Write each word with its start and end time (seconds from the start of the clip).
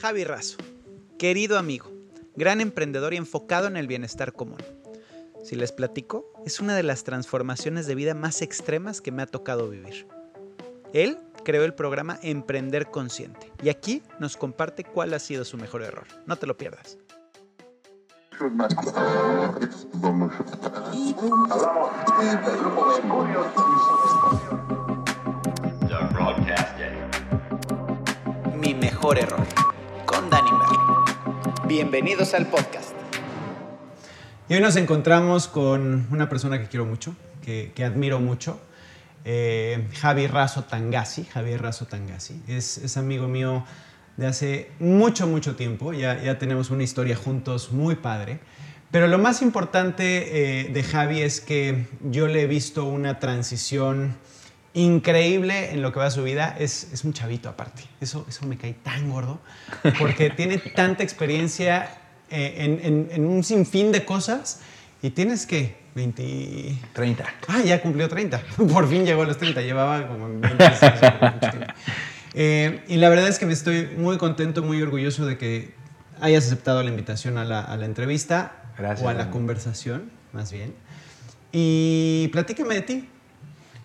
Javi 0.00 0.22
Razo, 0.22 0.58
querido 1.18 1.58
amigo, 1.58 1.90
gran 2.36 2.60
emprendedor 2.60 3.14
y 3.14 3.16
enfocado 3.16 3.66
en 3.66 3.76
el 3.76 3.88
bienestar 3.88 4.32
común. 4.32 4.62
Si 5.42 5.56
les 5.56 5.72
platico, 5.72 6.32
es 6.46 6.60
una 6.60 6.76
de 6.76 6.84
las 6.84 7.02
transformaciones 7.02 7.88
de 7.88 7.96
vida 7.96 8.14
más 8.14 8.40
extremas 8.40 9.00
que 9.00 9.10
me 9.10 9.22
ha 9.22 9.26
tocado 9.26 9.68
vivir. 9.68 10.06
Él 10.92 11.18
creó 11.44 11.64
el 11.64 11.74
programa 11.74 12.20
Emprender 12.22 12.92
Consciente 12.92 13.50
y 13.60 13.70
aquí 13.70 14.04
nos 14.20 14.36
comparte 14.36 14.84
cuál 14.84 15.14
ha 15.14 15.18
sido 15.18 15.44
su 15.44 15.56
mejor 15.56 15.82
error. 15.82 16.06
No 16.26 16.36
te 16.36 16.46
lo 16.46 16.56
pierdas. 16.56 16.96
Mi 28.60 28.74
mejor 28.74 29.18
error. 29.18 29.67
Bienvenidos 31.68 32.32
al 32.32 32.46
podcast. 32.46 32.94
Y 34.48 34.54
hoy 34.54 34.60
nos 34.60 34.76
encontramos 34.76 35.48
con 35.48 36.06
una 36.10 36.26
persona 36.30 36.58
que 36.58 36.66
quiero 36.66 36.86
mucho, 36.86 37.14
que, 37.44 37.72
que 37.74 37.84
admiro 37.84 38.20
mucho, 38.20 38.58
eh, 39.26 39.86
Javi 40.00 40.28
Razo 40.28 40.64
Tangasi. 40.64 41.24
Javier 41.24 41.60
Razo 41.60 41.84
Tangasi. 41.84 42.40
Es, 42.48 42.78
es, 42.78 42.96
amigo 42.96 43.28
mío 43.28 43.66
de 44.16 44.26
hace 44.26 44.70
mucho, 44.78 45.26
mucho 45.26 45.56
tiempo. 45.56 45.92
Ya, 45.92 46.18
ya 46.22 46.38
tenemos 46.38 46.70
una 46.70 46.84
historia 46.84 47.16
juntos 47.16 47.70
muy 47.70 47.96
padre. 47.96 48.40
Pero 48.90 49.06
lo 49.06 49.18
más 49.18 49.42
importante 49.42 50.62
eh, 50.62 50.72
de 50.72 50.82
Javi 50.82 51.20
es 51.20 51.42
que 51.42 51.86
yo 52.02 52.28
le 52.28 52.44
he 52.44 52.46
visto 52.46 52.86
una 52.86 53.18
transición 53.18 54.16
increíble 54.74 55.72
en 55.72 55.82
lo 55.82 55.92
que 55.92 55.98
va 55.98 56.06
a 56.06 56.10
su 56.10 56.22
vida. 56.22 56.56
Es, 56.58 56.88
es 56.92 57.04
un 57.04 57.12
chavito 57.12 57.48
aparte. 57.48 57.82
Eso, 58.00 58.26
eso 58.28 58.46
me 58.46 58.56
cae 58.56 58.74
tan 58.74 59.10
gordo. 59.10 59.40
Porque 59.98 60.30
tiene 60.36 60.58
tanta 60.58 61.02
experiencia 61.02 61.90
eh, 62.30 62.54
en, 62.58 62.80
en, 62.82 63.08
en 63.10 63.24
un 63.26 63.42
sinfín 63.44 63.92
de 63.92 64.04
cosas. 64.04 64.60
Y 65.02 65.10
tienes 65.10 65.46
que 65.46 65.76
20... 65.94 66.78
30. 66.92 67.24
Ah, 67.48 67.60
ya 67.64 67.80
cumplió 67.80 68.08
30. 68.08 68.40
Por 68.72 68.88
fin 68.88 69.04
llegó 69.04 69.22
a 69.22 69.26
los 69.26 69.38
30. 69.38 69.62
Llevaba 69.62 70.06
como 70.06 70.28
26 70.28 70.92
eh, 72.34 72.84
y 72.88 72.96
la 72.96 73.08
verdad 73.08 73.28
es 73.28 73.38
que 73.38 73.46
me 73.46 73.52
estoy 73.52 73.88
muy 73.96 74.18
contento, 74.18 74.62
muy 74.62 74.80
orgulloso 74.80 75.26
de 75.26 75.38
que 75.38 75.74
hayas 76.20 76.46
aceptado 76.46 76.82
la 76.82 76.90
invitación 76.90 77.38
a 77.38 77.44
la, 77.44 77.60
a 77.60 77.76
la 77.76 77.84
entrevista. 77.84 78.52
Gracias. 78.76 79.04
O 79.04 79.08
a 79.08 79.14
la 79.14 79.30
conversación, 79.30 80.10
más 80.32 80.52
bien. 80.52 80.72
Y 81.50 82.28
platícame 82.32 82.74
de 82.74 82.82
ti. 82.82 83.08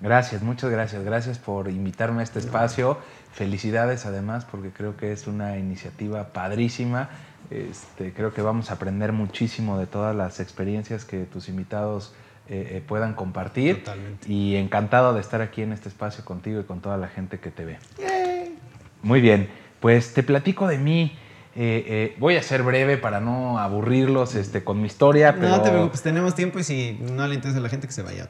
Gracias, 0.03 0.41
muchas 0.41 0.69
gracias. 0.69 1.05
Gracias 1.05 1.39
por 1.39 1.69
invitarme 1.69 2.19
a 2.19 2.23
este 2.23 2.39
espacio. 2.39 2.97
Felicidades 3.31 4.05
además 4.05 4.43
porque 4.43 4.71
creo 4.71 4.97
que 4.97 5.13
es 5.13 5.27
una 5.27 5.57
iniciativa 5.57 6.33
padrísima. 6.33 7.09
Este, 7.49 8.11
creo 8.11 8.33
que 8.33 8.41
vamos 8.41 8.69
a 8.69 8.73
aprender 8.73 9.13
muchísimo 9.13 9.79
de 9.79 9.87
todas 9.87 10.13
las 10.13 10.41
experiencias 10.41 11.05
que 11.05 11.23
tus 11.23 11.47
invitados 11.47 12.13
eh, 12.49 12.71
eh, 12.71 12.83
puedan 12.85 13.13
compartir. 13.13 13.85
Totalmente. 13.85 14.29
Y 14.29 14.57
encantado 14.57 15.13
de 15.13 15.21
estar 15.21 15.41
aquí 15.41 15.61
en 15.61 15.71
este 15.71 15.87
espacio 15.87 16.25
contigo 16.25 16.59
y 16.59 16.65
con 16.65 16.81
toda 16.81 16.97
la 16.97 17.07
gente 17.07 17.39
que 17.39 17.49
te 17.49 17.63
ve. 17.63 17.77
Yay. 17.97 18.57
Muy 19.03 19.21
bien, 19.21 19.47
pues 19.79 20.13
te 20.13 20.21
platico 20.21 20.67
de 20.67 20.79
mí. 20.79 21.17
Eh, 21.55 21.85
eh, 21.87 22.15
voy 22.17 22.35
a 22.35 22.41
ser 22.41 22.63
breve 22.63 22.97
para 22.97 23.19
no 23.19 23.59
aburrirlos 23.59 24.33
este, 24.33 24.63
con 24.63 24.81
mi 24.81 24.87
historia. 24.87 25.35
Pero... 25.35 25.49
No 25.49 25.61
te 25.61 25.69
preocupes, 25.69 26.01
tenemos 26.01 26.33
tiempo 26.33 26.57
y 26.57 26.63
si 26.63 26.99
no 27.11 27.27
le 27.27 27.35
interesa 27.35 27.59
a 27.59 27.61
la 27.61 27.69
gente 27.69 27.85
que 27.85 27.93
se 27.93 28.01
vaya. 28.01 28.27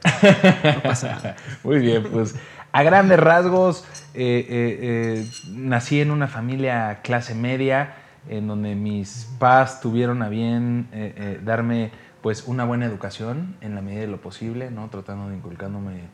No 0.63 0.83
pasa 0.83 1.07
nada. 1.07 1.35
Muy 1.63 1.79
bien, 1.79 2.03
pues 2.11 2.35
a 2.73 2.83
grandes 2.83 3.19
rasgos, 3.19 3.85
eh, 4.13 5.25
nací 5.51 6.01
en 6.01 6.11
una 6.11 6.27
familia 6.27 6.99
clase 7.01 7.33
media 7.33 7.95
en 8.27 8.47
donde 8.47 8.75
mis 8.75 9.29
padres 9.39 9.79
tuvieron 9.79 10.21
a 10.21 10.29
bien 10.29 10.87
darme 11.43 11.91
pues 12.21 12.45
una 12.47 12.65
buena 12.65 12.85
educación 12.85 13.57
en 13.61 13.75
la 13.75 13.81
medida 13.81 14.01
de 14.01 14.07
lo 14.07 14.19
posible, 14.19 14.71
¿no? 14.71 14.89
tratando 14.89 15.29
de 15.29 15.35
inculcándome 15.35 16.07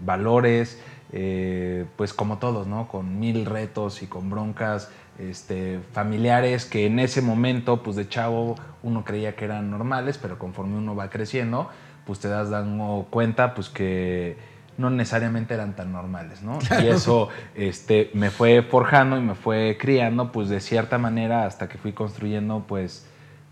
valores, 0.00 0.78
pues 1.96 2.12
como 2.12 2.38
todos, 2.38 2.66
¿no? 2.66 2.86
con 2.86 3.18
mil 3.18 3.46
retos 3.46 4.02
y 4.02 4.06
con 4.06 4.30
broncas 4.30 4.90
este, 5.18 5.80
familiares 5.92 6.64
que 6.64 6.86
en 6.86 6.98
ese 6.98 7.22
momento, 7.22 7.82
pues 7.82 7.96
de 7.96 8.08
chavo, 8.08 8.56
uno 8.82 9.04
creía 9.04 9.36
que 9.36 9.44
eran 9.44 9.70
normales, 9.70 10.18
pero 10.18 10.38
conforme 10.38 10.76
uno 10.76 10.94
va 10.94 11.10
creciendo, 11.10 11.70
pues 12.06 12.20
te 12.20 12.28
das 12.28 12.50
dando 12.50 13.06
cuenta, 13.10 13.54
pues 13.54 13.68
que 13.68 14.36
no 14.76 14.90
necesariamente 14.90 15.54
eran 15.54 15.76
tan 15.76 15.92
normales, 15.92 16.42
¿no? 16.42 16.58
Claro. 16.58 16.84
Y 16.84 16.88
eso 16.88 17.28
este, 17.54 18.10
me 18.14 18.30
fue 18.30 18.62
forjando 18.62 19.16
y 19.16 19.20
me 19.20 19.34
fue 19.34 19.76
criando, 19.80 20.32
pues 20.32 20.48
de 20.48 20.60
cierta 20.60 20.98
manera, 20.98 21.46
hasta 21.46 21.68
que 21.68 21.78
fui 21.78 21.92
construyendo, 21.92 22.64
pues, 22.66 23.06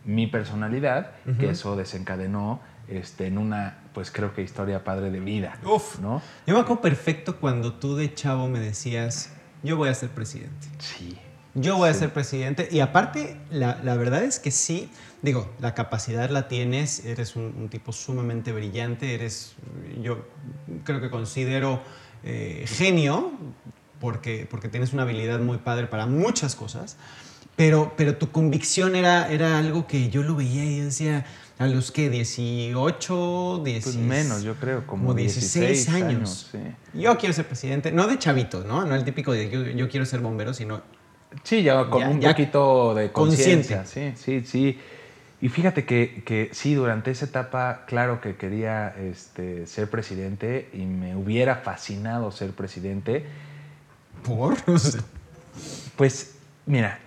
mi 0.05 0.27
personalidad, 0.27 1.13
uh 1.27 1.31
-huh. 1.31 1.39
que 1.39 1.51
eso 1.51 1.77
desencadenó 1.77 2.61
este, 2.89 3.29
en 3.29 3.39
una, 3.39 3.79
pues 3.95 4.11
creo 4.11 4.35
que 4.35 4.43
historia 4.43 4.83
padre 4.83 5.11
de 5.11 5.21
vida. 5.21 5.59
Uf, 5.65 6.01
¿no? 6.01 6.21
Yo 6.47 6.55
me 6.55 6.61
acuerdo 6.61 6.83
perfecto 6.83 7.37
cuando 7.37 7.75
tú 7.75 7.95
de 7.95 8.13
chavo 8.13 8.49
me 8.49 8.59
decías, 8.59 9.33
yo 9.63 9.77
voy 9.77 9.89
a 9.89 9.95
ser 9.95 10.11
presidente. 10.11 10.67
Sí. 10.79 11.19
Yo 11.55 11.77
voy 11.77 11.91
sí. 11.91 11.97
a 11.97 11.99
ser 11.99 12.13
presidente. 12.13 12.69
Y 12.71 12.81
aparte, 12.81 13.37
la, 13.51 13.81
la, 13.83 13.97
verdad 13.97 14.25
es 14.25 14.39
que 14.39 14.51
sí, 14.51 14.91
digo, 15.21 15.51
la 15.61 15.75
capacidad 15.75 16.31
la 16.31 16.49
tienes, 16.49 17.05
eres 17.05 17.37
un, 17.37 17.55
un 17.59 17.69
tipo 17.69 17.93
sumamente 17.93 18.53
brillante, 18.53 19.15
eres, 19.15 19.55
yo 20.01 20.25
creo 20.85 21.01
que 21.01 21.11
considero 21.11 21.83
eh, 22.25 22.65
genio, 22.67 23.33
porque, 24.01 24.47
porque 24.51 24.69
tienes 24.69 24.93
una 24.93 25.03
habilidad 25.03 25.41
muy 25.41 25.59
padre 25.59 25.87
para 25.87 26.07
muchas 26.07 26.57
cosas, 26.57 26.97
pero, 27.55 27.93
pero 27.97 28.17
tu 28.17 28.31
convicción 28.31 28.97
era, 28.97 29.31
era 29.31 29.59
algo 29.59 29.87
que 29.87 30.09
yo 30.09 30.23
lo 30.23 30.37
veía 30.37 30.65
y 30.65 30.81
decía, 30.81 31.27
a 31.59 31.67
los 31.67 31.93
que 31.93 32.09
18, 32.09 33.61
10, 33.63 33.85
pues 33.85 33.97
menos, 33.97 34.43
yo 34.43 34.55
creo, 34.55 34.87
como, 34.87 35.09
como 35.09 35.15
16, 35.15 35.69
16, 35.69 35.89
años. 35.89 36.09
años 36.11 36.49
sí. 36.51 37.01
Yo 37.01 37.17
quiero 37.19 37.33
ser 37.35 37.47
presidente, 37.47 37.93
no 37.93 38.07
de 38.07 38.19
chavito, 38.19 38.65
¿no? 38.65 38.85
No 38.85 38.95
el 38.95 39.05
típico 39.05 39.33
de 39.33 39.51
yo, 39.51 39.63
yo 39.63 39.89
quiero 39.89 40.07
ser 40.07 40.21
bombero, 40.21 40.55
sino 40.55 40.83
Sí, 41.43 41.63
ya 41.63 41.89
con 41.89 42.01
ya, 42.01 42.09
un 42.09 42.21
ya 42.21 42.29
poquito 42.31 42.95
de 42.95 43.13
conciencia. 43.13 43.85
Sí, 43.85 44.13
sí, 44.17 44.43
sí. 44.45 44.79
Y 45.41 45.49
fíjate 45.49 45.85
que, 45.85 46.23
que, 46.25 46.51
sí, 46.53 46.75
durante 46.75 47.11
esa 47.11 47.25
etapa, 47.25 47.83
claro 47.87 48.21
que 48.21 48.37
quería 48.37 48.95
este, 48.97 49.67
ser 49.67 49.91
presidente 49.91 50.71
y 50.73 50.85
me 50.85 51.17
hubiera 51.17 51.57
fascinado 51.57 52.31
ser 52.31 52.53
presidente. 52.53 53.27
¿Por? 54.25 54.57
Pues, 55.97 56.37
mira, 56.65 56.99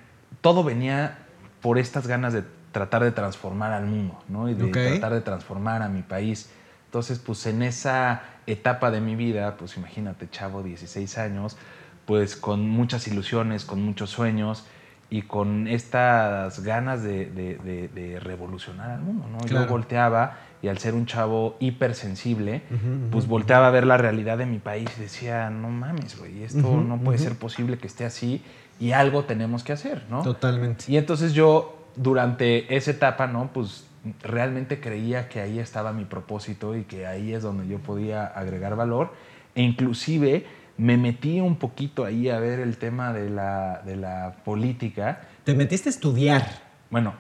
todo 0.41 0.63
venía 0.63 1.17
por 1.59 1.79
estas 1.79 2.05
ganas 2.05 2.31
de 2.33 2.43
tratar 2.71 3.03
de 3.03 3.11
transformar 3.11 3.71
al 3.71 3.87
mundo, 3.87 4.21
¿no? 4.27 4.47
Y 4.47 4.53
de 4.53 4.65
okay. 4.65 4.89
tratar 4.91 5.13
de 5.13 5.21
transformar 5.21 5.81
a 5.81 5.89
mi 5.89 6.03
país. 6.03 6.49
Entonces, 6.85 7.17
pues 7.17 7.45
en 7.47 7.63
esa 7.63 8.21
etapa 8.45 8.91
de 8.91 9.01
mi 9.01 9.15
vida, 9.15 9.57
pues 9.57 9.75
imagínate, 9.77 10.29
chavo, 10.29 10.61
16 10.61 11.17
años, 11.17 11.57
pues 12.05 12.35
con 12.35 12.69
muchas 12.69 13.07
ilusiones, 13.07 13.66
con 13.66 13.81
muchos 13.83 14.09
sueños 14.09 14.66
y 15.09 15.21
con 15.23 15.67
estas 15.67 16.63
ganas 16.63 17.03
de, 17.03 17.25
de, 17.27 17.57
de, 17.57 17.88
de 17.89 18.19
revolucionar 18.19 18.91
al 18.91 19.01
mundo. 19.01 19.27
¿no? 19.31 19.38
Claro. 19.39 19.66
Yo 19.66 19.71
volteaba 19.71 20.38
y 20.61 20.67
al 20.67 20.77
ser 20.79 20.95
un 20.95 21.05
chavo 21.05 21.57
hipersensible, 21.59 22.63
uh 22.71 22.73
-huh, 22.73 23.09
pues 23.11 23.27
volteaba 23.27 23.67
a 23.67 23.71
ver 23.71 23.85
la 23.85 23.97
realidad 23.97 24.38
de 24.38 24.47
mi 24.47 24.57
país 24.57 24.89
y 24.97 25.01
decía, 25.01 25.49
no 25.51 25.69
mames, 25.69 26.17
güey, 26.17 26.43
esto 26.43 26.67
uh 26.67 26.77
-huh, 26.77 26.85
no 26.88 26.97
puede 26.97 27.19
ser 27.19 27.35
posible 27.35 27.77
que 27.77 27.85
esté 27.88 28.03
así 28.05 28.41
y 28.79 28.91
algo 28.93 29.23
tenemos 29.25 29.63
que 29.63 29.73
hacer, 29.73 30.03
¿no? 30.09 30.23
Totalmente. 30.23 30.85
Y 30.87 30.97
entonces 30.97 31.33
yo, 31.33 31.85
durante 31.95 32.75
esa 32.75 32.91
etapa, 32.91 33.27
¿no? 33.27 33.51
Pues 33.53 33.85
realmente 34.23 34.79
creía 34.79 35.29
que 35.29 35.39
ahí 35.39 35.59
estaba 35.59 35.93
mi 35.93 36.05
propósito 36.05 36.75
y 36.75 36.83
que 36.83 37.05
ahí 37.07 37.33
es 37.33 37.43
donde 37.43 37.67
yo 37.67 37.77
podía 37.79 38.25
agregar 38.25 38.75
valor 38.75 39.13
e 39.53 39.61
inclusive 39.61 40.45
me 40.77 40.97
metí 40.97 41.39
un 41.39 41.57
poquito 41.57 42.05
ahí 42.05 42.29
a 42.29 42.39
ver 42.39 42.59
el 42.59 42.77
tema 42.77 43.13
de 43.13 43.29
la, 43.29 43.81
de 43.85 43.95
la 43.95 44.35
política. 44.43 45.22
¿Te 45.43 45.53
metiste 45.53 45.89
a 45.89 45.91
estudiar? 45.91 46.45
Bueno, 46.89 47.13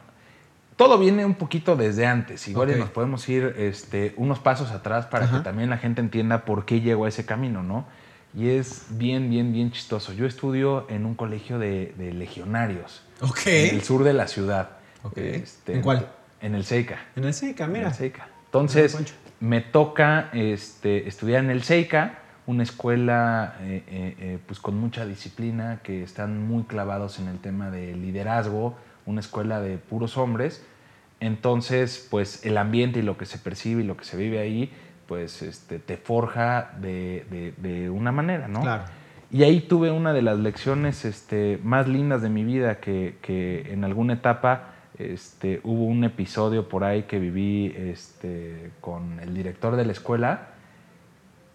todo 0.75 0.97
viene 0.97 1.25
un 1.25 1.35
poquito 1.35 1.75
desde 1.75 2.05
antes. 2.05 2.47
Igual 2.47 2.69
okay. 2.69 2.81
nos 2.81 2.89
podemos 2.89 3.27
ir 3.29 3.55
este, 3.57 4.13
unos 4.17 4.39
pasos 4.39 4.71
atrás 4.71 5.05
para 5.05 5.25
Ajá. 5.25 5.37
que 5.37 5.43
también 5.43 5.69
la 5.69 5.77
gente 5.77 6.01
entienda 6.01 6.43
por 6.43 6.65
qué 6.65 6.81
llegó 6.81 7.05
a 7.05 7.09
ese 7.09 7.25
camino, 7.25 7.63
¿no? 7.63 7.85
Y 8.37 8.49
es 8.49 8.87
bien, 8.89 9.29
bien, 9.29 9.53
bien 9.53 9.71
chistoso. 9.71 10.11
Yo 10.11 10.25
estudio 10.25 10.85
en 10.89 11.05
un 11.05 11.15
colegio 11.15 11.57
de, 11.57 11.93
de 11.97 12.11
legionarios. 12.11 13.01
Ok. 13.21 13.47
En 13.47 13.75
el 13.75 13.81
sur 13.81 14.03
de 14.03 14.11
la 14.11 14.27
ciudad. 14.27 14.71
Okay. 15.03 15.35
Este, 15.35 15.75
¿En 15.75 15.81
cuál? 15.81 16.09
En 16.41 16.53
el 16.55 16.65
Seica. 16.65 16.99
En 17.15 17.23
el 17.23 17.33
Seica, 17.33 17.67
mira. 17.67 17.83
En 17.83 17.87
el 17.87 17.93
Seica. 17.93 18.27
Entonces, 18.47 18.97
me 19.39 19.61
toca 19.61 20.29
este, 20.33 21.07
estudiar 21.07 21.45
en 21.45 21.51
el 21.51 21.63
Seica 21.63 22.19
una 22.47 22.63
escuela 22.63 23.55
eh, 23.61 23.83
eh, 23.89 24.39
pues 24.45 24.59
con 24.59 24.77
mucha 24.77 25.05
disciplina, 25.05 25.79
que 25.83 26.03
están 26.03 26.47
muy 26.47 26.63
clavados 26.63 27.19
en 27.19 27.27
el 27.27 27.39
tema 27.39 27.71
de 27.71 27.95
liderazgo, 27.95 28.75
una 29.05 29.19
escuela 29.19 29.59
de 29.61 29.77
puros 29.77 30.17
hombres. 30.17 30.65
Entonces, 31.19 32.07
pues 32.11 32.45
el 32.45 32.57
ambiente 32.57 32.99
y 32.99 33.01
lo 33.01 33.17
que 33.17 33.25
se 33.25 33.37
percibe 33.37 33.83
y 33.83 33.85
lo 33.85 33.97
que 33.97 34.05
se 34.05 34.17
vive 34.17 34.39
ahí, 34.39 34.71
pues 35.07 35.41
este, 35.41 35.79
te 35.79 35.97
forja 35.97 36.71
de, 36.79 37.25
de, 37.29 37.53
de 37.57 37.89
una 37.89 38.11
manera, 38.11 38.47
¿no? 38.47 38.61
Claro. 38.61 38.83
Y 39.31 39.43
ahí 39.43 39.61
tuve 39.61 39.91
una 39.91 40.13
de 40.13 40.21
las 40.21 40.39
lecciones 40.39 41.03
este, 41.03 41.59
más 41.63 41.87
lindas 41.87 42.21
de 42.21 42.29
mi 42.29 42.43
vida, 42.43 42.79
que, 42.79 43.17
que 43.21 43.73
en 43.73 43.83
alguna 43.83 44.13
etapa 44.13 44.75
este, 44.99 45.61
hubo 45.63 45.85
un 45.85 46.03
episodio 46.03 46.69
por 46.69 46.83
ahí 46.83 47.03
que 47.03 47.19
viví 47.19 47.73
este, 47.75 48.71
con 48.81 49.19
el 49.19 49.33
director 49.33 49.75
de 49.75 49.85
la 49.85 49.91
escuela 49.91 50.54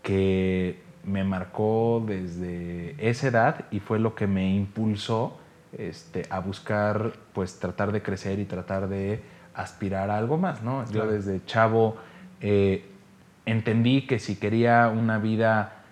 que 0.02 0.80
me 1.04 1.24
marcó 1.24 2.02
desde 2.06 2.94
esa 2.98 3.28
edad 3.28 3.64
y 3.70 3.80
fue 3.80 3.98
lo 3.98 4.14
que 4.14 4.26
me 4.26 4.54
impulsó 4.54 5.38
este, 5.76 6.24
a 6.30 6.40
buscar, 6.40 7.12
pues 7.32 7.58
tratar 7.58 7.92
de 7.92 8.02
crecer 8.02 8.38
y 8.38 8.44
tratar 8.44 8.88
de 8.88 9.22
aspirar 9.54 10.10
a 10.10 10.18
algo 10.18 10.36
más, 10.36 10.62
¿no? 10.62 10.84
Yo 10.90 11.06
desde 11.06 11.44
chavo 11.44 11.96
eh, 12.40 12.84
entendí 13.46 14.06
que 14.06 14.18
si 14.18 14.36
quería 14.36 14.88
una 14.88 15.18
vida 15.18 15.82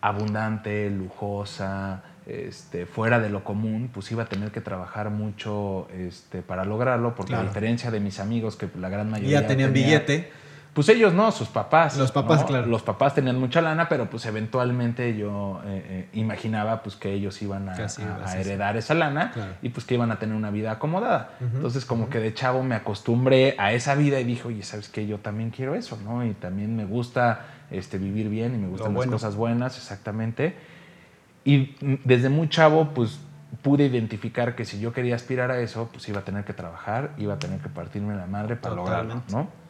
abundante, 0.00 0.90
lujosa, 0.90 2.02
este, 2.26 2.86
fuera 2.86 3.20
de 3.20 3.30
lo 3.30 3.44
común, 3.44 3.90
pues 3.92 4.10
iba 4.10 4.24
a 4.24 4.26
tener 4.26 4.50
que 4.50 4.60
trabajar 4.60 5.10
mucho 5.10 5.88
este, 5.92 6.42
para 6.42 6.64
lograrlo, 6.64 7.14
porque 7.14 7.34
a 7.34 7.42
diferencia 7.42 7.90
de 7.90 8.00
mis 8.00 8.18
amigos, 8.20 8.56
que 8.56 8.68
la 8.78 8.88
gran 8.88 9.10
mayoría... 9.10 9.42
Ya 9.42 9.46
tenían 9.46 9.72
billete. 9.72 10.30
Pues 10.76 10.90
ellos 10.90 11.14
no, 11.14 11.32
sus 11.32 11.48
papás. 11.48 11.96
Los 11.96 12.12
papás, 12.12 12.44
claro. 12.44 12.66
Los 12.66 12.82
papás 12.82 13.14
tenían 13.14 13.38
mucha 13.40 13.62
lana, 13.62 13.88
pero 13.88 14.10
pues 14.10 14.26
eventualmente 14.26 15.16
yo 15.16 15.62
eh, 15.64 15.86
eh, 15.88 16.08
imaginaba 16.12 16.82
pues 16.82 16.96
que 16.96 17.14
ellos 17.14 17.40
iban 17.40 17.70
a, 17.70 17.76
heredar 18.34 18.76
esa 18.76 18.92
lana 18.92 19.32
y 19.62 19.70
pues 19.70 19.86
que 19.86 19.94
iban 19.94 20.12
a 20.12 20.18
tener 20.18 20.36
una 20.36 20.50
vida 20.50 20.72
acomodada. 20.72 21.30
Entonces 21.40 21.86
como 21.86 22.10
que 22.10 22.20
de 22.20 22.34
chavo 22.34 22.62
me 22.62 22.74
acostumbré 22.74 23.54
a 23.56 23.72
esa 23.72 23.94
vida 23.94 24.20
y 24.20 24.24
dije, 24.24 24.48
oye, 24.48 24.62
¿sabes 24.64 24.90
qué? 24.90 25.06
Yo 25.06 25.16
también 25.16 25.48
quiero 25.48 25.74
eso, 25.74 25.98
¿no? 26.04 26.26
Y 26.26 26.34
también 26.34 26.76
me 26.76 26.84
gusta 26.84 27.46
este, 27.70 27.96
vivir 27.96 28.28
bien 28.28 28.54
y 28.54 28.58
me 28.58 28.68
gustan 28.68 28.92
las 28.92 29.06
cosas 29.06 29.34
buenas, 29.34 29.78
exactamente. 29.78 30.56
Y 31.42 31.74
desde 32.04 32.28
muy 32.28 32.50
chavo 32.50 32.92
pues 32.92 33.18
pude 33.62 33.86
identificar 33.86 34.54
que 34.54 34.66
si 34.66 34.78
yo 34.78 34.92
quería 34.92 35.14
aspirar 35.14 35.50
a 35.50 35.58
eso, 35.58 35.88
pues 35.90 36.06
iba 36.10 36.20
a 36.20 36.24
tener 36.24 36.44
que 36.44 36.52
trabajar, 36.52 37.12
iba 37.16 37.32
a 37.32 37.38
tener 37.38 37.60
que 37.60 37.70
partirme 37.70 38.14
la 38.14 38.26
madre 38.26 38.56
para 38.56 38.74
lograrlo, 38.74 39.22
¿no? 39.32 39.64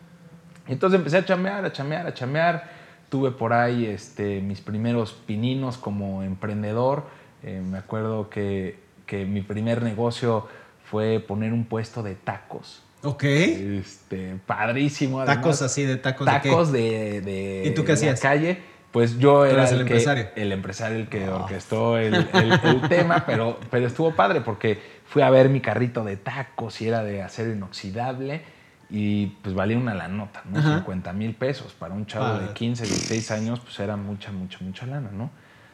Entonces 0.68 0.98
empecé 0.98 1.18
a 1.18 1.24
chamear, 1.24 1.64
a 1.64 1.72
chamear, 1.72 2.06
a 2.06 2.14
chamear. 2.14 2.70
Tuve 3.08 3.30
por 3.30 3.52
ahí 3.52 3.86
este, 3.86 4.40
mis 4.40 4.60
primeros 4.60 5.12
pininos 5.12 5.78
como 5.78 6.22
emprendedor. 6.22 7.04
Eh, 7.42 7.62
me 7.64 7.78
acuerdo 7.78 8.28
que, 8.28 8.78
que, 9.06 9.24
mi 9.24 9.42
primer 9.42 9.82
negocio 9.82 10.48
fue 10.90 11.20
poner 11.20 11.52
un 11.52 11.64
puesto 11.64 12.02
de 12.02 12.16
tacos. 12.16 12.82
Ok. 13.02 13.24
Este, 13.24 14.36
padrísimo. 14.46 15.24
tacos 15.24 15.62
así 15.62 15.84
de 15.84 15.96
tacos. 15.96 16.26
Tacos 16.26 16.72
de, 16.72 17.20
de, 17.20 17.64
¿Y 17.66 17.74
tú 17.74 17.84
qué 17.84 17.92
hacías? 17.92 18.20
calle. 18.20 18.58
Pues 18.90 19.18
yo 19.18 19.44
era 19.44 19.68
el, 19.68 19.82
empresario. 19.82 20.28
el 20.36 20.52
empresario 20.52 20.96
el 20.96 21.08
que 21.08 21.28
orquestó 21.28 21.98
el, 21.98 22.14
el, 22.32 22.88
tema, 22.88 23.24
pero, 23.26 23.60
pero 23.70 23.86
estuvo 23.86 24.14
padre 24.14 24.40
porque 24.40 24.80
fui 25.04 25.20
a 25.20 25.28
ver 25.28 25.50
mi 25.50 25.60
carrito 25.60 26.02
de 26.02 26.16
tacos 26.16 26.80
y 26.80 26.88
era 26.88 27.04
de 27.04 27.22
acero 27.22 27.52
inoxidable 27.52 28.55
y 28.88 29.26
pues 29.42 29.54
valía 29.54 29.76
una 29.78 29.94
la 29.94 30.08
nota, 30.08 30.42
¿no? 30.44 30.62
50 30.62 31.12
mil 31.12 31.34
pesos. 31.34 31.72
Para 31.72 31.94
un 31.94 32.06
chavo 32.06 32.38
de 32.38 32.52
15, 32.52 32.84
16 32.84 33.30
años, 33.32 33.60
pues 33.60 33.78
era 33.80 33.96
mucha, 33.96 34.30
mucha, 34.30 34.58
mucha 34.60 34.86
lana, 34.86 35.10
¿no? 35.12 35.30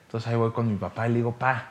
Entonces 0.06 0.31
ahí 0.31 0.37
voy 0.37 0.53
con 0.53 0.69
mi 0.69 0.76
papá 0.76 1.09
y 1.09 1.11
le 1.11 1.17
digo, 1.17 1.32
pa, 1.32 1.69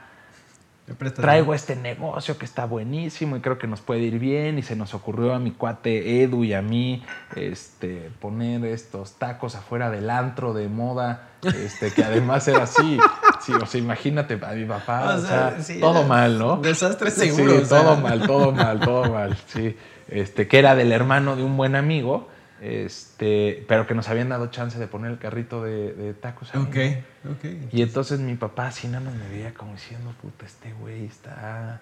traigo 1.15 1.53
este 1.53 1.75
negocio 1.75 2.37
que 2.37 2.45
está 2.45 2.65
buenísimo 2.65 3.37
y 3.37 3.39
creo 3.39 3.57
que 3.57 3.65
nos 3.65 3.81
puede 3.81 4.01
ir 4.01 4.19
bien. 4.19 4.59
Y 4.59 4.61
se 4.61 4.75
nos 4.75 4.93
ocurrió 4.93 5.33
a 5.33 5.39
mi 5.39 5.51
cuate 5.51 6.21
Edu 6.21 6.43
y 6.43 6.53
a 6.53 6.61
mí 6.61 7.03
este, 7.35 8.11
poner 8.19 8.63
estos 8.65 9.13
tacos 9.13 9.55
afuera 9.55 9.89
del 9.89 10.11
antro 10.11 10.53
de 10.53 10.67
moda, 10.69 11.29
este, 11.43 11.91
que 11.91 12.03
además 12.03 12.47
era 12.47 12.63
así. 12.63 12.99
Sí, 13.41 13.53
o 13.53 13.65
sea, 13.65 13.81
imagínate 13.81 14.39
a 14.39 14.51
mi 14.51 14.65
papá, 14.65 15.15
o 15.15 15.19
sea, 15.19 15.57
todo 15.79 16.03
mal, 16.03 16.37
¿no? 16.37 16.57
Desastre 16.57 17.09
seguro. 17.09 17.61
Sí, 17.61 17.69
todo 17.69 17.97
mal, 17.97 18.27
todo 18.27 18.51
mal, 18.51 18.79
todo 18.79 19.11
mal, 19.11 19.35
sí 19.47 19.75
este, 20.11 20.47
que 20.47 20.59
era 20.59 20.75
del 20.75 20.91
hermano 20.91 21.35
de 21.35 21.43
un 21.43 21.57
buen 21.57 21.75
amigo, 21.75 22.29
este, 22.61 23.65
pero 23.67 23.87
que 23.87 23.95
nos 23.95 24.07
habían 24.07 24.29
dado 24.29 24.47
chance 24.47 24.77
de 24.77 24.87
poner 24.87 25.11
el 25.11 25.17
carrito 25.17 25.63
de, 25.63 26.13
tacos. 26.21 26.53
Ahí, 26.53 26.61
ok, 26.61 27.31
ok. 27.31 27.73
Y 27.73 27.81
entonces 27.81 28.19
mi 28.19 28.35
papá 28.35 28.67
así 28.67 28.87
nada 28.87 29.05
más 29.05 29.15
me 29.15 29.27
veía 29.29 29.53
como 29.53 29.73
diciendo, 29.73 30.13
puta, 30.21 30.45
este 30.45 30.71
güey 30.73 31.05
está 31.05 31.81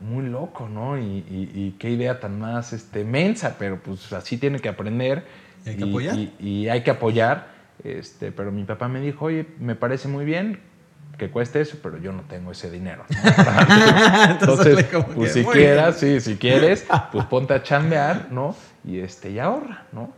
muy 0.00 0.26
loco, 0.26 0.68
¿no? 0.68 0.98
Y, 0.98 1.76
qué 1.78 1.90
idea 1.90 2.20
tan 2.20 2.38
más 2.38 2.72
este, 2.72 3.04
mensa, 3.04 3.56
pero 3.58 3.80
pues 3.80 4.12
así 4.12 4.38
tiene 4.38 4.60
que 4.60 4.68
aprender. 4.68 5.24
Y 5.66 5.70
hay 5.70 5.76
que 5.76 5.84
apoyar. 5.84 6.18
Y, 6.38 6.68
hay 6.68 6.82
que 6.82 6.90
apoyar. 6.90 7.54
Este, 7.82 8.32
pero 8.32 8.52
mi 8.52 8.64
papá 8.64 8.88
me 8.88 9.00
dijo, 9.00 9.26
oye, 9.26 9.46
me 9.58 9.74
parece 9.74 10.08
muy 10.08 10.24
bien, 10.24 10.60
que 11.16 11.30
cueste 11.30 11.60
eso, 11.60 11.78
pero 11.82 11.98
yo 11.98 12.12
no 12.12 12.22
tengo 12.22 12.52
ese 12.52 12.70
dinero. 12.70 13.04
Entonces, 14.30 14.86
pues 15.14 15.32
si 15.32 15.44
quieras, 15.44 15.96
sí, 15.96 16.20
si 16.20 16.36
quieres, 16.36 16.86
pues 17.12 17.24
ponte 17.30 17.54
a 17.54 17.62
chambear, 17.62 18.28
¿no? 18.30 18.56
Y 18.84 18.98
este, 18.98 19.30
y 19.30 19.38
ahorra, 19.38 19.84
¿no? 19.92 20.12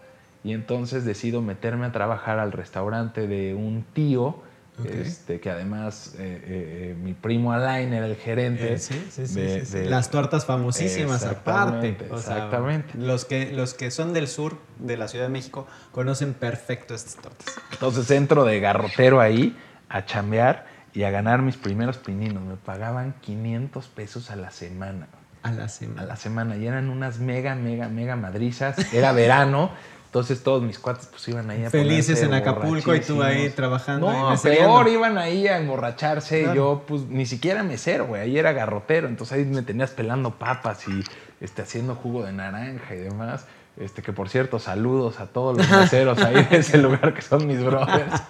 Y 0.46 0.52
entonces 0.52 1.04
decido 1.04 1.42
meterme 1.42 1.86
a 1.86 1.92
trabajar 1.92 2.38
al 2.38 2.52
restaurante 2.52 3.26
de 3.26 3.54
un 3.54 3.84
tío, 3.92 4.42
este, 4.84 5.40
que 5.40 5.50
además 5.50 6.14
eh, 6.18 6.20
eh, 6.20 6.44
eh, 6.44 6.96
mi 7.02 7.14
primo 7.14 7.52
Alain 7.52 7.92
era 7.92 8.06
el 8.06 8.14
gerente. 8.14 8.78
sí, 8.78 9.08
sí, 9.10 9.26
sí, 9.26 9.84
Las 9.86 10.10
tortas 10.10 10.44
famosísimas 10.44 11.24
aparte. 11.24 11.96
exactamente. 12.12 12.96
los, 12.96 13.24
que, 13.24 13.52
los 13.52 13.74
que 13.74 13.90
son 13.90 14.12
del 14.12 14.28
sur 14.28 14.58
de 14.78 14.96
la 14.96 15.08
Ciudad 15.08 15.24
de 15.24 15.32
México 15.32 15.66
conocen 15.90 16.34
perfecto 16.34 16.94
estas 16.94 17.16
tortas. 17.16 17.56
Entonces 17.72 18.08
entro 18.12 18.44
de 18.44 18.60
garrotero 18.60 19.20
ahí 19.20 19.56
a 19.88 20.04
chambear 20.04 20.75
y 20.96 21.04
a 21.04 21.10
ganar 21.10 21.42
mis 21.42 21.58
primeros 21.58 21.98
pininos. 21.98 22.42
Me 22.42 22.56
pagaban 22.56 23.14
500 23.20 23.86
pesos 23.88 24.30
a 24.30 24.36
la 24.36 24.50
semana. 24.50 25.08
A 25.42 25.52
la 25.52 25.68
semana. 25.68 26.00
A 26.00 26.06
la 26.06 26.16
semana. 26.16 26.56
Y 26.56 26.66
eran 26.66 26.88
unas 26.88 27.18
mega, 27.18 27.54
mega, 27.54 27.90
mega 27.90 28.16
madrizas. 28.16 28.94
Era 28.94 29.12
verano. 29.12 29.70
Entonces 30.06 30.42
todos 30.42 30.62
mis 30.62 30.78
cuates 30.78 31.08
pues 31.08 31.28
iban 31.28 31.50
ahí 31.50 31.66
a 31.66 31.70
Felices 31.70 32.22
en 32.22 32.32
Acapulco 32.32 32.94
y 32.94 33.00
tú 33.00 33.22
ahí 33.22 33.50
trabajando. 33.50 34.10
No, 34.10 34.34
peor, 34.40 34.88
iban 34.88 35.18
ahí 35.18 35.46
a 35.46 35.58
emborracharse. 35.58 36.48
Yo 36.54 36.84
pues 36.88 37.02
ni 37.02 37.26
siquiera 37.26 37.62
mesero, 37.62 38.06
güey. 38.06 38.22
Ahí 38.22 38.38
era 38.38 38.52
garrotero. 38.52 39.06
Entonces 39.06 39.36
ahí 39.36 39.44
me 39.44 39.60
tenías 39.60 39.90
pelando 39.90 40.38
papas 40.38 40.88
y 40.88 41.04
este, 41.42 41.60
haciendo 41.60 41.94
jugo 41.94 42.24
de 42.24 42.32
naranja 42.32 42.94
y 42.94 43.00
demás. 43.00 43.44
Este, 43.76 44.00
que 44.00 44.12
por 44.12 44.30
cierto, 44.30 44.58
saludos 44.58 45.20
a 45.20 45.26
todos 45.26 45.56
los 45.56 45.68
meseros 45.68 46.18
ahí 46.22 46.46
en 46.50 46.60
ese 46.60 46.78
lugar 46.78 47.12
que 47.12 47.20
son 47.20 47.46
mis 47.46 47.62
brothers. 47.62 48.22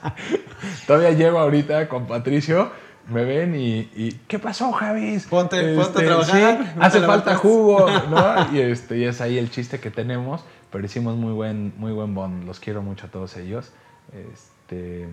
Todavía 0.87 1.13
llego 1.13 1.39
ahorita 1.39 1.89
con 1.89 2.07
Patricio, 2.07 2.71
me 3.09 3.25
ven 3.25 3.55
y, 3.57 4.13
¿qué 4.27 4.41
pasó, 4.41 4.73
Javis? 4.73 5.27
Ponte, 5.27 5.57
a 5.57 5.83
este, 5.83 6.05
trabajar. 6.05 6.75
hace 6.81 7.01
falta 7.01 7.37
jugo, 7.37 7.87
¿no? 8.11 8.53
Y, 8.53 8.61
este, 8.61 8.99
y 8.99 9.05
es 9.05 9.21
ahí 9.21 9.39
el 9.39 9.51
chiste 9.51 9.79
que 9.79 9.91
tenemos, 9.91 10.45
pero 10.73 10.85
hicimos 10.85 11.17
muy 11.17 11.33
buen, 11.33 11.73
muy 11.77 11.93
buen 11.93 12.15
bond. 12.15 12.45
Los 12.45 12.59
quiero 12.59 12.83
mucho 12.83 13.07
a 13.07 13.11
todos 13.11 13.37
ellos. 13.37 13.73
Este, 14.13 15.03
eh, 15.05 15.07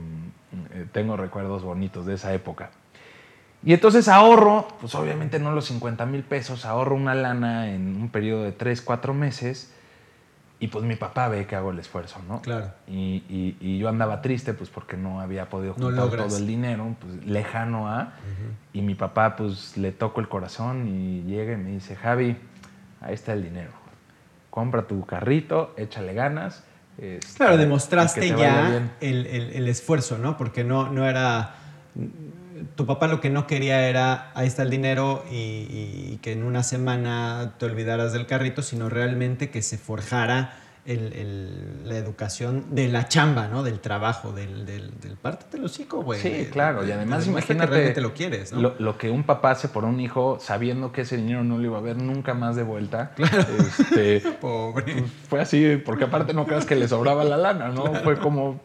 tengo 0.92 1.16
recuerdos 1.16 1.62
bonitos 1.62 2.08
de 2.08 2.16
esa 2.16 2.34
época. 2.34 2.72
Y 3.64 3.74
entonces 3.74 4.08
ahorro, 4.08 4.68
pues 4.82 4.96
obviamente 4.96 5.38
no 5.38 5.52
los 5.52 5.66
50 5.66 6.06
mil 6.08 6.24
pesos, 6.24 6.66
ahorro 6.66 6.96
una 6.96 7.14
lana 7.14 7.72
en 7.72 7.96
un 7.96 8.10
periodo 8.10 8.44
de 8.44 8.52
3, 8.52 8.82
4 8.82 9.14
meses 9.14 9.72
y 10.64 10.68
pues 10.68 10.86
mi 10.86 10.96
papá 10.96 11.28
ve 11.28 11.46
que 11.46 11.58
hago 11.58 11.72
el 11.72 11.80
esfuerzo, 11.80 12.22
¿no? 12.26 12.42
Claro. 12.42 12.72
Y, 12.88 13.22
y, 13.60 13.78
yo 13.80 13.90
andaba 13.90 14.22
triste, 14.22 14.54
pues 14.54 14.70
porque 14.70 14.96
no 14.96 15.20
había 15.20 15.50
podido 15.50 15.74
juntar 15.74 16.10
todo 16.10 16.38
el 16.38 16.48
dinero, 16.48 16.96
pues 17.02 17.26
lejano 17.26 17.90
a. 17.90 18.14
Y 18.72 18.82
mi 18.82 18.96
papá, 18.96 19.36
pues 19.36 19.76
le 19.76 19.92
toco 19.92 20.22
el 20.22 20.30
corazón 20.30 20.88
y 20.88 21.24
llega 21.24 21.52
y 21.52 21.58
me 21.58 21.72
dice: 21.72 21.98
Javi, 21.98 22.38
ahí 23.02 23.14
está 23.14 23.34
el 23.34 23.44
dinero. 23.44 23.72
Compra 24.50 24.84
tu 24.84 25.06
carrito, 25.06 25.74
échale 25.76 26.14
ganas. 26.14 26.64
Este, 26.98 27.36
claro, 27.36 27.58
demostraste 27.58 28.30
ya 28.30 28.90
el, 29.02 29.26
el, 29.26 29.50
el, 29.52 29.68
esfuerzo, 29.68 30.18
¿no? 30.18 30.38
Porque 30.38 30.64
no, 30.64 30.90
no 30.90 31.10
era 31.10 31.56
tu 32.76 32.86
papá 32.86 33.08
lo 33.08 33.22
que 33.22 33.30
no 33.30 33.48
quería 33.48 33.88
era, 33.88 34.32
ahí 34.36 34.48
está 34.48 34.64
el 34.64 34.70
dinero 34.70 35.24
y, 35.32 36.18
que 36.22 36.32
en 36.32 36.44
una 36.44 36.64
semana 36.64 37.54
te 37.58 37.66
olvidaras 37.66 38.14
del 38.14 38.26
carrito, 38.26 38.62
sino 38.62 38.90
realmente 38.90 39.50
que 39.50 39.62
se 39.62 39.78
forjara 39.78 40.60
la 40.86 41.96
educación 41.96 42.76
de 42.76 42.90
la 42.90 43.08
chamba, 43.08 43.48
¿no? 43.48 43.64
Del 43.64 43.80
trabajo, 43.80 44.34
del, 44.34 44.66
del, 44.66 44.92
del 45.00 45.16
parte 45.16 45.46
del 45.56 45.66
hocico, 45.66 46.04
güey. 46.04 46.20
Sí, 46.20 46.50
claro. 46.52 46.86
Y 46.86 46.92
además 46.92 47.26
imagínate 47.26 47.70
que 47.70 47.74
realmente 47.74 48.02
lo 48.02 48.14
quieres, 48.14 48.52
¿no? 48.52 48.74
Lo, 48.78 48.98
que 48.98 49.10
un 49.10 49.24
papá 49.24 49.52
hace 49.52 49.70
por 49.70 49.86
un 49.86 50.02
hijo 50.02 50.40
sabiendo 50.42 50.92
que 50.92 51.02
ese 51.02 51.16
dinero 51.16 51.46
no 51.46 51.58
lo 51.58 51.64
iba 51.64 51.78
a 51.78 51.82
ver 51.82 51.96
nunca 51.96 52.34
más 52.34 52.58
de 52.58 52.64
vuelta. 52.64 53.12
Claro. 53.16 53.46
Este, 53.60 54.20
Pobre. 54.42 55.06
Fue 55.30 55.40
así, 55.40 55.78
porque 55.78 56.04
aparte 56.04 56.34
no 56.34 56.46
creas 56.46 56.66
que 56.66 56.76
le 56.76 56.90
sobraba 56.90 57.24
la 57.24 57.38
lana, 57.38 57.70
¿no? 57.70 57.94
Fue 58.04 58.18
como, 58.18 58.60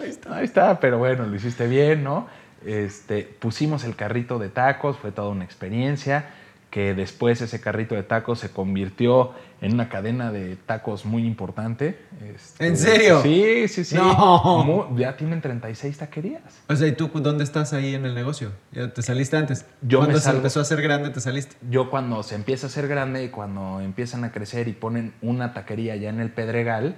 ahí 0.00 0.10
está. 0.10 0.36
ahí 0.38 0.44
está, 0.44 0.80
pero 0.80 0.98
bueno, 0.98 1.24
lo 1.24 1.36
hiciste 1.36 1.68
bien, 1.68 2.02
¿no? 2.02 2.26
Este, 2.64 3.22
pusimos 3.22 3.84
el 3.84 3.96
carrito 3.96 4.38
de 4.38 4.48
tacos, 4.48 4.98
fue 4.98 5.12
toda 5.12 5.28
una 5.28 5.44
experiencia, 5.44 6.30
que 6.70 6.94
después 6.94 7.40
ese 7.40 7.60
carrito 7.60 7.94
de 7.94 8.02
tacos 8.02 8.38
se 8.38 8.50
convirtió 8.50 9.32
en 9.60 9.74
una 9.74 9.88
cadena 9.88 10.32
de 10.32 10.56
tacos 10.56 11.04
muy 11.04 11.26
importante. 11.26 11.98
Este, 12.34 12.66
¿En 12.66 12.76
serio? 12.76 13.20
Sí, 13.22 13.68
sí, 13.68 13.84
sí. 13.84 13.94
No. 13.94 14.96
ya 14.96 15.16
tienen 15.16 15.40
36 15.40 15.98
taquerías. 15.98 16.42
O 16.68 16.76
sea, 16.76 16.88
¿y 16.88 16.92
tú 16.92 17.10
dónde 17.14 17.44
estás 17.44 17.72
ahí 17.72 17.94
en 17.94 18.06
el 18.06 18.14
negocio? 18.14 18.52
¿Ya 18.72 18.92
te 18.92 19.02
saliste 19.02 19.36
antes? 19.36 19.66
Yo 19.82 19.98
cuando 19.98 20.18
se 20.18 20.30
empezó 20.30 20.60
a 20.60 20.62
hacer 20.62 20.80
grande, 20.80 21.10
te 21.10 21.20
saliste? 21.20 21.56
Yo 21.68 21.90
cuando 21.90 22.22
se 22.22 22.36
empieza 22.36 22.66
a 22.66 22.70
hacer 22.70 22.88
grande 22.88 23.24
y 23.24 23.28
cuando 23.28 23.80
empiezan 23.80 24.24
a 24.24 24.32
crecer 24.32 24.68
y 24.68 24.72
ponen 24.72 25.12
una 25.20 25.52
taquería 25.52 25.96
ya 25.96 26.08
en 26.08 26.20
el 26.20 26.30
Pedregal, 26.30 26.94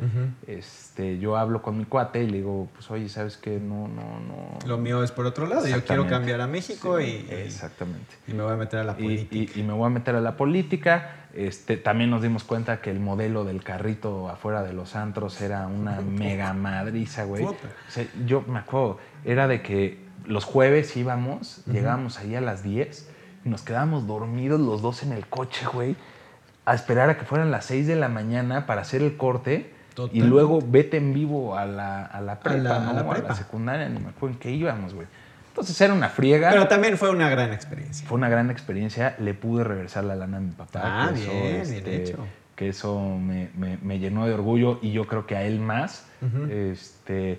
este, 0.47 1.19
yo 1.19 1.37
hablo 1.37 1.63
con 1.63 1.77
mi 1.79 1.85
cuate 1.85 2.23
y 2.23 2.27
le 2.29 2.39
digo, 2.39 2.69
pues 2.75 2.91
oye, 2.91 3.09
¿sabes 3.09 3.37
qué? 3.37 3.59
No, 3.59 3.89
no, 3.89 4.21
no. 4.21 4.59
Lo 4.67 4.79
mío 4.79 5.03
es 5.03 5.11
por 5.11 5.27
otro 5.27 5.47
lado. 5.47 5.67
Yo 5.67 5.85
quiero 5.85 6.07
cambiar 6.07 6.41
a 6.41 6.47
México 6.47 7.01
y, 7.01 7.27
Exactamente. 7.29 8.15
Y 8.29 8.35
me 8.35 8.45
voy 8.45 8.53
a 8.53 8.57
meter 8.57 8.81
a 8.81 8.85
la 8.85 8.97
política. 8.97 9.59
y 9.59 9.63
me 9.63 9.73
voy 9.73 9.87
a 9.87 9.91
meter 9.91 10.15
a 10.15 10.21
la 10.21 10.37
política 10.37 11.22
este, 11.35 11.77
también 11.77 12.11
nos 12.11 12.23
dimos 12.23 12.45
cuenta 12.45 12.81
que 12.81 12.91
el 12.91 13.01
modelo 13.01 13.45
del 13.45 13.63
carrito 13.63 14.29
afuera 14.29 14.63
de 14.63 14.73
los 14.73 14.97
antros 14.97 15.41
era 15.41 15.67
una 15.67 16.01
mega 16.01 16.53
madriza, 16.53 17.25
güey. 17.25 17.47
yo 18.27 18.43
me 18.43 18.59
acuerdo, 18.59 18.99
era 19.25 19.49
de 19.49 19.63
que 19.63 19.99
los 20.27 20.45
jueves 20.45 20.97
íbamos, 20.97 21.63
llegábamos 21.67 22.19
ahí 22.19 22.35
a 22.35 22.41
las 22.41 22.63
10 22.63 23.09
y 23.45 23.49
nos 23.49 23.63
quedábamos 23.63 24.07
dormidos 24.07 24.61
los 24.61 24.83
dos 24.83 25.03
en 25.03 25.13
el 25.13 25.27
coche, 25.27 25.67
güey, 25.73 25.97
a 26.65 26.75
esperar 26.75 27.11
a 27.11 27.19
que 27.19 27.25
fueran 27.25 27.51
las 27.51 27.65
6 27.67 27.87
de 27.87 27.97
la 27.97 28.09
mañana 28.09 28.67
para 28.67 28.83
hacer 28.83 29.03
el 29.03 29.17
corte. 29.17 29.73
Y 30.11 30.23
luego 30.23 30.63
vete 30.67 30.97
en 30.97 31.13
vivo 31.13 31.55
a 31.55 31.67
la, 31.67 32.07
a 32.07 32.23
la 32.23 32.41
prepa, 32.41 32.79
¿no? 32.79 33.13
a 33.13 33.19
la 33.19 33.35
secundaria, 33.35 33.91
ni 33.91 33.99
me 33.99 34.09
acuerdo 34.09 34.35
en 34.37 34.41
qué 34.41 34.51
íbamos, 34.51 34.95
güey. 34.95 35.07
Entonces 35.53 35.79
era 35.83 35.93
una 35.93 36.09
friega. 36.09 36.49
Pero 36.49 36.67
también 36.67 36.97
fue 36.97 37.11
una 37.11 37.29
gran 37.29 37.53
experiencia. 37.53 38.09
Fue 38.09 38.17
una 38.17 38.31
gran 38.31 38.51
experiencia. 38.51 39.15
Le 39.19 39.35
pude 39.35 39.65
regresar 39.65 40.05
la 40.05 40.17
lana 40.17 40.39
a 40.39 40.41
mi 40.41 40.51
papá. 40.51 40.81
Ah, 40.83 41.11
bien, 41.13 41.29
bien 41.31 41.61
este, 41.61 42.03
hecho. 42.03 42.27
Que 42.57 42.71
eso 42.71 43.19
me, 43.19 43.99
llenó 43.99 44.27
de 44.27 44.33
orgullo 44.33 44.79
y 44.81 44.93
yo 44.93 45.07
creo 45.07 45.27
que 45.27 45.37
a 45.37 45.43
él 45.43 45.61
más. 45.61 46.07
este, 46.51 47.39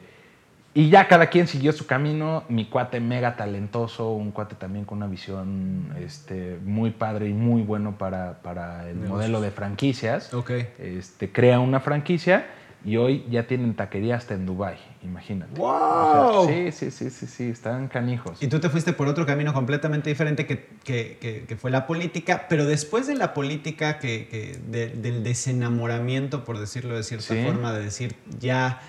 y 0.75 0.91
ya 0.91 1.07
cada 1.07 1.27
quien 1.27 1.47
siguió 1.47 1.71
su 1.71 1.87
camino. 1.87 2.43
Mi 2.49 2.65
cuate 2.65 2.99
mega 2.99 3.35
talentoso, 3.35 4.11
un 4.11 4.31
cuate 4.31 4.53
también 4.53 4.85
con 4.85 4.99
una 4.99 5.07
visión 5.07 5.95
este, 5.99 6.59
muy 6.63 6.91
padre 6.91 7.29
y 7.29 7.33
muy 7.33 7.63
bueno 7.63 7.97
para, 7.97 8.43
para 8.43 8.87
el 8.87 8.97
modelo 8.97 9.41
de 9.41 9.49
franquicias. 9.49 10.31
Okay. 10.31 10.69
Este, 10.77 11.31
crea 11.31 11.59
una 11.59 11.79
franquicia 11.79 12.45
y 12.85 12.97
hoy 12.97 13.25
ya 13.29 13.47
tienen 13.47 13.75
taquería 13.75 14.17
hasta 14.17 14.33
en 14.33 14.45
Dubai, 14.45 14.77
imagínate. 15.03 15.59
¡Wow! 15.59 16.47
sí, 16.47 16.71
sí, 16.71 16.91
sí, 16.91 17.09
sí, 17.09 17.27
sí, 17.27 17.43
están 17.45 17.87
canijos. 17.87 18.43
Y 18.43 18.47
tú 18.47 18.59
te 18.59 18.69
fuiste 18.69 18.91
por 18.91 19.07
otro 19.07 19.25
camino 19.25 19.53
completamente 19.53 20.09
diferente 20.09 20.45
que, 20.45 20.67
que, 20.83 21.45
que, 21.47 21.55
fue 21.55 21.71
la 21.71 21.87
política, 21.87 22.47
pero 22.49 22.65
después 22.65 23.07
de 23.07 23.15
la 23.15 23.33
política, 23.33 23.99
que, 23.99 24.59
del 24.67 25.23
desenamoramiento, 25.23 26.43
por 26.43 26.59
decirlo 26.59 26.95
de 26.95 27.03
cierta 27.03 27.35
forma, 27.35 27.71
de 27.71 27.85
decir, 27.85 28.15
ya 28.39 28.81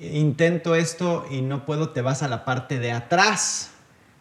intento 0.00 0.74
esto 0.74 1.26
y 1.30 1.40
no 1.40 1.64
puedo, 1.64 1.90
te 1.90 2.02
vas 2.02 2.22
a 2.22 2.28
la 2.28 2.44
parte 2.44 2.78
de 2.78 2.92
atrás. 2.92 3.72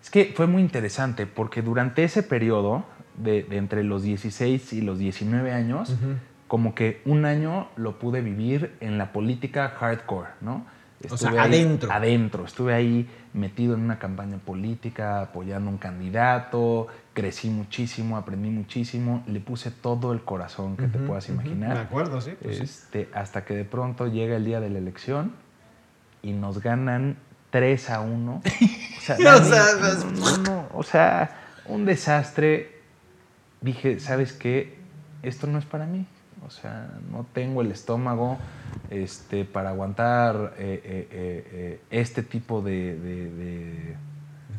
Es 0.01 0.09
que 0.09 0.33
fue 0.35 0.47
muy 0.47 0.61
interesante 0.61 1.25
porque 1.25 1.61
durante 1.61 2.03
ese 2.03 2.23
periodo, 2.23 2.85
de, 3.17 3.45
entre 3.51 3.83
los 3.83 4.03
16 4.03 4.73
y 4.73 4.81
los 4.81 4.99
19 4.99 5.51
años, 5.51 5.93
como 6.53 6.75
que 6.75 7.01
un 7.05 7.25
año 7.25 7.69
lo 7.77 7.97
pude 7.97 8.21
vivir 8.21 8.75
en 8.79 8.99
la 8.99 9.11
política 9.11 9.69
hardcore, 9.69 10.29
¿no? 10.41 10.67
o 11.09 11.17
sea, 11.17 11.31
adentro. 11.41 11.91
Adentro. 11.91 12.45
Estuve 12.45 12.75
ahí 12.75 13.09
metido 13.33 13.73
en 13.73 13.79
una 13.79 13.97
campaña 13.97 14.37
política, 14.37 15.21
apoyando 15.21 15.71
a 15.71 15.73
un 15.73 15.79
candidato, 15.79 16.89
crecí 17.13 17.49
muchísimo, 17.49 18.17
aprendí 18.17 18.51
muchísimo, 18.51 19.23
le 19.25 19.39
puse 19.39 19.71
todo 19.71 20.13
el 20.13 20.21
corazón 20.21 20.77
que 20.77 20.85
te 20.85 20.99
puedas 20.99 21.27
imaginar. 21.27 21.73
Me 21.73 21.79
acuerdo, 21.79 22.21
sí, 22.21 22.35
pues 22.39 22.59
este, 22.59 23.09
Hasta 23.15 23.45
que 23.45 23.55
de 23.55 23.65
pronto 23.65 24.05
llega 24.05 24.35
el 24.35 24.45
día 24.45 24.59
de 24.59 24.69
la 24.69 24.77
elección 24.77 25.33
y 26.21 26.33
nos 26.33 26.61
ganan 26.61 27.17
3 27.49 27.89
a 27.89 28.01
1. 28.01 28.41
O 28.43 29.01
sea, 29.01 29.17
o 30.71 30.83
sea, 30.83 31.35
un 31.65 31.85
desastre. 31.85 32.79
Dije, 33.59 33.99
¿sabes 33.99 34.33
qué? 34.33 34.77
Esto 35.23 35.47
no 35.47 35.57
es 35.57 35.65
para 35.65 35.87
mí. 35.87 36.05
O 36.45 36.49
sea, 36.49 36.89
no 37.11 37.25
tengo 37.33 37.61
el 37.61 37.71
estómago 37.71 38.37
este, 38.89 39.45
para 39.45 39.69
aguantar 39.69 40.53
eh, 40.57 40.81
eh, 40.83 41.07
eh, 41.11 41.81
este 41.89 42.23
tipo 42.23 42.61
de, 42.61 42.99
de, 42.99 43.95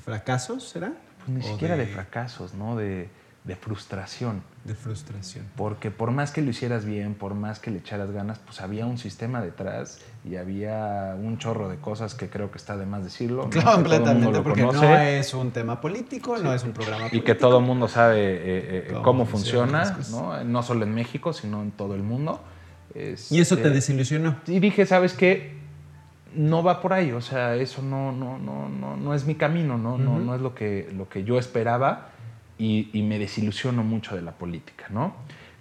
fracasos, 0.02 0.68
será? 0.68 0.92
Pues 1.18 1.28
ni 1.28 1.42
siquiera 1.42 1.76
de... 1.76 1.86
fracasos, 1.86 2.54
¿no? 2.54 2.76
De, 2.76 3.08
de 3.44 3.56
frustración. 3.56 4.42
De 4.64 4.74
frustración. 4.74 5.44
Porque 5.54 5.90
por 5.90 6.10
más 6.10 6.30
que 6.30 6.40
lo 6.40 6.48
hicieras 6.48 6.86
bien, 6.86 7.14
por 7.14 7.34
más 7.34 7.58
que 7.58 7.70
le 7.70 7.78
echaras 7.78 8.10
ganas, 8.10 8.38
pues 8.38 8.62
había 8.62 8.86
un 8.86 8.96
sistema 8.96 9.42
detrás 9.42 10.00
y 10.24 10.36
había 10.36 11.14
un 11.20 11.36
chorro 11.36 11.68
de 11.68 11.76
cosas 11.76 12.14
que 12.14 12.30
creo 12.30 12.50
que 12.50 12.56
está 12.56 12.78
de 12.78 12.86
más 12.86 13.04
decirlo. 13.04 13.50
Completamente, 13.64 14.40
porque 14.40 14.62
no 14.62 14.98
es 14.98 15.34
un 15.34 15.50
tema 15.50 15.78
político, 15.78 16.38
no 16.38 16.54
es 16.54 16.64
un 16.64 16.72
programa 16.72 17.08
político. 17.08 17.22
Y 17.22 17.24
que 17.24 17.34
todo 17.34 17.58
el 17.58 17.64
mundo 17.64 17.86
sabe 17.86 18.16
eh, 18.16 18.40
eh, 18.88 18.94
cómo, 19.04 19.26
funciona, 19.26 19.98
¿no? 20.10 20.42
no 20.42 20.62
solo 20.62 20.84
en 20.84 20.94
México, 20.94 21.34
sino 21.34 21.60
en 21.60 21.70
todo 21.70 21.94
el 21.94 22.02
mundo. 22.02 22.40
¿Y 22.94 23.40
eso 23.40 23.56
te 23.56 23.62
este, 23.62 23.70
desilusionó? 23.70 24.36
Y 24.46 24.58
dije, 24.60 24.86
¿sabes 24.86 25.12
qué? 25.12 25.58
No 26.34 26.62
va 26.62 26.80
por 26.80 26.94
ahí, 26.94 27.12
o 27.12 27.20
sea, 27.20 27.56
eso 27.56 27.82
no, 27.82 28.10
no, 28.10 28.38
no, 28.38 28.68
no, 28.68 28.96
no 28.96 29.14
es 29.14 29.26
mi 29.26 29.34
camino, 29.34 29.76
no, 29.76 29.98
no, 29.98 30.18
no 30.18 30.34
es 30.34 30.40
lo 30.40 30.54
que, 30.54 30.90
lo 30.96 31.08
que 31.08 31.24
yo 31.24 31.38
esperaba 31.38 32.13
y, 32.58 33.02
me 33.02 33.18
desilusiono 33.18 33.82
mucho 33.82 34.14
de 34.14 34.22
la 34.22 34.32
política, 34.32 34.86
¿no? 34.90 35.14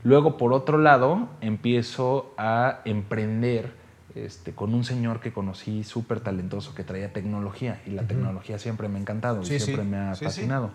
Luego, 0.04 0.38
por 0.38 0.54
otro 0.54 0.78
lado, 0.78 1.30
empiezo 1.42 2.34
a 2.38 2.82
emprender 2.86 3.72
este, 4.16 4.52
con 4.52 4.74
un 4.74 4.84
señor 4.84 5.20
que 5.20 5.32
conocí 5.32 5.84
súper 5.84 6.20
talentoso 6.20 6.76
que 6.76 6.84
traía 6.84 7.12
tecnología 7.14 7.82
y 7.86 7.92
la 7.92 8.04
tecnología 8.04 8.60
siempre 8.60 8.90
me 8.90 8.98
ha 8.98 9.02
encantado 9.02 9.42
y 9.42 9.46
siempre 9.46 9.84
me 9.84 9.98
ha 9.98 10.16
fascinado. 10.16 10.72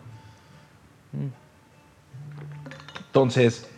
Mm. 1.12 1.28
Entonces, 3.06 3.68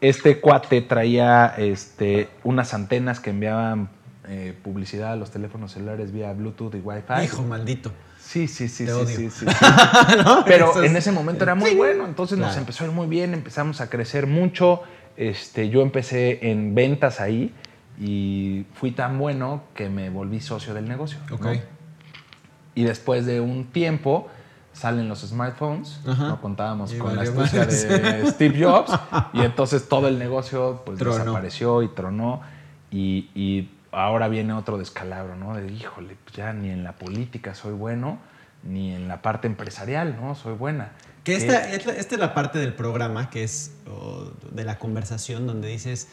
este 0.00 0.40
cuate 0.40 0.82
traía 0.82 1.54
este, 1.56 2.28
unas 2.44 2.74
antenas 2.74 3.20
que 3.20 3.30
enviaban 3.30 3.90
eh, 4.28 4.56
publicidad 4.62 5.12
a 5.12 5.16
los 5.16 5.30
teléfonos 5.30 5.72
celulares 5.72 6.12
vía 6.12 6.32
Bluetooth 6.32 6.74
y 6.74 6.78
Wi-Fi. 6.78 7.24
Hijo 7.24 7.42
maldito. 7.42 7.92
Sí, 8.30 8.46
sí, 8.46 8.68
sí, 8.68 8.86
sí, 8.86 9.28
sí, 9.28 9.46
Pero 10.46 10.84
en 10.84 10.94
ese 10.94 11.10
momento 11.10 11.42
era 11.42 11.56
muy 11.56 11.74
bueno, 11.74 12.06
entonces 12.06 12.38
nos 12.38 12.56
empezó 12.56 12.84
a 12.84 12.86
ir 12.86 12.92
muy 12.92 13.08
bien, 13.08 13.34
empezamos 13.34 13.80
a 13.80 13.90
crecer 13.90 14.28
mucho. 14.28 14.82
Este, 15.16 15.68
yo 15.68 15.82
empecé 15.82 16.38
en 16.48 16.76
ventas 16.76 17.18
ahí 17.20 17.52
y 17.98 18.66
fui 18.74 18.92
tan 18.92 19.18
bueno 19.18 19.64
que 19.74 19.88
me 19.88 20.10
volví 20.10 20.38
socio 20.38 20.74
del 20.74 20.88
negocio. 20.88 21.18
Y 22.76 22.84
después 22.84 23.26
de 23.26 23.40
un 23.40 23.64
tiempo 23.64 24.28
salen 24.74 25.08
los 25.08 25.22
smartphones, 25.22 25.98
no 26.04 26.40
contábamos 26.40 26.94
con 26.94 27.16
la 27.16 27.22
astucia 27.22 27.66
de 27.66 28.30
Steve 28.30 28.64
Jobs 28.64 28.92
y 29.32 29.40
entonces 29.42 29.88
todo 29.88 30.06
el 30.06 30.20
negocio 30.20 30.82
pues 30.86 31.00
desapareció 31.00 31.82
y 31.82 31.88
tronó. 31.88 32.42
Y, 32.92 33.28
y 33.34 33.68
ahora 33.92 34.28
viene 34.28 34.52
otro 34.52 34.78
descalabro, 34.78 35.36
¿no? 35.36 35.54
De, 35.56 35.70
híjole, 35.70 36.16
pues 36.24 36.36
ya 36.36 36.52
ni 36.52 36.70
en 36.70 36.84
la 36.84 36.92
política 36.92 37.54
soy 37.54 37.72
bueno, 37.72 38.18
ni 38.62 38.94
en 38.94 39.08
la 39.08 39.22
parte 39.22 39.46
empresarial, 39.46 40.16
¿no? 40.20 40.34
Soy 40.34 40.54
buena. 40.54 40.92
Que 41.24 41.34
esta, 41.36 41.70
esta, 41.70 41.92
es 41.92 42.18
la 42.18 42.34
parte 42.34 42.58
del 42.58 42.72
programa, 42.72 43.30
que 43.30 43.44
es 43.44 43.72
de 44.52 44.64
la 44.64 44.78
conversación, 44.78 45.46
donde 45.46 45.68
dices, 45.68 46.08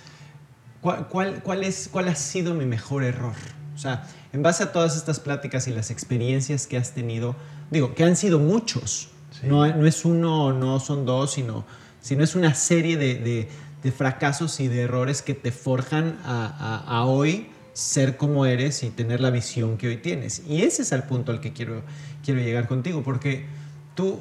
¿cuál, 0.82 1.08
cuál, 1.08 1.64
es, 1.64 1.90
¿cuál 1.92 2.08
ha 2.10 2.16
sido 2.16 2.54
mi 2.54 2.66
mejor 2.66 3.04
error? 3.04 3.36
O 3.74 3.78
sea, 3.78 4.04
en 4.34 4.44
base 4.44 4.64
a 4.64 4.72
todas 4.72 4.98
estas 4.98 5.20
pláticas 5.20 5.68
y 5.68 5.72
las 5.72 5.92
experiencias 5.92 6.68
que 6.68 6.78
has 6.78 6.92
tenido, 6.92 7.36
digo, 7.70 7.94
que 7.94 8.04
han 8.04 8.16
sido 8.16 8.40
muchos, 8.40 9.12
no, 9.44 9.68
no, 9.68 9.86
es 9.86 10.04
uno, 10.04 10.52
no 10.52 10.80
son 10.80 11.06
dos, 11.06 11.34
sino, 11.34 11.64
sino 12.02 12.24
es 12.24 12.36
una 12.36 12.54
serie 12.54 12.98
de, 12.98 13.16
de, 13.16 13.50
de 13.84 13.92
fracasos 13.92 14.60
y 14.60 14.68
de 14.68 14.82
errores 14.82 15.22
que 15.22 15.36
te 15.36 15.52
forjan 15.52 16.18
a, 16.26 16.84
a, 16.88 16.98
a 16.98 17.06
hoy 17.06 17.52
ser 17.78 18.18
como 18.18 18.48
eres 18.48 18.82
y 18.82 18.90
tener 18.90 19.22
la 19.22 19.30
visión 19.30 19.78
que 19.78 19.88
hoy 19.88 19.98
tienes. 19.98 20.42
Y 20.50 20.64
ese 20.64 20.82
es 20.82 20.92
el 20.94 21.04
punto 21.04 21.32
al 21.32 21.40
que 21.40 21.54
quiero, 21.54 21.84
quiero 22.26 22.40
llegar 22.42 22.68
contigo, 22.68 23.04
porque 23.04 23.46
tú 23.94 24.18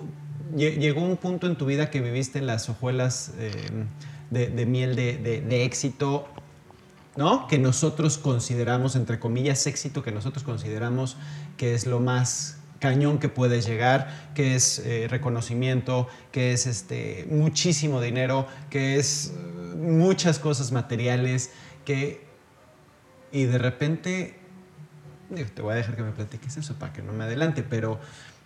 llegó 0.54 1.00
un 1.00 1.16
punto 1.16 1.46
en 1.46 1.56
tu 1.56 1.64
vida 1.64 1.90
que 1.90 2.02
viviste 2.02 2.38
en 2.38 2.46
las 2.46 2.68
hojuelas 2.68 3.32
eh, 3.38 3.50
de, 4.28 4.66
miel 4.66 4.94
de, 4.94 5.64
éxito, 5.64 6.28
¿no? 7.16 7.46
Que 7.46 7.58
nosotros 7.58 8.18
consideramos, 8.18 8.94
entre 8.94 9.18
comillas, 9.18 9.66
éxito, 9.66 10.02
que 10.02 10.12
nosotros 10.12 10.44
consideramos 10.44 11.16
que 11.56 11.72
es 11.72 11.86
lo 11.86 11.98
más 11.98 12.58
cañón 12.78 13.18
que 13.18 13.30
puedes 13.30 13.66
llegar, 13.66 14.32
que 14.34 14.54
es 14.54 14.80
eh, 14.80 15.06
reconocimiento, 15.08 16.08
que 16.30 16.52
es 16.52 16.66
este, 16.66 17.26
muchísimo 17.30 18.02
dinero, 18.02 18.46
que 18.68 18.98
es 18.98 19.32
eh, 19.34 19.76
muchas 19.76 20.38
cosas 20.38 20.72
materiales, 20.72 21.52
que 21.86 22.25
y 23.32 23.44
de 23.44 23.58
repente, 23.58 24.38
te 25.54 25.62
voy 25.62 25.72
a 25.72 25.76
dejar 25.76 25.96
que 25.96 26.02
me 26.02 26.12
platiques 26.12 26.56
eso 26.56 26.74
para 26.74 26.92
que 26.92 27.02
no 27.02 27.12
me 27.12 27.24
adelante, 27.24 27.62
pero, 27.62 28.00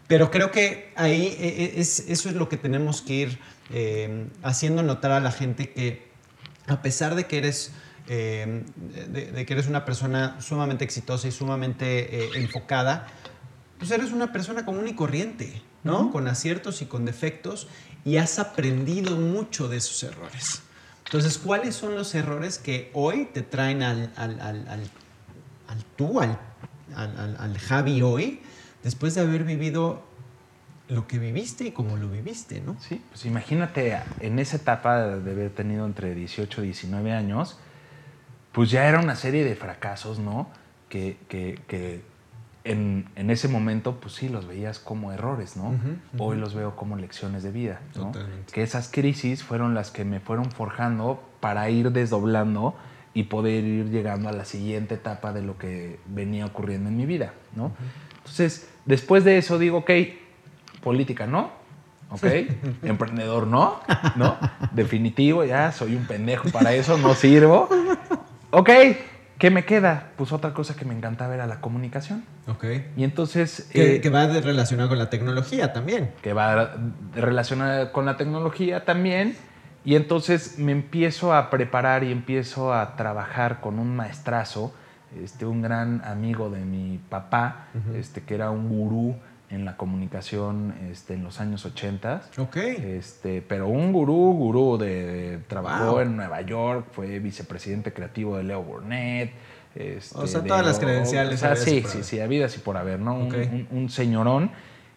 pero 0.06 0.30
creo 0.30 0.50
que 0.50 0.92
ahí 0.96 1.36
e, 1.38 1.64
e, 1.76 1.80
es, 1.80 2.00
eso 2.08 2.28
es 2.28 2.34
lo 2.34 2.48
que 2.48 2.56
tenemos 2.56 3.02
que 3.02 3.14
ir 3.14 3.38
eh, 3.70 4.26
haciendo 4.42 4.82
notar 4.82 5.12
a 5.12 5.20
la 5.20 5.30
gente 5.30 5.70
que 5.70 6.10
a 6.66 6.82
pesar 6.82 7.14
de 7.14 7.26
que 7.26 7.38
eres, 7.38 7.72
eh, 8.08 8.64
de, 9.08 9.46
que 9.46 9.52
eres 9.52 9.66
una 9.66 9.84
persona 9.84 10.40
sumamente 10.40 10.84
exitosa 10.84 11.28
y 11.28 11.32
sumamente 11.32 12.24
eh, 12.24 12.30
enfocada, 12.34 13.06
pues 13.78 13.90
eres 13.90 14.12
una 14.12 14.32
persona 14.32 14.64
común 14.64 14.88
y 14.88 14.94
corriente, 14.94 15.62
¿no? 15.84 16.10
Con 16.10 16.28
aciertos 16.28 16.82
y 16.82 16.86
con 16.86 17.04
defectos 17.04 17.68
y 18.04 18.16
has 18.16 18.38
aprendido 18.38 19.16
mucho 19.16 19.68
de 19.68 19.78
esos 19.78 20.02
errores. 20.02 20.62
Entonces, 21.10 21.38
¿cuáles 21.38 21.74
son 21.74 21.96
los 21.96 22.14
errores 22.14 22.58
que 22.58 22.88
hoy 22.94 23.28
te 23.34 23.42
traen 23.42 23.82
al, 23.82 24.12
tú, 25.96 26.20
al, 26.20 26.38
al, 26.94 27.58
Javi 27.58 28.00
hoy, 28.00 28.40
después 28.84 29.16
de 29.16 29.22
haber 29.22 29.42
vivido 29.42 30.04
lo 30.86 31.08
que 31.08 31.18
viviste 31.18 31.64
y 31.64 31.72
cómo 31.72 31.96
lo 31.96 32.08
viviste, 32.08 32.60
¿no? 32.60 32.76
Sí, 32.80 33.02
pues 33.08 33.24
imagínate 33.24 33.98
en 34.20 34.38
esa 34.38 34.58
etapa 34.58 35.16
de 35.16 35.32
haber 35.32 35.50
tenido 35.50 35.84
entre 35.84 36.14
18 36.14 36.62
y 36.62 36.66
19 36.66 37.12
años, 37.12 37.58
pues 38.52 38.70
ya 38.70 38.86
era 38.86 39.00
una 39.00 39.16
serie 39.16 39.44
de 39.44 39.56
fracasos, 39.56 40.20
¿no? 40.20 40.48
Que, 40.88 41.16
que, 41.28 41.58
que 41.66 42.04
en, 42.64 43.08
en, 43.16 43.30
ese 43.30 43.48
momento, 43.48 44.00
pues 44.00 44.14
sí, 44.14 44.28
los 44.28 44.46
veías 44.46 44.78
como 44.78 45.12
errores, 45.12 45.56
¿no? 45.56 45.74
Hoy 46.18 46.36
los 46.36 46.54
veo 46.54 46.76
como 46.76 46.96
lecciones 46.96 47.42
de 47.42 47.50
vida, 47.50 47.80
¿no? 47.96 48.12
Que 48.52 48.62
esas 48.62 48.90
crisis 48.90 49.42
fueron 49.42 49.74
las 49.74 49.90
que 49.90 50.04
me 50.04 50.20
fueron 50.20 50.50
forjando 50.50 51.22
para 51.40 51.70
ir 51.70 51.90
desdoblando 51.92 52.74
y 53.14 53.24
poder 53.24 53.64
ir 53.64 53.90
llegando 53.90 54.28
a 54.28 54.32
la 54.32 54.44
siguiente 54.44 54.94
etapa 54.94 55.32
de 55.32 55.42
lo 55.42 55.58
que 55.58 55.98
venía 56.06 56.46
ocurriendo 56.46 56.90
en 56.90 56.96
mi 56.96 57.06
vida, 57.06 57.32
¿no? 57.56 57.72
Entonces, 58.18 58.68
después 58.84 59.24
de 59.24 59.38
eso 59.38 59.58
digo, 59.58 59.78
ok, 59.78 59.90
política 60.82 61.26
no, 61.26 61.50
ok, 62.10 62.24
emprendedor 62.82 63.46
no, 63.46 63.80
¿no? 64.16 64.36
Definitivo, 64.72 65.44
ya 65.44 65.72
soy 65.72 65.96
un 65.96 66.06
pendejo 66.06 66.50
para 66.50 66.74
eso, 66.74 66.98
no 66.98 67.14
sirvo. 67.14 67.68
Ok, 68.50 68.68
¿qué 69.40 69.50
me 69.50 69.64
queda? 69.64 70.12
Pues 70.16 70.32
otra 70.32 70.52
cosa 70.52 70.76
que 70.76 70.84
me 70.84 70.94
encantaba 70.94 71.34
era 71.34 71.46
la 71.46 71.60
comunicación. 71.60 72.24
Ok. 72.46 72.64
Y 72.96 73.02
entonces... 73.02 73.68
Que, 73.72 73.96
eh, 73.96 74.10
va 74.10 74.26
relacionada 74.26 74.88
con 74.88 74.98
la 74.98 75.10
tecnología 75.10 75.72
también. 75.72 76.12
Que 76.22 76.34
va 76.34 76.76
relacionada 77.14 77.90
con 77.90 78.04
la 78.04 78.16
tecnología 78.16 78.84
también. 78.84 79.36
Y 79.82 79.96
entonces 79.96 80.58
me 80.58 80.72
empiezo 80.72 81.34
a 81.34 81.48
preparar 81.48 82.04
y 82.04 82.12
empiezo 82.12 82.74
a 82.74 82.96
trabajar 82.96 83.62
con 83.62 83.78
un 83.78 83.96
maestrazo, 83.96 84.74
este, 85.20 85.46
un 85.46 85.62
gran 85.62 86.02
amigo 86.04 86.50
de 86.50 86.60
mi 86.60 87.00
papá, 87.08 87.68
este, 87.96 88.20
que 88.20 88.34
era 88.34 88.50
un 88.50 88.68
gurú 88.68 89.16
en 89.50 89.64
la 89.64 89.76
comunicación 89.76 90.74
este, 90.90 91.14
en 91.14 91.24
los 91.24 91.40
años 91.40 91.64
80. 91.66 92.22
Ok. 92.38 92.56
Este, 92.56 93.42
pero 93.42 93.68
un 93.68 93.92
gurú, 93.92 94.34
gurú 94.34 94.78
de, 94.78 95.40
trabajó 95.48 96.00
en 96.00 96.16
Nueva 96.16 96.40
York, 96.42 96.86
fue 96.92 97.18
vicepresidente 97.18 97.92
creativo 97.92 98.36
de 98.36 98.44
Leo 98.44 98.62
Burnett. 98.62 99.32
Este, 99.74 100.18
o 100.18 100.26
sea, 100.26 100.42
todas 100.42 100.64
las 100.64 100.78
credenciales. 100.78 101.40
sí, 101.56 101.82
sí, 101.86 102.02
sí, 102.02 102.20
habido 102.20 102.46
así 102.46 102.58
por 102.60 102.76
haber, 102.76 103.00
¿no? 103.00 103.16
Un, 103.70 103.88
señorón 103.88 104.50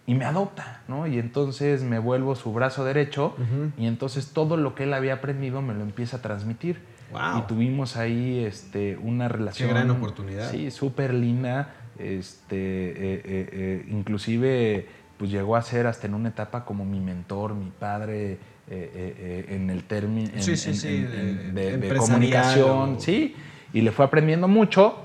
y 0.06 0.16
me 0.16 0.26
adopta, 0.26 0.82
¿no? 0.88 1.08
Y 1.08 1.18
entonces 1.18 1.84
me 1.84 1.98
vuelvo 1.98 2.36
su 2.36 2.54
brazo 2.54 2.84
derecho 2.84 3.36
y 3.78 3.88
entonces 3.88 4.34
todo 4.34 4.58
lo 4.58 4.76
que 4.76 4.84
él 4.84 4.94
había 4.94 5.16
aprendido 5.16 5.62
me 5.62 5.74
lo 5.74 5.82
empieza 5.82 6.18
a 6.18 6.22
transmitir. 6.22 6.80
Wow. 7.12 7.40
Y 7.40 7.42
tuvimos 7.44 7.96
ahí 7.96 8.44
este, 8.44 8.98
una 8.98 9.28
relación. 9.28 9.70
Qué 9.70 9.74
gran 9.76 9.92
oportunidad. 9.92 10.50
Sí, 10.50 10.72
súper 10.72 11.14
linda 11.14 11.76
este, 12.04 12.56
eh, 12.56 12.94
eh, 12.96 13.50
eh, 13.52 13.86
inclusive 13.90 14.88
pues 15.18 15.32
llegó 15.32 15.56
a 15.56 15.62
ser 15.62 15.88
hasta 15.88 16.08
en 16.08 16.14
una 16.14 16.30
etapa 16.30 16.66
como 16.66 16.86
mi 16.86 17.00
mentor, 17.00 17.54
mi 17.54 17.70
padre 17.72 18.40
en 18.68 19.70
el 19.70 19.84
término 19.84 20.32
de, 20.34 21.96
comunicación, 21.98 23.00
sí, 23.00 23.36
y 23.74 23.82
le 23.82 23.92
fue 23.92 24.06
aprendiendo 24.06 24.48
mucho 24.48 24.98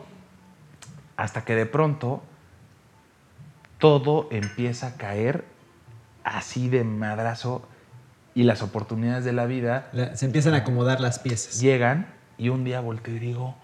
hasta 1.17 1.45
que 1.45 1.55
de 1.55 1.67
pronto 1.67 2.23
todo 3.79 4.29
empieza 4.31 4.89
a 4.89 4.97
caer 4.97 5.45
así 6.25 6.69
de 6.69 6.85
madrazo 6.85 7.69
y 8.35 8.45
las 8.45 8.63
oportunidades 8.63 9.25
de 9.25 9.33
la 9.33 9.47
vida 9.47 9.91
se 10.15 10.27
empiezan 10.27 10.55
a 10.55 10.59
acomodar 10.59 11.01
las 11.01 11.19
piezas. 11.19 11.61
Llegan 11.61 12.07
y 12.39 12.49
un 12.49 12.65
día 12.65 12.81
volteo 12.81 13.17
y 13.17 13.19
digo, 13.19 13.57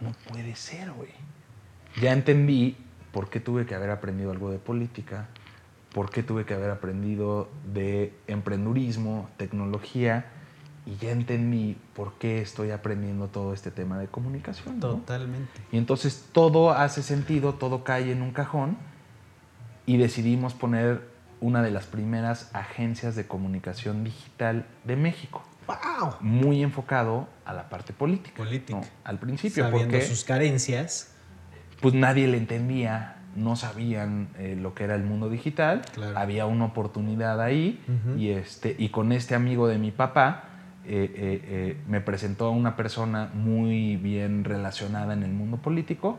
no 0.00 0.12
puede 0.28 0.54
ser, 0.54 0.92
güey 0.92 1.10
ya 2.00 2.12
entendí 2.12 2.76
por 3.12 3.30
qué 3.30 3.40
tuve 3.40 3.66
que 3.66 3.74
haber 3.74 3.90
aprendido 3.90 4.30
algo 4.30 4.50
de 4.50 4.58
política, 4.58 5.28
por 5.92 6.10
qué 6.10 6.22
tuve 6.22 6.44
que 6.44 6.54
haber 6.54 6.70
aprendido 6.70 7.48
de 7.72 8.12
emprendurismo, 8.26 9.28
tecnología, 9.36 10.26
y 10.86 10.96
ya 10.96 11.12
entendí 11.12 11.78
por 11.94 12.14
qué 12.14 12.42
estoy 12.42 12.70
aprendiendo 12.70 13.28
todo 13.28 13.54
este 13.54 13.70
tema 13.70 13.98
de 13.98 14.06
comunicación. 14.06 14.80
Totalmente. 14.80 15.60
Y 15.72 15.78
entonces 15.78 16.26
todo 16.32 16.72
hace 16.72 17.02
sentido, 17.02 17.54
todo 17.54 17.84
cae 17.84 18.12
en 18.12 18.20
un 18.20 18.32
cajón 18.32 18.76
y 19.86 19.96
decidimos 19.96 20.52
poner 20.52 21.08
una 21.40 21.62
de 21.62 21.70
las 21.70 21.86
primeras 21.86 22.50
agencias 22.54 23.16
de 23.16 23.26
comunicación 23.26 24.04
digital 24.04 24.66
de 24.84 24.96
México. 24.96 25.42
¡Wow! 25.66 26.16
Muy 26.20 26.62
enfocado 26.62 27.28
a 27.46 27.54
la 27.54 27.70
parte 27.70 27.92
política. 27.92 28.36
Política. 28.36 28.82
Al 29.04 29.18
principio. 29.18 29.64
Sabiendo 29.64 29.92
porque, 29.92 30.06
sus 30.06 30.24
carencias 30.24 31.13
pues 31.84 31.92
nadie 31.92 32.26
le 32.28 32.38
entendía, 32.38 33.16
no 33.36 33.56
sabían 33.56 34.28
eh, 34.38 34.56
lo 34.58 34.72
que 34.72 34.84
era 34.84 34.94
el 34.94 35.02
mundo 35.02 35.28
digital, 35.28 35.82
había 36.16 36.46
una 36.46 36.64
oportunidad 36.64 37.42
ahí 37.42 37.78
y, 38.16 38.30
este, 38.30 38.74
y 38.78 38.88
con 38.88 39.12
este 39.12 39.34
amigo 39.34 39.68
de 39.68 39.76
mi 39.76 39.90
papá 39.90 40.44
eh, 40.86 41.12
eh, 41.14 41.76
me 41.86 42.00
presentó 42.00 42.46
a 42.46 42.50
una 42.52 42.74
persona 42.74 43.28
muy 43.34 43.96
bien 43.96 44.44
relacionada 44.44 45.12
en 45.12 45.24
el 45.24 45.32
mundo 45.32 45.58
político, 45.58 46.18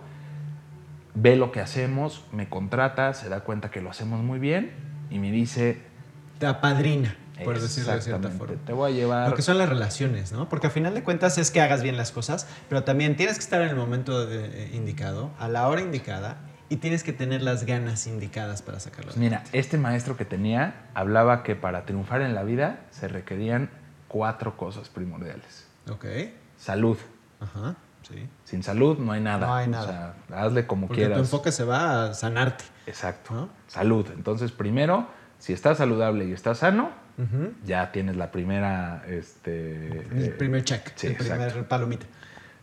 ve 1.15 1.35
lo 1.35 1.51
que 1.51 1.61
hacemos, 1.61 2.27
me 2.31 2.47
contrata, 2.47 3.15
se 3.15 3.27
da 3.27 3.39
cuenta 3.39 3.71
que 3.71 3.81
lo 3.81 3.89
hacemos 3.89 4.21
muy 4.21 4.37
bien 4.37 4.69
y 5.09 5.17
me 5.17 5.31
dice... 5.31 5.79
Te 6.37 6.45
apadrina 6.45 7.15
por 7.43 7.59
decirlo 7.59 7.93
de 7.93 8.01
cierta 8.01 8.29
forma. 8.29 8.55
Te 8.65 8.73
voy 8.73 8.91
a 8.91 8.95
llevar. 8.95 9.29
Lo 9.29 9.35
que 9.35 9.41
son 9.41 9.57
las 9.57 9.69
relaciones, 9.69 10.31
¿no? 10.31 10.47
Porque 10.47 10.67
al 10.67 10.73
final 10.73 10.93
de 10.93 11.03
cuentas 11.03 11.37
es 11.37 11.51
que 11.51 11.61
hagas 11.61 11.81
bien 11.83 11.97
las 11.97 12.11
cosas, 12.11 12.47
pero 12.69 12.83
también 12.83 13.15
tienes 13.15 13.35
que 13.35 13.43
estar 13.43 13.61
en 13.61 13.69
el 13.69 13.75
momento 13.75 14.29
eh, 14.31 14.71
indicado, 14.73 15.31
a 15.39 15.47
la 15.47 15.67
hora 15.67 15.81
indicada, 15.81 16.37
y 16.69 16.77
tienes 16.77 17.03
que 17.03 17.13
tener 17.13 17.41
las 17.41 17.65
ganas 17.65 18.07
indicadas 18.07 18.61
para 18.61 18.79
sacarlo. 18.79 19.05
Pues 19.05 19.17
mira, 19.17 19.43
este 19.51 19.77
maestro 19.77 20.17
que 20.17 20.25
tenía 20.25 20.87
hablaba 20.93 21.43
que 21.43 21.55
para 21.55 21.85
triunfar 21.85 22.21
en 22.21 22.33
la 22.33 22.43
vida 22.43 22.79
se 22.91 23.07
requerían 23.07 23.69
cuatro 24.07 24.57
cosas 24.57 24.89
primordiales. 24.89 25.67
Ok. 25.89 26.05
Salud. 26.57 26.97
Ajá. 27.39 27.75
Sí. 28.07 28.27
Sin 28.43 28.61
salud 28.63 28.99
no 28.99 29.11
hay 29.11 29.21
nada. 29.21 29.47
No 29.47 29.55
hay 29.55 29.67
nada. 29.67 30.15
O 30.27 30.29
sea, 30.29 30.41
hazle 30.43 30.67
como 30.67 30.87
Porque 30.87 31.01
quieras. 31.01 31.17
tu 31.17 31.23
enfoque 31.23 31.51
se 31.51 31.63
va 31.63 32.05
a 32.05 32.13
sanarte. 32.13 32.63
Exacto. 32.85 33.49
Salud. 33.67 34.07
Entonces, 34.13 34.51
primero, 34.51 35.07
si 35.45 35.53
estás 35.53 35.77
saludable 35.77 36.25
y 36.25 36.31
estás 36.31 36.57
sano, 36.57 36.89
ya 37.63 37.91
tienes 37.91 38.15
la 38.15 38.31
primera... 38.31 39.03
Este, 39.07 39.99
el 39.99 40.23
eh, 40.23 40.35
primer 40.35 40.63
check, 40.63 40.91
el 41.03 41.15
primer 41.15 41.67
palomita. 41.67 42.07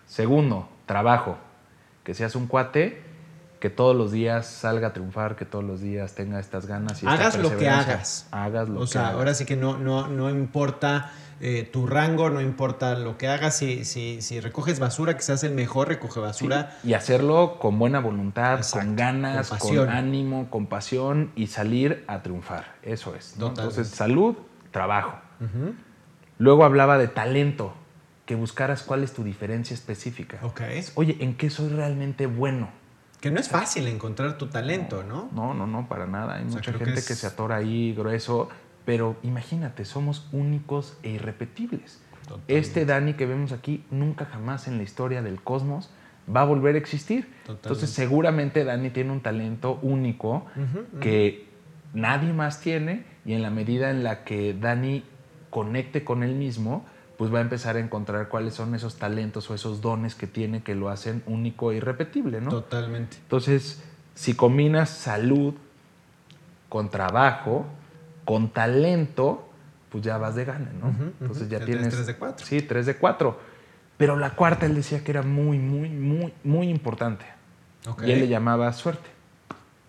Segundo, 0.09 0.69
trabajo. 0.85 1.39
Que 2.03 2.13
seas 2.13 2.35
un 2.35 2.49
cuate 2.49 3.01
que 3.61 3.71
todos 3.71 3.95
los 3.95 4.11
días 4.11 4.49
salga 4.49 4.89
a 4.89 4.93
triunfar, 4.93 5.37
que 5.37 5.45
todos 5.45 5.65
los 5.65 5.81
días 5.81 6.17
tenga 6.17 6.41
estas 6.41 6.67
ganas. 6.67 7.05
Y 7.05 7.07
hagas 7.07 7.39
lo 7.39 7.57
que 7.57 7.69
hagas. 7.69 8.27
Hagas 8.33 8.69
lo 8.69 8.81
o 8.81 8.87
sea, 8.89 9.11
ahora 9.11 9.35
sí 9.35 9.45
que 9.45 9.55
no, 9.55 9.79
no, 9.79 10.09
no 10.09 10.29
importa 10.29 11.13
eh, 11.41 11.69
tu 11.73 11.87
rango, 11.87 12.31
no 12.31 12.41
importa 12.41 12.99
lo 12.99 13.19
que 13.19 13.29
hagas. 13.29 13.57
Si, 13.57 13.85
si, 13.85 14.23
si 14.23 14.41
recoges 14.41 14.79
basura, 14.79 15.17
que 15.17 15.23
seas 15.23 15.45
el 15.45 15.53
mejor 15.53 15.89
recoge 15.89 16.21
basura. 16.21 16.77
y 16.85 16.95
hacerlo 16.95 17.59
con 17.59 17.79
buena 17.79 18.01
voluntad, 18.01 18.61
con 18.71 18.97
ganas, 18.97 19.51
con, 19.51 19.89
ánimo, 19.89 20.51
con 20.51 20.67
pasión 20.67 21.33
y 21.35 21.49
salir 21.49 22.05
a 22.07 22.23
triunfar. 22.23 22.75
Eso 22.83 23.15
es. 23.15 23.35
Entonces, 23.39 23.89
salud, 23.89 24.37
trabajo. 24.71 25.19
Luego 26.39 26.65
hablaba 26.65 26.99
de 26.99 27.09
talento, 27.09 27.75
que 28.27 28.35
buscaras 28.35 28.83
cuál 28.83 29.03
es 29.03 29.13
tu 29.13 29.25
diferencia 29.25 29.75
específica. 29.75 30.39
Okay. 30.43 30.85
Oye, 30.95 31.17
¿en 31.21 31.35
qué 31.37 31.51
soy 31.51 31.69
realmente 31.69 32.27
bueno? 32.27 32.71
Que 33.21 33.31
no 33.31 33.39
es 33.39 33.49
fácil 33.49 33.87
encontrar 33.87 34.37
tu 34.37 34.49
talento, 34.49 35.05
¿no? 35.05 35.29
No, 35.33 35.55
no, 35.55 35.65
no, 35.65 35.89
para 35.89 36.09
nada. 36.09 36.37
Hay 36.39 36.45
mucha 36.45 36.73
gente 36.73 36.95
que, 36.95 37.15
se 37.15 37.25
atora 37.25 37.55
ahí 37.55 37.95
grueso, 37.95 38.49
pero 38.85 39.17
imagínate, 39.23 39.85
somos 39.85 40.29
únicos 40.33 40.97
e 41.03 41.11
irrepetibles. 41.11 42.01
Este 42.49 42.85
Dani 42.87 43.15
que 43.15 43.27
vemos 43.27 43.53
aquí 43.53 43.85
nunca 43.91 44.25
jamás 44.25 44.69
en 44.69 44.77
la 44.79 44.83
historia 44.83 45.23
del 45.23 45.41
cosmos 45.41 45.91
va 46.35 46.43
a 46.43 46.45
volver 46.45 46.77
a 46.77 46.79
existir. 46.79 47.29
Entonces 47.49 47.91
seguramente 47.91 48.65
Dani 48.65 48.91
tiene 48.91 49.13
un 49.13 49.21
talento 49.21 49.79
único 49.83 50.47
que 51.01 51.49
nadie 51.95 52.33
más 52.33 52.61
tiene 52.61 53.05
y 53.25 53.35
en 53.35 53.43
la 53.43 53.51
medida 53.51 53.91
en 53.91 54.03
la 54.03 54.25
que 54.25 54.55
Dani 54.55 55.05
conecte 55.51 56.05
con 56.05 56.23
él 56.23 56.35
mismo, 56.35 56.87
pues 57.19 57.33
va 57.33 57.39
a 57.39 57.43
empezar 57.43 57.77
a 57.77 57.81
encontrar 57.81 58.29
cuáles 58.29 58.55
son 58.55 58.75
esos 58.75 58.97
talentos 58.97 59.51
o 59.51 59.55
esos 59.55 59.81
dones 59.81 60.15
que 60.15 60.27
tiene 60.27 60.63
que 60.63 60.75
lo 60.75 60.89
hacen 60.89 61.23
único 61.27 61.71
e 61.71 61.77
irrepetible, 61.77 62.41
¿no? 62.41 62.51
Totalmente. 62.51 63.19
Entonces, 63.23 63.83
si 64.15 64.35
combinas 64.35 64.91
salud 64.91 65.55
con 66.69 66.91
trabajo, 66.91 67.67
con 68.25 68.51
talento, 68.51 69.49
pues 69.91 70.05
ya 70.05 70.19
vas 70.19 70.35
de 70.35 70.45
gane, 70.45 70.71
¿no? 70.81 70.95
Entonces 71.21 71.49
ya, 71.49 71.65
tienes... 71.65 71.89
3 71.89 72.07
de 72.07 72.17
4. 72.17 72.47
Sí, 72.47 72.63
3 72.63 72.87
de 72.87 72.97
4. 72.97 73.41
Pero 73.97 74.17
la 74.17 74.31
cuarta 74.31 74.67
él 74.67 74.75
decía 74.75 75.05
que 75.05 75.11
era 75.11 75.23
muy, 75.23 75.59
muy, 75.59 75.89
muy, 75.89 76.33
muy 76.45 76.69
importante. 76.69 77.25
Y 78.05 78.13
él 78.13 78.21
le 78.21 78.29
llamaba 78.29 78.73
suerte. 78.73 79.11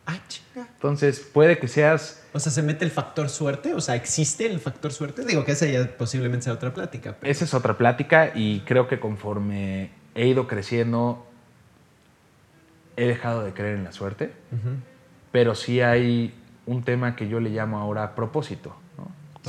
Ah. 0.05 0.19
Entonces, 0.55 1.19
puede 1.19 1.57
que 1.59 1.67
seas... 1.67 2.23
O 2.33 2.39
sea, 2.39 2.51
¿se 2.51 2.61
mete 2.61 2.83
el 2.83 2.91
factor 2.91 3.29
suerte? 3.29 3.73
O 3.73 3.81
sea, 3.81 3.95
¿existe 3.95 4.45
el 4.45 4.59
factor 4.59 4.91
suerte? 4.91 5.23
Digo 5.25 5.45
que 5.45 5.53
esa 5.53 5.65
ya 5.65 5.97
posiblemente 5.97 6.45
sea 6.45 6.53
otra 6.53 6.73
plática. 6.73 7.17
Esa 7.21 7.45
es 7.45 7.53
otra 7.53 7.77
plática 7.77 8.31
y 8.35 8.61
creo 8.61 8.87
que 8.87 8.99
conforme 8.99 9.91
he 10.15 10.27
ido 10.27 10.47
creciendo, 10.47 11.25
he 12.97 13.07
dejado 13.07 13.43
de 13.43 13.53
creer 13.53 13.77
en 13.77 13.83
la 13.85 13.91
suerte. 13.91 14.33
Pero 15.31 15.55
sí 15.55 15.81
hay 15.81 16.33
un 16.65 16.83
tema 16.83 17.15
que 17.15 17.27
yo 17.27 17.39
le 17.39 17.49
llamo 17.49 17.79
ahora 17.79 18.15
propósito. 18.15 18.75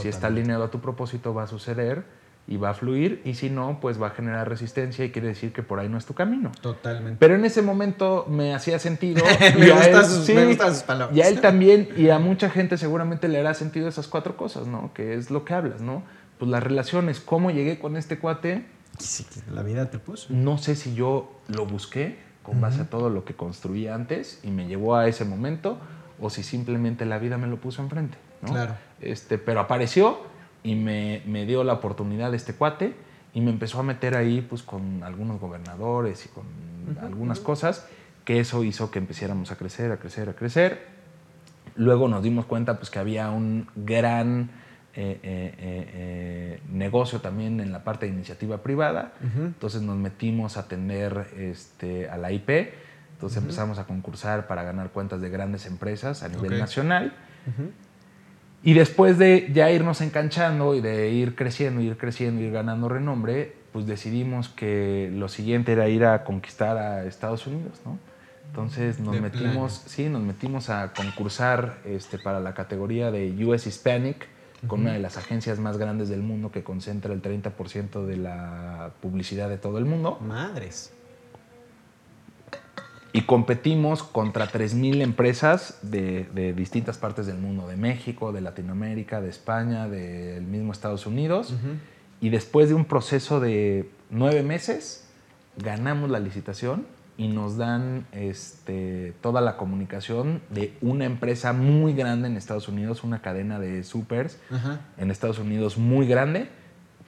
Si 0.00 0.09
está 0.09 0.27
alineado 0.27 0.64
a 0.64 0.70
tu 0.70 0.81
propósito, 0.81 1.35
va 1.35 1.44
a 1.44 1.46
suceder 1.46 2.05
y 2.46 2.57
va 2.59 2.70
a 2.70 2.74
fluir, 2.74 3.22
y 3.24 3.35
si 3.35 3.48
no, 3.48 3.79
pues 3.81 4.00
va 4.00 4.09
a 4.09 4.11
generar 4.11 4.48
resistencia 4.48 5.05
y 5.05 5.11
quiere 5.11 5.29
decir 5.29 5.53
que 5.53 5.62
por 5.62 5.79
ahí 5.79 5.88
no 5.88 5.96
es 5.96 6.05
tu 6.05 6.12
camino. 6.12 6.53
Totalmente. 6.61 7.16
Pero 7.18 7.37
en 7.37 7.44
ese 7.44 7.62
momento 7.62 8.27
me 8.29 8.55
hacía 8.55 8.79
sentido. 8.79 9.24
me, 9.59 9.70
gustan 9.70 10.05
sus, 10.05 10.27
sus, 10.27 10.83
palabras. 10.83 11.16
Y 11.16 11.22
a 11.22 11.29
él 11.29 11.40
también, 11.40 11.88
y 11.96 12.11
a 12.11 12.18
mucha 12.18 12.50
gente 12.50 12.77
seguramente 12.77 13.29
le 13.29 13.38
hará 13.38 13.55
sentido 13.55 13.88
esas 13.88 14.09
cuatro 14.09 14.37
cosas, 14.37 14.66
¿no? 14.66 14.92
Que 14.92 15.14
es 15.14 15.31
lo 15.31 15.44
que 15.44 15.55
hablas, 15.55 15.81
¿no? 15.81 16.03
Pues 16.38 16.50
las 16.50 16.62
relaciones, 16.62 17.20
cómo 17.20 17.50
llegué 17.50 17.79
con 17.79 17.96
este 17.96 18.18
cuate. 18.18 18.66
Sí, 18.98 19.24
la 19.50 19.62
vida 19.62 19.90
te 19.90 19.98
puso. 19.98 20.27
No 20.29 20.59
sé 20.59 20.77
si 20.77 20.94
yo 20.94 21.33
lo 21.48 21.64
busqué 21.64 22.18
con 22.42 22.61
base 22.61 22.83
a 22.83 22.90
todo 22.90 23.09
lo 23.09 23.24
que 23.24 23.35
construí 23.35 23.88
antes 23.88 24.40
y 24.42 24.50
me 24.50 24.66
llevó 24.66 24.96
a 24.96 25.09
ese 25.09 25.24
momento, 25.24 25.79
o 26.20 26.31
si 26.31 26.42
simplemente 26.42 27.05
la 27.05 27.18
vida 27.18 27.38
me 27.38 27.46
lo 27.46 27.57
puso 27.57 27.83
enfrente, 27.83 28.16
¿no? 28.42 28.50
Claro. 28.50 28.74
Este, 29.00 29.38
pero 29.38 29.61
apareció 29.61 30.18
y 30.62 30.74
me, 30.74 31.22
me, 31.27 31.46
dio 31.46 31.64
la 31.64 31.74
oportunidad 31.74 32.31
de 32.31 32.37
este 32.37 32.55
cuate 32.55 32.94
y 33.35 33.40
me 33.40 33.50
empezó 33.50 33.81
a 33.81 33.83
meter 33.83 34.16
ahí 34.16 34.40
pues 34.40 34.62
con 34.62 35.03
algunos 35.03 35.40
gobernadores 35.40 36.27
y 36.27 36.29
con 36.29 36.44
algunas 37.03 37.40
cosas 37.40 37.87
que 38.24 38.40
eso 38.40 38.64
hizo 38.64 38.90
que 38.90 38.98
empezáramos 38.98 39.50
a 39.50 39.57
crecer, 39.57 39.92
a 39.92 39.98
crecer, 39.98 40.29
a 40.29 40.35
crecer. 40.35 40.87
Luego 41.77 42.09
nos 42.09 42.22
dimos 42.22 42.46
cuenta 42.46 42.79
pues 42.79 42.90
que 42.90 42.98
había 42.98 43.31
un 43.31 43.66
gran 43.74 44.50
eh, 44.96 45.18
eh, 45.24 45.55
eh, 45.59 46.61
negocio 46.70 47.20
también 47.20 47.59
en 47.59 47.72
la 47.72 47.83
parte 47.83 48.07
de 48.07 48.12
iniciativa 48.12 48.62
privada, 48.62 49.14
entonces 49.37 49.83
nos 49.83 49.96
metimos 49.96 50.57
a 50.57 50.61
atender 50.61 51.27
este, 51.37 52.09
a 52.09 52.16
la 52.16 52.31
IP, 52.31 52.72
entonces 53.24 53.42
empezamos 53.42 53.78
a 53.78 53.84
concursar 53.84 54.46
para 54.46 54.64
ganar 54.64 54.90
cuentas 54.90 55.22
de 55.22 55.30
grandes 55.30 55.64
empresas 55.64 56.22
a 56.22 56.28
nivel 56.28 56.58
nacional. 56.58 57.14
Y 58.62 58.74
después 58.74 59.16
de 59.16 59.50
ya 59.54 59.70
irnos 59.70 60.02
enganchando 60.02 60.74
y 60.74 60.82
de 60.82 61.08
ir 61.08 61.34
creciendo, 61.34 61.80
ir 61.80 61.96
creciendo, 61.96 62.42
ir 62.42 62.52
ganando 62.52 62.87
renombre, 62.90 63.54
pues 63.72 63.87
decidimos 63.87 64.50
que 64.50 65.10
lo 65.10 65.30
siguiente 65.30 65.72
era 65.72 65.88
ir 65.88 66.04
a 66.04 66.22
conquistar 66.24 66.76
a 66.76 67.06
Estados 67.06 67.46
Unidos, 67.46 67.80
¿no? 67.87 67.98
Entonces 68.46 69.00
nos 69.00 69.18
metimos, 69.18 69.84
sí, 69.87 70.10
nos 70.10 70.20
metimos 70.20 70.68
a 70.68 70.92
concursar 70.92 71.78
este, 71.87 72.18
para 72.18 72.40
la 72.40 72.52
categoría 72.52 73.10
de 73.10 73.42
US 73.46 73.66
Hispanic 73.66 74.28
con 74.66 74.82
una 74.82 74.92
de 74.92 74.98
las 74.98 75.16
agencias 75.16 75.58
más 75.58 75.78
grandes 75.78 76.10
del 76.10 76.20
mundo 76.20 76.52
que 76.52 76.62
concentra 76.62 77.14
el 77.14 77.22
30% 77.22 78.04
de 78.04 78.16
la 78.18 78.90
publicidad 79.00 79.48
de 79.48 79.56
todo 79.56 79.78
el 79.78 79.87
mundo. 79.87 80.18
Madres 80.20 80.93
y 83.14 83.22
competimos 83.22 84.03
contra 84.03 84.50
3.000 84.50 85.00
empresas 85.00 85.79
de, 85.83 86.53
distintas 86.57 86.98
partes 86.98 87.27
del 87.27 87.38
mundo, 87.38 87.68
de 87.68 87.77
México, 87.77 88.33
de 88.33 88.40
Latinoamérica, 88.40 89.20
de 89.20 89.31
España, 89.31 89.88
del 89.88 90.42
mismo 90.42 90.72
Estados 90.72 91.07
Unidos. 91.07 91.55
Y 92.20 92.31
después 92.31 92.68
de 92.68 92.74
un 92.74 92.85
proceso 92.87 93.38
de 93.38 93.88
nueve 94.11 94.42
meses, 94.42 95.09
ganamos 95.57 96.11
la 96.11 96.18
licitación 96.18 96.88
y 97.16 97.29
nos 97.29 97.57
dan 97.57 98.05
este, 98.11 99.14
toda 99.20 99.40
la 99.40 99.57
comunicación 99.57 100.42
de 100.50 100.77
una 100.81 101.05
empresa 101.05 101.53
muy 101.53 101.94
grande 101.94 102.27
en 102.27 102.37
Estados 102.37 102.66
Unidos, 102.66 103.05
una 103.05 103.22
cadena 103.22 103.61
de 103.61 103.85
supers 103.85 104.40
en 104.98 105.12
Estados 105.12 105.38
Unidos 105.38 105.79
muy 105.79 106.09
grande 106.09 106.48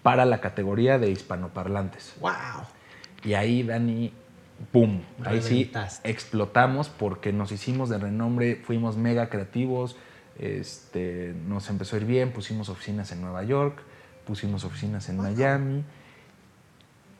para 0.05 0.25
la 0.25 0.41
categoría 0.41 1.01
de 1.01 1.11
hispanoparlantes. 1.11 2.15
¡Wow! 2.21 2.63
Y 3.25 3.35
ahí, 3.35 3.65
Dani, 3.65 4.13
¡pum! 4.73 5.01
Ahí 5.25 5.43
sí 5.43 5.71
explotamos 6.05 6.89
porque 6.89 7.33
nos 7.33 7.53
hicimos 7.53 7.89
de 7.89 7.99
renombre, 7.99 8.57
fuimos 8.57 8.97
mega 8.97 9.29
creativos, 9.29 9.97
este, 10.39 11.35
nos 11.47 11.71
empezó 11.71 11.97
a 11.97 12.01
ir 12.01 12.07
bien, 12.07 12.33
pusimos 12.33 12.69
oficinas 12.69 13.13
en 13.13 13.21
Nueva 13.21 13.43
York, 13.45 13.81
pusimos 14.27 14.65
oficinas 14.65 15.09
en 15.09 15.19
Miami. 15.19 15.85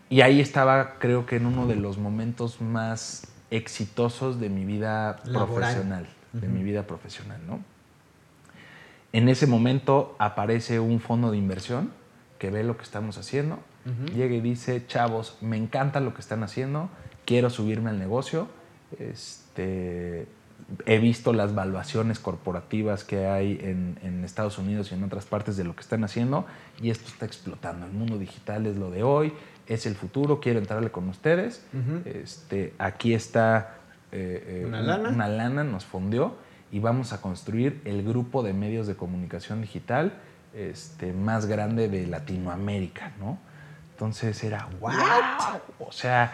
Y 0.09 0.21
ahí 0.21 0.41
estaba, 0.41 0.99
creo 0.99 1.27
que 1.27 1.37
en 1.37 1.47
uno 1.47 1.67
de 1.67 1.77
los 1.77 1.99
momentos 1.99 2.61
más 2.61 3.29
exitosos 3.51 4.41
de 4.41 4.51
mi 4.51 4.65
vida 4.65 5.17
profesional, 5.33 6.07
de 6.33 6.49
mi 6.49 6.63
vida 6.63 6.87
profesional, 6.87 7.41
¿no? 7.47 7.61
En 9.13 9.29
ese 9.29 9.47
momento 9.47 10.15
aparece 10.19 10.79
un 10.79 11.01
fondo 11.01 11.31
de 11.31 11.39
inversión 11.39 11.91
que 12.39 12.51
ve 12.51 12.63
lo 12.65 12.77
que 12.77 12.83
estamos 12.83 13.17
haciendo, 13.17 13.59
llega 14.15 14.35
y 14.35 14.41
dice, 14.41 14.85
chavos, 14.87 15.39
me 15.41 15.57
encanta 15.57 16.01
lo 16.01 16.13
que 16.13 16.21
están 16.21 16.43
haciendo, 16.43 16.91
quiero 17.27 17.51
subirme 17.51 17.91
al 17.91 17.99
negocio. 17.99 18.49
Este, 18.99 20.27
he 20.87 20.99
visto 20.99 21.35
las 21.35 21.55
valuaciones 21.55 22.19
corporativas 22.19 23.05
que 23.05 23.27
hay 23.27 23.59
en, 23.63 24.25
Estados 24.25 24.59
Unidos 24.59 24.91
y 24.91 24.95
en 24.95 25.05
otras 25.05 25.25
partes 25.25 25.57
de 25.57 25.63
lo 25.63 25.77
que 25.77 25.83
están 25.83 26.03
haciando 26.03 26.47
y 26.81 26.91
esto 26.91 27.07
está 27.09 27.27
explotando. 27.27 27.87
El 27.87 27.93
mundo 27.93 28.19
digital 28.19 28.67
es 28.67 28.77
lo 28.77 28.91
de 28.91 29.05
hoy, 29.05 29.33
es 29.69 29.87
el 29.87 29.95
futuro, 29.95 30.41
quiero 30.41 30.59
entrarle 30.59 30.91
con 30.91 31.09
ustedes. 31.09 31.65
este, 32.05 32.75
aquí 32.79 33.15
está 33.15 33.77
eh, 34.11 34.63
eh, 34.63 34.65
¿Una, 34.67 34.81
lana? 34.81 35.09
una 35.11 35.29
lana, 35.29 35.65
nos 35.65 35.85
fundió 35.85 36.35
y 36.73 36.81
vamos 36.81 37.13
a 37.13 37.21
construir 37.21 37.81
el 37.85 38.03
grupo 38.03 38.43
de 38.43 38.53
medios 38.53 38.87
de 38.87 38.97
comunicación 38.97 39.61
digital 39.61 40.15
este, 40.55 41.13
más 41.13 41.47
grande 41.47 41.89
de 41.89 42.07
Latinoamérica, 42.07 43.13
¿no? 43.21 43.39
Entonces 43.93 44.43
era, 44.43 44.69
wow, 44.81 44.93
o 45.79 45.93
sea, 45.93 46.33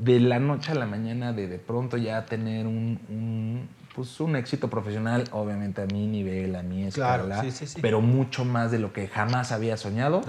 de 0.00 0.20
la 0.20 0.38
noche 0.38 0.72
a 0.72 0.74
la 0.74 0.86
mañana 0.86 1.32
de 1.32 1.48
de 1.48 1.58
pronto 1.58 1.96
ya 1.96 2.26
tener 2.26 2.66
un, 2.66 3.68
pues 3.94 4.20
un 4.20 4.36
éxito 4.36 4.68
profesional, 4.68 5.24
obviamente 5.32 5.80
a 5.82 5.86
mi 5.86 6.06
nivel, 6.06 6.54
a 6.54 6.62
mi 6.62 6.84
escala, 6.84 7.44
pero 7.80 8.00
mucho 8.00 8.44
más 8.44 8.70
de 8.70 8.78
lo 8.78 8.92
que 8.92 9.08
jamás 9.08 9.52
había 9.52 9.76
soñado, 9.76 10.22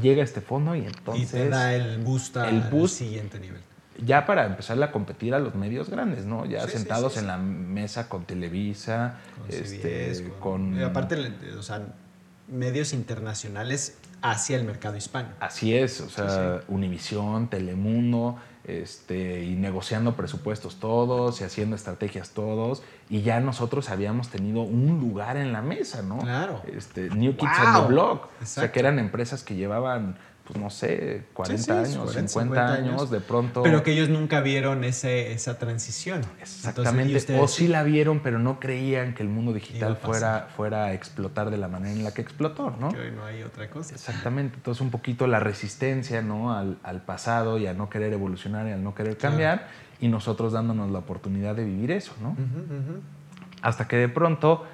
llega 0.00 0.22
este 0.22 0.40
fondo 0.40 0.74
y 0.74 0.86
entonces... 0.86 1.28
Y 1.28 1.32
te 1.32 1.48
da 1.48 1.74
el 1.74 1.98
boost 1.98 2.38
al 2.38 2.88
siguiente 2.88 3.38
nivel. 3.38 3.60
Ya 4.02 4.24
para 4.24 4.46
empezar 4.46 4.82
a 4.82 4.90
competir 4.90 5.34
a 5.34 5.38
los 5.38 5.54
medios 5.54 5.90
grandes, 5.90 6.24
¿no? 6.24 6.46
Ya 6.46 6.66
sentados 6.66 7.18
en 7.18 7.26
la 7.26 7.36
mesa 7.36 8.08
con 8.08 8.24
Televisa, 8.24 9.18
con, 9.38 9.54
este, 9.54 10.32
con... 10.40 10.82
aparte, 10.82 11.34
o 11.58 11.62
sea, 11.62 11.82
medios 12.48 12.94
internacionales 12.94 13.98
hacia 14.22 14.56
el 14.56 14.64
mercado 14.64 14.96
hispano. 14.96 15.28
Así 15.40 15.74
es, 15.74 16.00
o 16.00 16.08
sea, 16.08 16.62
Univisión, 16.68 17.48
Telemundo, 17.48 18.36
este, 18.64 19.44
y 19.44 19.54
negociando 19.54 20.14
presupuestos 20.14 20.80
todos 20.80 21.40
y 21.40 21.44
haciendo 21.44 21.76
estrategias 21.76 22.30
todos. 22.30 22.82
Y 23.08 23.22
ya 23.22 23.40
nosotros 23.40 23.90
habíamos 23.90 24.28
tenido 24.28 24.62
un 24.62 25.00
lugar 25.00 25.36
en 25.36 25.52
la 25.52 25.62
mesa, 25.62 26.02
¿no? 26.02 26.18
Claro. 26.18 26.62
Este, 26.66 27.10
New 27.10 27.36
Kids 27.36 27.58
on 27.64 27.82
the 27.82 27.88
Block. 27.88 28.28
O 28.42 28.46
sea, 28.46 28.70
que 28.72 28.80
eran 28.80 28.98
empresas 28.98 29.42
que 29.42 29.54
llevaban 29.54 30.16
pues, 30.50 30.62
no 30.62 30.68
sé, 30.68 31.22
40 31.34 31.80
años, 31.80 32.12
50, 32.12 32.72
años, 32.72 33.10
de 33.10 33.20
pronto. 33.20 33.62
Pero 33.62 33.84
que 33.84 33.92
ellos 33.92 34.08
nunca 34.08 34.40
vieron 34.40 34.82
ese, 34.82 35.32
esa 35.32 35.58
transición. 35.58 36.22
Exactamente. 36.40 37.38
o 37.38 37.46
sí 37.46 37.68
la 37.68 37.84
vieron, 37.84 38.20
pero 38.20 38.40
no 38.40 38.58
creían 38.58 39.14
que 39.14 39.22
el 39.22 39.28
mundo 39.28 39.52
digital 39.52 39.96
fuera, 39.96 40.48
fuera 40.56 40.86
a 40.86 40.92
explotar 40.92 41.50
de 41.50 41.56
la 41.56 41.68
manera 41.68 41.94
en 41.94 42.02
la 42.02 42.12
que 42.12 42.22
explotó, 42.22 42.74
¿no? 42.80 42.90
Que 42.90 42.98
hoy 42.98 43.12
no 43.12 43.24
hay 43.24 43.44
otra 43.44 43.70
cosa. 43.70 43.94
Exactamente. 43.94 44.56
Entonces, 44.56 44.80
un 44.80 44.90
poquito 44.90 45.28
la 45.28 45.38
resistencia, 45.38 46.20
¿no? 46.20 46.52
Al, 46.52 46.78
al 46.82 47.02
pasado 47.02 47.58
y 47.58 47.68
a 47.68 47.74
no 47.74 47.88
querer 47.88 48.12
evolucionar 48.12 48.66
y 48.66 48.72
al 48.72 48.82
no 48.82 48.94
querer 48.94 49.16
cambiar. 49.16 49.68
Y 50.00 50.08
nosotros 50.08 50.52
dándonos 50.52 50.90
la 50.90 50.98
oportunidad 50.98 51.54
de 51.54 51.64
vivir 51.64 51.92
eso, 51.92 52.12
¿no? 52.20 52.36
Hasta 53.62 53.86
que 53.86 53.96
de 53.96 54.08
pronto, 54.08 54.64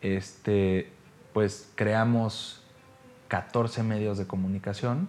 este, 0.00 0.90
pues 1.32 1.70
creamos 1.74 2.61
14 3.32 3.82
medios 3.82 4.18
de 4.18 4.26
comunicación. 4.26 5.08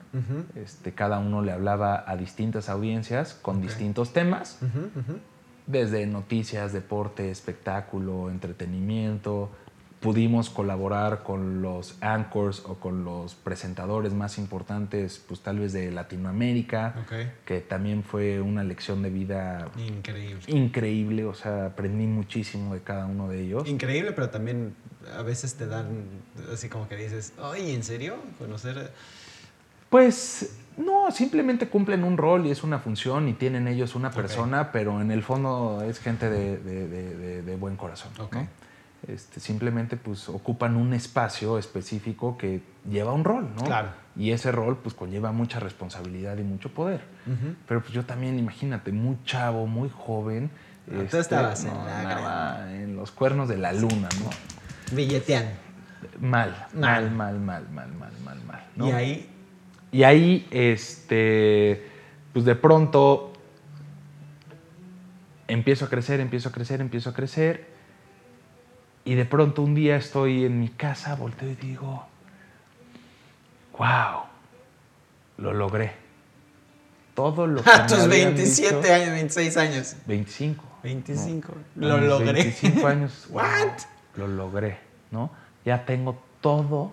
este, 0.55 0.93
cada 0.93 1.19
uno 1.19 1.41
le 1.41 1.51
hablaba 1.51 2.05
a 2.07 2.15
distintas 2.15 2.69
audiencias 2.69 3.33
con 3.33 3.61
distintos 3.61 4.13
temas, 4.13 4.59
desde 5.67 6.07
noticias, 6.07 6.71
deporte, 6.71 7.31
espectáculo, 7.31 8.29
entretenimiento, 8.29 9.49
pudimos 10.03 10.49
colaborar 10.49 11.23
con 11.23 11.61
los 11.61 11.95
anchors 12.01 12.61
o 12.65 12.75
con 12.75 13.05
los 13.05 13.35
presentadores 13.35 14.13
más 14.13 14.37
importantes, 14.37 15.23
pues 15.25 15.39
tal 15.39 15.59
vez 15.59 15.71
de 15.71 15.91
Latinoamérica, 15.91 17.05
que 17.45 17.61
también 17.61 18.03
fue 18.03 18.41
una 18.41 18.65
lección 18.65 19.01
de 19.01 19.09
vida 19.09 19.69
increíble. 19.77 20.43
Increíble, 20.47 21.25
o 21.25 21.33
sea, 21.33 21.67
aprendí 21.67 22.05
muchísimo 22.05 22.73
de 22.73 22.81
cada 22.81 23.05
uno 23.05 23.29
de 23.29 23.41
ellos. 23.41 23.67
Increíble, 23.67 24.11
pero 24.11 24.29
también 24.29 24.75
a 25.17 25.21
veces 25.21 25.55
te 25.55 25.67
dan 25.67 26.03
así 26.51 26.67
como 26.67 26.89
que 26.89 26.97
dices, 26.97 27.31
ay, 27.41 27.73
¿en 27.73 27.83
serio? 27.83 28.17
Conocer... 28.37 28.91
Pues 29.89 30.57
no, 30.75 31.11
simplemente 31.11 31.69
cumplen 31.69 32.03
un 32.03 32.17
rol 32.17 32.45
y 32.45 32.51
es 32.51 32.63
una 32.63 32.79
función 32.79 33.29
y 33.29 33.33
tienen 33.33 33.69
ellos 33.69 33.95
una 33.95 34.11
persona, 34.11 34.71
pero 34.73 34.99
en 34.99 35.11
el 35.11 35.23
fondo 35.23 35.81
es 35.87 35.99
gente 35.99 36.29
de, 36.29 37.55
buen 37.57 37.77
corazón. 37.77 38.11
Este, 39.07 39.41
simplemente 39.41 39.97
pues 39.97 40.29
ocupan 40.29 40.77
un 40.77 40.93
espacio 40.93 41.57
específico 41.57 42.37
que 42.37 42.61
lleva 42.89 43.11
un 43.11 43.25
rol, 43.25 43.49
¿no? 43.55 43.63
Claro. 43.63 43.89
Y 44.15 44.31
ese 44.31 44.51
rol 44.51 44.77
pues 44.77 44.95
conlleva 44.95 45.31
mucha 45.33 45.59
responsabilidad 45.59 46.37
y 46.37 46.43
mucho 46.43 46.69
poder. 46.69 47.01
Pero 47.67 47.81
pues 47.81 47.91
yo 47.93 48.05
también, 48.05 48.39
imagínate, 48.39 48.91
muy 48.91 49.17
chavo, 49.25 49.67
muy 49.67 49.89
joven. 49.89 50.51
No, 50.87 51.01
este, 51.01 51.19
estabas 51.19 51.65
en, 51.65 52.81
en 52.81 52.95
los 52.95 53.11
cuernos 53.11 53.49
de 53.49 53.57
la 53.57 53.73
luna, 53.73 54.07
¿no? 54.23 54.29
Billetean. 54.95 55.45
Mal, 56.19 56.67
mal, 56.73 57.11
mal, 57.11 57.39
mal, 57.39 57.67
mal, 57.69 57.91
mal, 57.93 58.11
mal, 58.23 58.39
mal. 58.45 58.87
Y 58.87 58.91
ahí. 58.91 59.29
Y 59.91 60.03
ahí, 60.03 60.47
este, 60.51 61.87
pues 62.31 62.45
de 62.45 62.55
pronto 62.55 63.33
empiezo 65.47 65.85
a 65.85 65.89
crecer, 65.89 66.19
empiezo 66.19 66.49
a 66.49 66.51
crecer, 66.51 66.79
empiezo 66.79 67.09
a 67.09 67.13
crecer 67.13 67.72
y 69.05 69.15
de 69.15 69.25
pronto 69.25 69.61
un 69.61 69.75
día 69.75 69.95
estoy 69.97 70.45
en 70.45 70.59
mi 70.59 70.69
casa, 70.69 71.15
volteo 71.15 71.49
y 71.49 71.55
digo, 71.55 72.05
wow, 73.77 74.23
lo 75.37 75.53
logré. 75.53 75.91
Todo 77.13 77.45
lo 77.45 77.61
que... 77.61 77.69
A 77.69 77.85
tus 77.85 78.07
27 78.07 78.91
años, 78.91 79.09
26 79.11 79.57
años. 79.57 79.95
25. 80.07 80.63
25. 80.83 81.53
lo 81.75 81.97
logré. 81.99 82.33
25 82.33 82.87
años. 82.87 83.27
What? 83.29 83.71
lo 84.15 84.27
logré, 84.27 84.77
¿no? 85.11 85.31
Ya 85.65 85.85
tengo 85.85 86.21
todo 86.41 86.91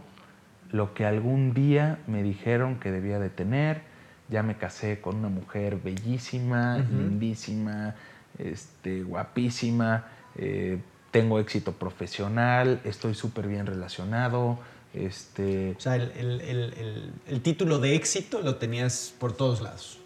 lo 0.70 0.94
que 0.94 1.04
algún 1.04 1.52
día 1.52 1.98
me 2.06 2.22
dijeron 2.22 2.78
que 2.78 2.90
debía 2.90 3.18
de 3.18 3.30
tener. 3.30 3.82
Ya 4.28 4.42
me 4.42 4.56
casé 4.56 5.00
con 5.00 5.16
una 5.16 5.28
mujer 5.28 5.76
bellísima, 5.76 6.78
lindísima, 6.78 7.96
este, 8.38 9.02
guapísima. 9.02 10.04
Eh, 10.36 10.78
tengo 11.10 11.38
éxito 11.38 11.72
profesional, 11.72 12.80
estoy 12.84 13.14
súper 13.14 13.48
bien 13.48 13.66
relacionado. 13.66 14.58
Este, 14.94 15.74
o 15.76 15.80
sea, 15.80 15.96
el, 15.96 17.40
título 17.42 17.78
de 17.78 17.94
éxito 17.94 18.40
lo 18.42 18.56
tenías 18.56 19.14
por 19.18 19.32
todos 19.32 19.60
lados. 19.60 20.00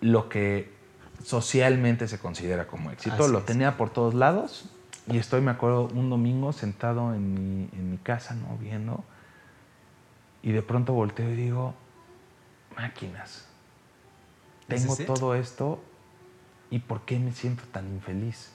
Lo 0.00 0.28
que 0.28 0.72
socialmente 1.22 2.08
se 2.08 2.18
considera 2.18 2.66
como 2.66 2.90
éxito, 2.90 3.28
lo 3.28 3.42
tenía 3.42 3.76
por 3.76 3.90
todos 3.90 4.14
lados. 4.14 4.66
Y 5.06 5.18
estoy, 5.18 5.42
me 5.42 5.50
acuerdo, 5.50 5.88
un 5.94 6.08
domingo 6.08 6.52
sentado 6.52 7.14
en 7.14 7.34
mi, 7.34 7.68
en 7.72 7.90
mi 7.90 7.98
casa, 7.98 8.34
¿no? 8.34 8.56
Viendo. 8.58 9.04
Y 10.42 10.52
de 10.52 10.62
pronto 10.62 10.94
volteo 10.94 11.30
y 11.30 11.36
digo, 11.36 11.74
máquinas. 12.76 13.46
Tengo 14.66 14.96
todo 14.96 15.34
esto 15.34 15.82
y 16.70 16.78
¿por 16.78 17.02
qué 17.02 17.18
me 17.18 17.32
siento 17.32 17.64
tan 17.70 17.88
infeliz? 17.88 18.53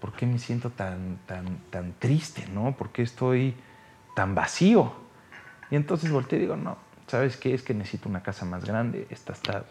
¿Por 0.00 0.12
qué 0.12 0.26
me 0.26 0.38
siento 0.38 0.70
tan, 0.70 1.18
tan, 1.26 1.58
tan 1.70 1.94
triste, 1.98 2.46
no? 2.52 2.76
¿Por 2.76 2.90
qué 2.90 3.02
estoy 3.02 3.54
tan 4.14 4.34
vacío? 4.34 4.92
Y 5.70 5.76
entonces 5.76 6.10
volteé 6.10 6.38
y 6.38 6.42
digo, 6.42 6.56
no, 6.56 6.78
¿sabes 7.06 7.36
qué? 7.36 7.54
Es 7.54 7.62
que 7.62 7.74
necesito 7.74 8.08
una 8.08 8.22
casa 8.22 8.44
más 8.44 8.64
grande. 8.64 9.06
Esta 9.10 9.32
está, 9.32 9.64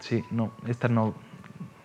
sí, 0.00 0.24
no, 0.30 0.52
esta 0.66 0.88
no, 0.88 1.14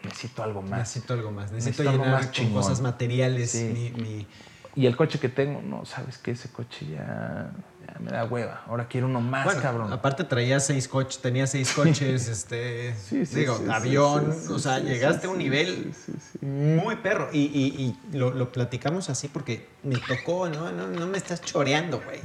necesito 0.04 0.44
algo 0.44 0.62
más. 0.62 0.80
Necesito 0.80 1.14
algo 1.14 1.32
más, 1.32 1.52
necesito, 1.52 1.92
más 2.06 2.28
con 2.28 2.54
cosas 2.54 2.82
materiales 2.82 3.56
mi, 3.56 4.28
y 4.76 4.88
el 4.88 4.98
coche 4.98 5.20
que 5.20 5.30
tengo, 5.30 5.62
no, 5.62 5.86
sabes 5.86 6.18
que 6.18 6.32
ese 6.32 6.50
coche 6.50 6.86
ya, 6.88 7.52
me 8.00 8.12
da 8.12 8.26
hueva. 8.26 8.64
Ahora 8.68 8.88
quiero 8.88 9.08
uno 9.08 9.22
más, 9.22 9.56
cabrón. 9.56 9.92
Aparte 9.94 10.24
traía 10.24 10.60
seis 10.60 10.88
coches, 10.88 11.22
tenía 11.22 11.48
seis 11.48 11.72
coches, 11.72 12.28
este, 12.28 12.96
digo, 13.34 13.60
avión, 13.72 14.36
o 14.50 14.60
sea, 14.60 14.80
llegaste 14.80 15.28
a 15.28 15.30
un 15.30 15.38
nivel 15.38 15.94
muy 16.42 16.98
perro. 16.98 17.30
Y, 17.32 17.96
lo, 18.12 18.52
platicamos 18.52 19.10
así 19.10 19.28
porque 19.28 19.68
me 19.84 19.98
tocó, 19.98 20.50
no, 20.50 20.72
no, 20.72 20.88
no 20.88 21.08
me 21.08 21.18
estás 21.18 21.42
choreando, 21.42 22.02
güey. 22.02 22.20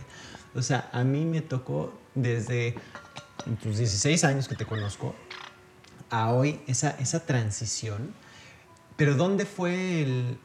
O 0.54 0.62
sea, 0.62 0.88
a 0.92 1.04
mí 1.04 1.24
me 1.24 1.40
tocó 1.40 1.92
desde 2.14 2.74
tus 3.62 3.78
16 3.78 4.24
años 4.24 4.48
que 4.48 4.56
te 4.56 4.66
conozco 4.66 5.14
a 6.10 6.32
hoy 6.32 6.60
esa, 6.66 6.90
esa 6.98 7.24
transición. 7.24 8.12
Pero 8.96 9.14
¿dónde 9.14 9.46
fue 9.46 10.02
el... 10.02 10.38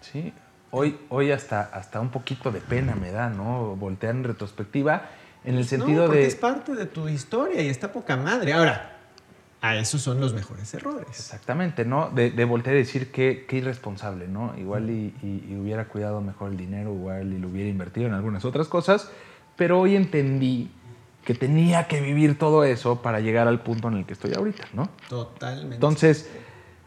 Sí, 0.00 0.32
hoy, 0.70 0.98
hoy 1.08 1.32
hasta, 1.32 1.62
hasta 1.62 2.00
un 2.00 2.10
poquito 2.10 2.50
de 2.50 2.60
pena 2.60 2.94
me 2.94 3.10
da, 3.10 3.28
¿no? 3.28 3.76
Voltear 3.76 4.14
en 4.14 4.24
retrospectiva, 4.24 5.08
en 5.44 5.56
el 5.56 5.66
sentido 5.66 6.06
no, 6.06 6.12
de... 6.12 6.26
Es 6.26 6.36
parte 6.36 6.74
de 6.74 6.86
tu 6.86 7.08
historia 7.08 7.62
y 7.62 7.68
está 7.68 7.92
poca 7.92 8.16
madre. 8.16 8.52
Ahora, 8.52 8.98
a 9.62 9.76
esos 9.76 10.00
son 10.00 10.20
los 10.20 10.32
mejores 10.32 10.72
errores. 10.72 11.08
Exactamente, 11.10 11.84
¿no? 11.84 12.10
De, 12.10 12.44
voltear 12.44 12.76
a 12.76 12.78
decir 12.78 13.10
que, 13.10 13.46
irresponsable, 13.50 14.26
¿no? 14.26 14.56
Igual 14.58 14.88
y, 14.90 15.14
hubiera 15.60 15.86
cuidado 15.86 16.20
mejor 16.20 16.50
el 16.50 16.56
dinero, 16.56 16.94
igual 16.94 17.32
y 17.32 17.38
lo 17.38 17.48
hubiera 17.48 17.68
invertido 17.68 18.06
en 18.06 18.14
algunas 18.14 18.44
otras 18.44 18.68
cosas, 18.68 19.10
pero 19.56 19.80
hoy 19.80 19.96
entendí 19.96 20.70
que 21.24 21.34
tenía 21.34 21.86
que 21.86 22.00
vivir 22.00 22.38
todo 22.38 22.64
eso 22.64 23.02
para 23.02 23.20
llegar 23.20 23.46
al 23.46 23.60
punto 23.60 23.88
en 23.88 23.98
el 23.98 24.06
que 24.06 24.14
estoy 24.14 24.32
ahorita, 24.34 24.64
¿no? 24.72 24.88
Totalmente. 25.10 25.74
Entonces, 25.74 26.30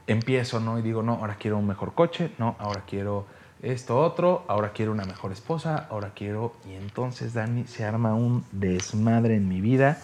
empiezo, 0.07 0.59
¿no? 0.59 0.79
Y 0.79 0.81
digo, 0.81 1.03
no, 1.03 1.13
ahora 1.13 1.35
quiero 1.35 1.59
un 1.59 1.67
mejor 1.67 1.93
coche, 1.93 2.31
no, 2.39 2.55
ahora 2.57 2.83
quiero 2.87 3.27
esto 3.63 3.97
otro, 3.97 4.43
ahora 4.47 4.73
quiero 4.73 4.91
una 4.91 5.05
mejor 5.05 5.31
esposa, 5.31 5.87
ahora 5.89 6.11
quiero... 6.13 6.53
Y 6.69 6.73
entonces, 6.73 7.33
Dani, 7.33 7.65
se 7.65 7.85
arma 7.85 8.13
un 8.13 8.43
desmadre 8.51 9.37
en 9.37 9.47
mi 9.47 9.61
vida 9.61 9.99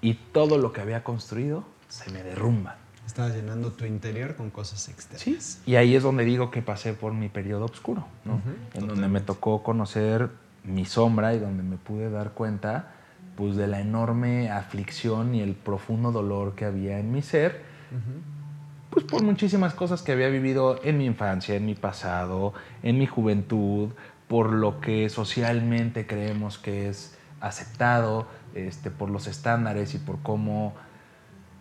y 0.00 0.14
todo 0.14 0.58
lo 0.58 0.72
que 0.72 0.80
había 0.80 1.04
construido 1.04 1.64
se 1.88 2.10
me 2.10 2.22
derrumba. 2.22 2.76
Estabas 3.06 3.34
llenando 3.34 3.72
tu 3.72 3.84
interior 3.84 4.34
con 4.34 4.50
cosas 4.50 4.88
externas. 4.88 5.22
Sí, 5.22 5.38
y 5.64 5.76
ahí 5.76 5.94
es 5.94 6.02
donde 6.02 6.24
digo 6.24 6.50
que 6.50 6.60
pasé 6.60 6.92
por 6.92 7.14
mi 7.14 7.28
periodo 7.28 7.64
oscuro, 7.64 8.04
¿no? 8.24 8.42
en 8.74 8.86
donde 8.86 9.08
me 9.08 9.20
tocó 9.20 9.62
conocer 9.62 10.28
mi 10.64 10.84
sombra 10.84 11.34
y 11.34 11.38
donde 11.38 11.62
me 11.62 11.76
pude 11.76 12.10
dar 12.10 12.32
cuenta 12.32 12.92
pues, 13.36 13.56
de 13.56 13.66
la 13.66 13.80
enorme 13.80 14.50
aflicción 14.50 15.34
y 15.34 15.40
el 15.40 15.54
profundo 15.54 16.12
dolor 16.12 16.54
que 16.54 16.66
había 16.66 16.98
en 16.98 17.12
mi 17.12 17.22
ser 17.22 17.62
pues 18.98 19.12
por 19.12 19.22
muchísimas 19.22 19.74
cosas 19.74 20.02
que 20.02 20.10
había 20.10 20.28
vivido 20.28 20.80
en 20.82 20.98
mi 20.98 21.06
infancia, 21.06 21.54
en 21.54 21.64
mi 21.64 21.76
pasado, 21.76 22.52
en 22.82 22.98
mi 22.98 23.06
juventud, 23.06 23.90
por 24.26 24.52
lo 24.52 24.80
que 24.80 25.08
socialmente 25.08 26.04
creemos 26.04 26.58
que 26.58 26.88
es 26.88 27.16
aceptado, 27.40 28.26
este, 28.56 28.90
por 28.90 29.08
los 29.08 29.28
estándares 29.28 29.94
y 29.94 29.98
por 29.98 30.20
cómo 30.20 30.74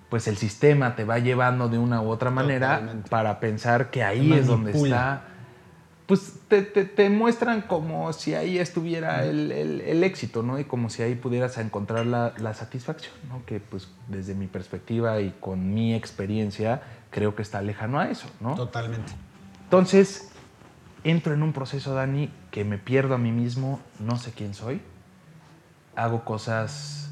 pues 0.10 0.28
el 0.28 0.38
sistema 0.38 0.95
te 0.95 1.04
va 1.04 1.19
llevando 1.19 1.69
de 1.69 1.78
una 1.78 2.02
u 2.02 2.10
otra 2.10 2.32
manera 2.32 2.95
para 3.08 3.39
pensar 3.39 3.91
que 3.91 4.04
ahí 4.04 4.34
es 4.34 4.47
donde 4.47 4.71
está. 4.71 5.21
Pues 6.08 6.39
te, 6.47 7.10
muestran 7.10 7.62
como 7.62 8.13
si 8.13 8.34
ahí 8.34 8.58
estuviera 8.58 9.26
el, 9.26 10.04
éxito, 10.04 10.41
¿no? 10.41 10.58
Y 10.58 10.63
como 10.63 10.89
si 10.89 11.04
ahí 11.04 11.13
pudieras 11.13 11.58
encontrar 11.60 12.08
la, 12.08 12.34
la 12.38 12.56
satisfacción, 12.56 13.13
¿no? 13.28 13.45
Que 13.45 13.60
pues 13.60 13.89
desde 14.08 14.34
mi 14.34 14.47
perspectiva 14.47 15.19
y 15.19 15.36
con 15.41 15.73
mi 15.76 15.93
experiencia, 15.93 16.82
creo 17.10 17.36
que 17.36 17.41
está 17.41 17.62
lejano 17.62 18.00
a 18.00 18.10
eso, 18.10 18.28
¿no? 18.39 18.56
Totalmente. 18.56 19.13
Entonces, 19.63 20.32
entro 21.04 21.34
en 21.34 21.43
un 21.43 21.54
proceso, 21.54 21.93
Dani, 21.93 22.32
que 22.52 22.63
me 22.63 22.78
pierdo 22.78 23.15
a 23.15 23.17
mí 23.17 23.32
mismo, 23.32 23.80
no 24.00 24.17
sé 24.17 24.32
quién 24.32 24.54
soy, 24.54 24.82
hago 25.96 26.24
cosas... 26.24 27.12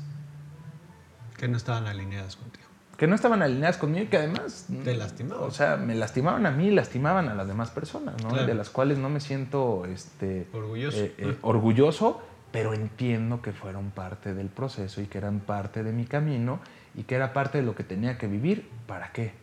Que 1.38 1.47
no 1.47 1.58
estaban 1.58 1.86
alineadas 1.88 2.38
contigo. 2.38 2.65
Que 2.97 3.08
no 3.08 3.15
estaban 3.15 3.41
alineadas 3.41 3.77
conmigo 3.77 4.05
y 4.05 4.08
que 4.08 4.17
además... 4.17 4.67
Te 4.84 4.95
lastimaban. 4.95 5.43
O 5.43 5.51
sea, 5.51 5.75
me 5.75 5.95
lastimaban 5.95 6.45
a 6.45 6.51
mí 6.51 6.67
y 6.67 6.71
lastimaban 6.71 7.27
a 7.27 7.34
las 7.34 7.47
demás 7.47 7.71
personas, 7.71 8.23
¿no? 8.23 8.34
De 8.34 8.53
las 8.53 8.69
cuales 8.69 8.97
no 8.97 9.10
me 9.10 9.19
siento 9.19 9.86
este, 9.86 10.47
orgulloso. 10.53 10.97
Eh, 10.97 11.13
eh, 11.17 11.38
orgulloso, 11.41 12.21
pero 12.51 12.73
entiendo 12.73 13.41
que 13.41 13.51
fueron 13.51 13.91
parte 13.91 14.34
del 14.34 14.47
proceso 14.47 15.01
y 15.01 15.08
que 15.08 15.17
eran 15.17 15.41
parte 15.41 15.84
de 15.84 15.91
mi 15.91 16.05
camino 16.05 16.62
y 16.95 17.03
que 17.03 17.15
era 17.15 17.34
parte 17.34 17.58
de 17.58 17.65
lo 17.65 17.75
que 17.75 17.84
tenía 17.84 18.17
que 18.17 18.27
vivir. 18.27 18.69
¿Para 18.88 19.12
qué? 19.12 19.34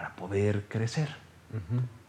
Para 0.00 0.16
poder 0.16 0.64
crecer. 0.66 1.10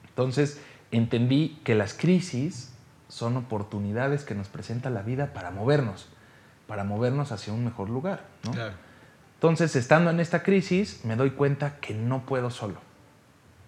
Entonces, 0.07 0.61
entendí 0.91 1.59
que 1.65 1.75
las 1.75 1.93
crisis 1.93 2.73
son 3.09 3.35
oportunidades 3.35 4.23
que 4.23 4.33
nos 4.33 4.47
presenta 4.47 4.89
la 4.89 5.01
vida 5.01 5.33
para 5.33 5.51
movernos, 5.51 6.07
para 6.67 6.85
movernos 6.85 7.33
hacia 7.33 7.51
un 7.51 7.65
mejor 7.65 7.89
lugar. 7.89 8.23
Entonces, 9.33 9.75
estando 9.75 10.09
en 10.09 10.21
esta 10.21 10.41
crisis, 10.41 11.03
me 11.03 11.17
doy 11.17 11.31
cuenta 11.31 11.81
que 11.81 11.93
no 11.93 12.25
puedo 12.25 12.49
solo, 12.49 12.79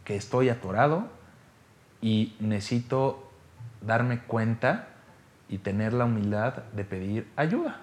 que 0.06 0.16
estoy 0.16 0.48
atorado 0.48 1.10
y 2.02 2.38
necesito 2.40 3.30
darme 3.82 4.20
cuenta 4.20 4.88
y 5.50 5.58
tener 5.58 5.92
la 5.92 6.06
humildad 6.06 6.64
de 6.72 6.86
pedir 6.86 7.28
ayuda. 7.36 7.82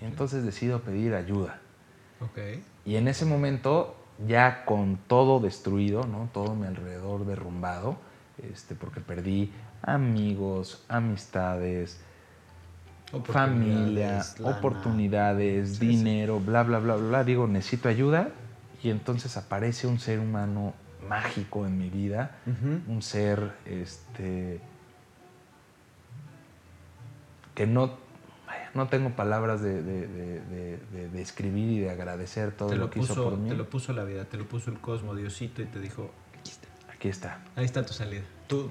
y 0.00 0.04
entonces 0.04 0.44
decido 0.44 0.80
pedir 0.80 1.14
ayuda. 1.14 1.60
Y 2.84 2.96
en 2.96 3.06
ese 3.06 3.24
momento, 3.26 3.96
ya 4.26 4.64
con 4.64 4.98
todo 5.06 5.40
destruido, 5.40 6.04
¿no? 6.06 6.28
todo 6.32 6.54
mi 6.54 6.66
alrededor 6.66 7.26
derrumbado, 7.26 7.96
este, 8.50 8.74
porque 8.74 9.00
perdí 9.00 9.52
amigos, 9.82 10.84
amistades, 10.88 12.00
familia, 13.24 14.24
oportunidades, 14.42 15.78
dinero, 15.78 16.40
bla, 16.40 16.62
bla, 16.62 16.78
bla, 16.78 16.96
bla. 16.96 17.24
Digo, 17.24 17.46
necesito 17.46 17.88
ayuda. 17.88 18.30
Y 18.82 18.90
entonces 18.90 19.36
aparece 19.36 19.86
un 19.86 19.98
ser 19.98 20.20
humano 20.20 20.74
mágico 21.08 21.66
en 21.66 21.78
mi 21.78 21.88
vida, 21.88 22.36
un 22.88 23.00
ser 23.02 23.52
este, 23.64 24.60
que 27.54 27.66
no, 27.66 27.94
no 28.76 28.88
tengo 28.88 29.10
palabras 29.10 29.62
de, 29.62 29.82
de, 29.82 31.22
escribir 31.22 31.70
y 31.70 31.80
de 31.80 31.90
agradecer 31.90 32.52
todo 32.52 32.74
lo, 32.74 32.90
que 32.90 33.00
hizo 33.00 33.14
por 33.14 33.36
mí. 33.36 33.48
Te 33.48 33.56
lo 33.56 33.68
puso 33.68 33.92
la 33.92 34.04
vida, 34.04 34.24
te 34.26 34.36
lo 34.36 34.46
puso 34.46 34.70
el 34.70 34.78
cosmo, 34.78 35.14
Diosito, 35.14 35.62
y 35.62 35.66
te 35.66 35.80
dijo, 35.80 36.10
aquí 36.38 36.50
está. 36.50 36.68
Aquí 36.92 37.08
está. 37.08 37.44
Ahí 37.56 37.64
está 37.64 37.84
tu 37.84 37.92
salida. 37.92 38.22
Tu, 38.46 38.70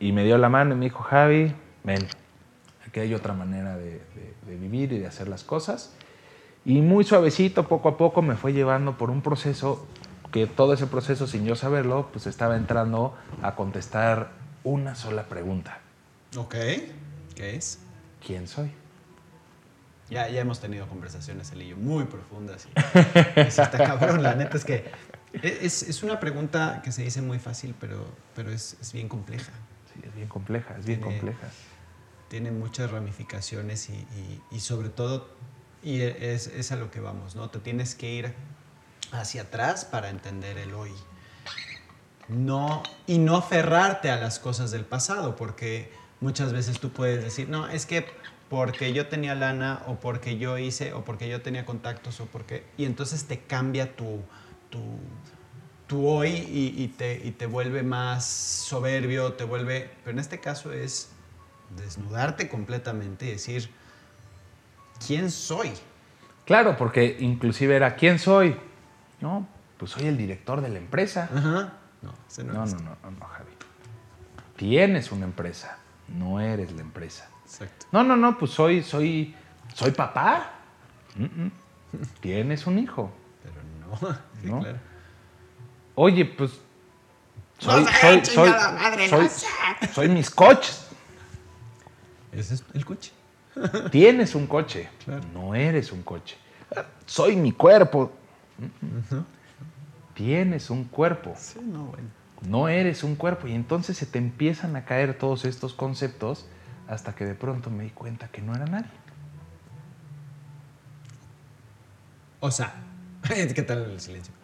Y 0.00 0.12
me 0.12 0.24
dio 0.24 0.36
la 0.36 0.48
mano 0.48 0.74
y 0.74 0.78
me 0.78 0.84
dijo, 0.86 1.02
Javi, 1.02 1.54
ven, 1.84 2.06
aquí 2.86 3.00
hay 3.00 3.14
otra 3.14 3.32
manera 3.32 3.76
de, 3.76 4.02
vivir 4.46 4.92
y 4.92 4.98
de 4.98 5.06
hacer 5.06 5.28
las 5.28 5.44
cosas. 5.44 5.94
Y 6.64 6.80
muy 6.80 7.04
suavecito, 7.04 7.66
poco 7.66 7.88
a 7.88 7.96
poco, 7.96 8.22
me 8.22 8.36
fue 8.36 8.52
llevando 8.52 8.98
por 8.98 9.10
un 9.10 9.22
proceso 9.22 9.86
que 10.30 10.46
todo 10.46 10.74
ese 10.74 10.86
proceso, 10.86 11.26
sin 11.26 11.44
yo 11.44 11.56
saberlo, 11.56 12.08
pues 12.12 12.26
estaba 12.26 12.56
entrando 12.56 13.14
a 13.42 13.54
contestar 13.54 14.30
una 14.64 14.94
sola 14.94 15.24
pregunta. 15.24 15.80
Ok, 16.36 16.54
¿qué 17.34 17.56
es? 17.56 17.80
¿Quién 18.24 18.46
soy? 18.46 18.70
Ya, 20.12 20.28
ya 20.28 20.42
hemos 20.42 20.60
tenido 20.60 20.86
conversaciones, 20.88 21.52
él 21.52 21.62
y 21.62 21.68
yo, 21.68 21.76
muy 21.78 22.04
profundas. 22.04 22.68
Y, 23.34 23.40
está 23.40 23.70
cabrón, 23.70 24.22
la 24.22 24.34
neta 24.34 24.58
es 24.58 24.64
que 24.66 24.84
es, 25.32 25.82
es, 25.84 26.02
una 26.02 26.20
pregunta 26.20 26.82
que 26.84 26.92
se 26.92 27.02
dice 27.02 27.22
muy 27.22 27.38
fácil, 27.38 27.74
pero, 27.80 28.04
pero 28.36 28.50
es, 28.50 28.76
es 28.78 28.92
bien 28.92 29.08
compleja. 29.08 29.52
Sí, 29.90 30.00
es 30.06 30.14
bien 30.14 30.28
compleja, 30.28 30.76
es 30.78 30.84
bien 30.84 31.00
compleja. 31.00 31.48
Tiene 32.28 32.50
muchas 32.50 32.90
ramificaciones 32.90 33.88
y, 33.88 33.94
y, 33.94 34.42
y 34.50 34.60
sobre 34.60 34.90
todo, 34.90 35.30
y 35.82 36.02
es, 36.02 36.46
es, 36.46 36.72
a 36.72 36.76
lo 36.76 36.90
que 36.90 37.00
vamos, 37.00 37.34
¿no? 37.34 37.48
Te 37.48 37.58
tienes 37.60 37.94
que 37.94 38.12
ir 38.12 38.34
hacia 39.12 39.42
atrás 39.42 39.86
para 39.86 40.10
entender 40.10 40.58
el 40.58 40.74
hoy. 40.74 40.92
No, 42.28 42.82
y 43.06 43.16
no 43.16 43.36
aferrarte 43.36 44.10
a 44.10 44.16
las 44.16 44.38
cosas 44.38 44.70
del 44.72 44.84
pasado, 44.84 45.36
porque 45.36 45.90
muchas 46.20 46.52
veces 46.52 46.80
tú 46.80 46.92
puedes 46.92 47.24
decir, 47.24 47.48
no, 47.48 47.66
es 47.66 47.86
que 47.86 48.06
porque 48.52 48.92
yo 48.92 49.06
tenía 49.06 49.34
lana 49.34 49.80
o 49.86 49.94
porque 49.94 50.36
yo 50.36 50.58
hice 50.58 50.92
o 50.92 51.06
porque 51.06 51.26
yo 51.26 51.40
tenía 51.40 51.64
contactos 51.64 52.20
o 52.20 52.26
porque... 52.26 52.66
Y 52.76 52.84
entonces 52.84 53.24
te 53.24 53.40
cambia 53.40 53.96
tu, 53.96 54.20
tu, 54.68 54.78
tu 55.86 56.06
hoy 56.06 56.28
y, 56.28 56.74
y, 56.76 56.88
te, 56.88 57.26
y 57.26 57.30
te 57.30 57.46
vuelve 57.46 57.82
más 57.82 58.26
soberbio, 58.26 59.32
te 59.32 59.44
vuelve... 59.44 59.90
Pero 60.04 60.10
en 60.10 60.18
este 60.18 60.38
caso 60.38 60.70
es 60.70 61.08
desnudarte 61.78 62.50
completamente 62.50 63.24
y 63.24 63.30
decir, 63.30 63.70
¿quién 65.06 65.30
soy? 65.30 65.72
Claro, 66.44 66.76
porque 66.76 67.16
inclusive 67.20 67.74
era, 67.74 67.96
¿quién 67.96 68.18
soy? 68.18 68.54
No, 69.22 69.48
pues 69.78 69.92
soy 69.92 70.04
el 70.04 70.18
director 70.18 70.60
de 70.60 70.68
la 70.68 70.78
empresa. 70.78 71.30
Ajá. 71.34 71.72
No, 72.02 72.12
no, 72.44 72.52
no, 72.52 72.66
no, 72.66 73.10
no, 73.18 73.26
Javi. 73.28 73.52
Tienes 74.56 75.10
una 75.10 75.24
empresa, 75.24 75.78
no 76.06 76.38
eres 76.38 76.70
la 76.72 76.82
empresa. 76.82 77.31
Exacto. 77.52 77.86
No, 77.92 78.02
no, 78.02 78.16
no, 78.16 78.38
pues 78.38 78.52
soy, 78.52 78.82
soy, 78.82 79.34
soy 79.74 79.90
papá. 79.90 80.52
Tienes 82.20 82.66
un 82.66 82.78
hijo. 82.78 83.12
Pero 83.42 84.08
no. 84.08 84.18
Sí, 84.42 84.48
Claro. 84.48 84.78
Oye, 85.94 86.24
pues 86.24 86.52
soy, 87.58 87.84
soy, 88.00 88.24
soy, 88.24 88.50
madre, 88.50 89.08
soy, 89.08 89.28
soy 89.92 90.08
mis 90.08 90.30
coches. 90.30 90.88
Ese 92.32 92.54
es 92.54 92.64
el 92.72 92.84
coche. 92.84 93.12
Tienes 93.92 94.34
un 94.34 94.46
coche. 94.46 94.88
Claro. 95.04 95.22
No 95.34 95.54
eres 95.54 95.92
un 95.92 96.02
coche. 96.02 96.36
Soy 97.04 97.36
mi 97.36 97.52
cuerpo. 97.52 98.10
Tienes 100.14 100.70
un 100.70 100.84
cuerpo. 100.84 101.34
no, 102.40 102.68
eres 102.68 103.04
un 103.04 103.14
cuerpo. 103.14 103.46
Y 103.46 103.52
entonces 103.54 103.98
se 103.98 104.06
te 104.06 104.18
empiezan 104.18 104.74
a 104.74 104.86
caer 104.86 105.18
todos 105.18 105.44
estos 105.44 105.74
conceptos 105.74 106.46
hasta 106.88 107.14
que 107.14 107.24
de 107.24 107.34
pronto 107.34 107.70
me 107.70 107.84
di 107.84 107.90
cuenta 107.90 108.28
que 108.28 108.42
no 108.42 108.54
era 108.54 108.64
nadie. 108.66 108.90
O 112.40 112.50
sea, 112.50 112.74
¿qué 113.54 113.62
tal 113.62 113.90
el 113.90 114.00
silencio? 114.00 114.34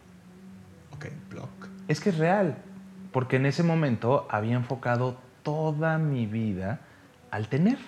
Ok, 0.93 1.07
block. 1.31 1.51
Es 1.89 2.01
que 2.01 2.11
es 2.11 2.19
real, 2.19 2.57
porque 3.13 3.37
en 3.37 3.47
ese 3.47 3.63
momento 3.63 4.27
había 4.31 4.55
enfocado 4.55 5.19
toda 5.43 5.99
mi 5.99 6.27
vida 6.27 6.81
al 7.31 7.49
tener. 7.49 7.79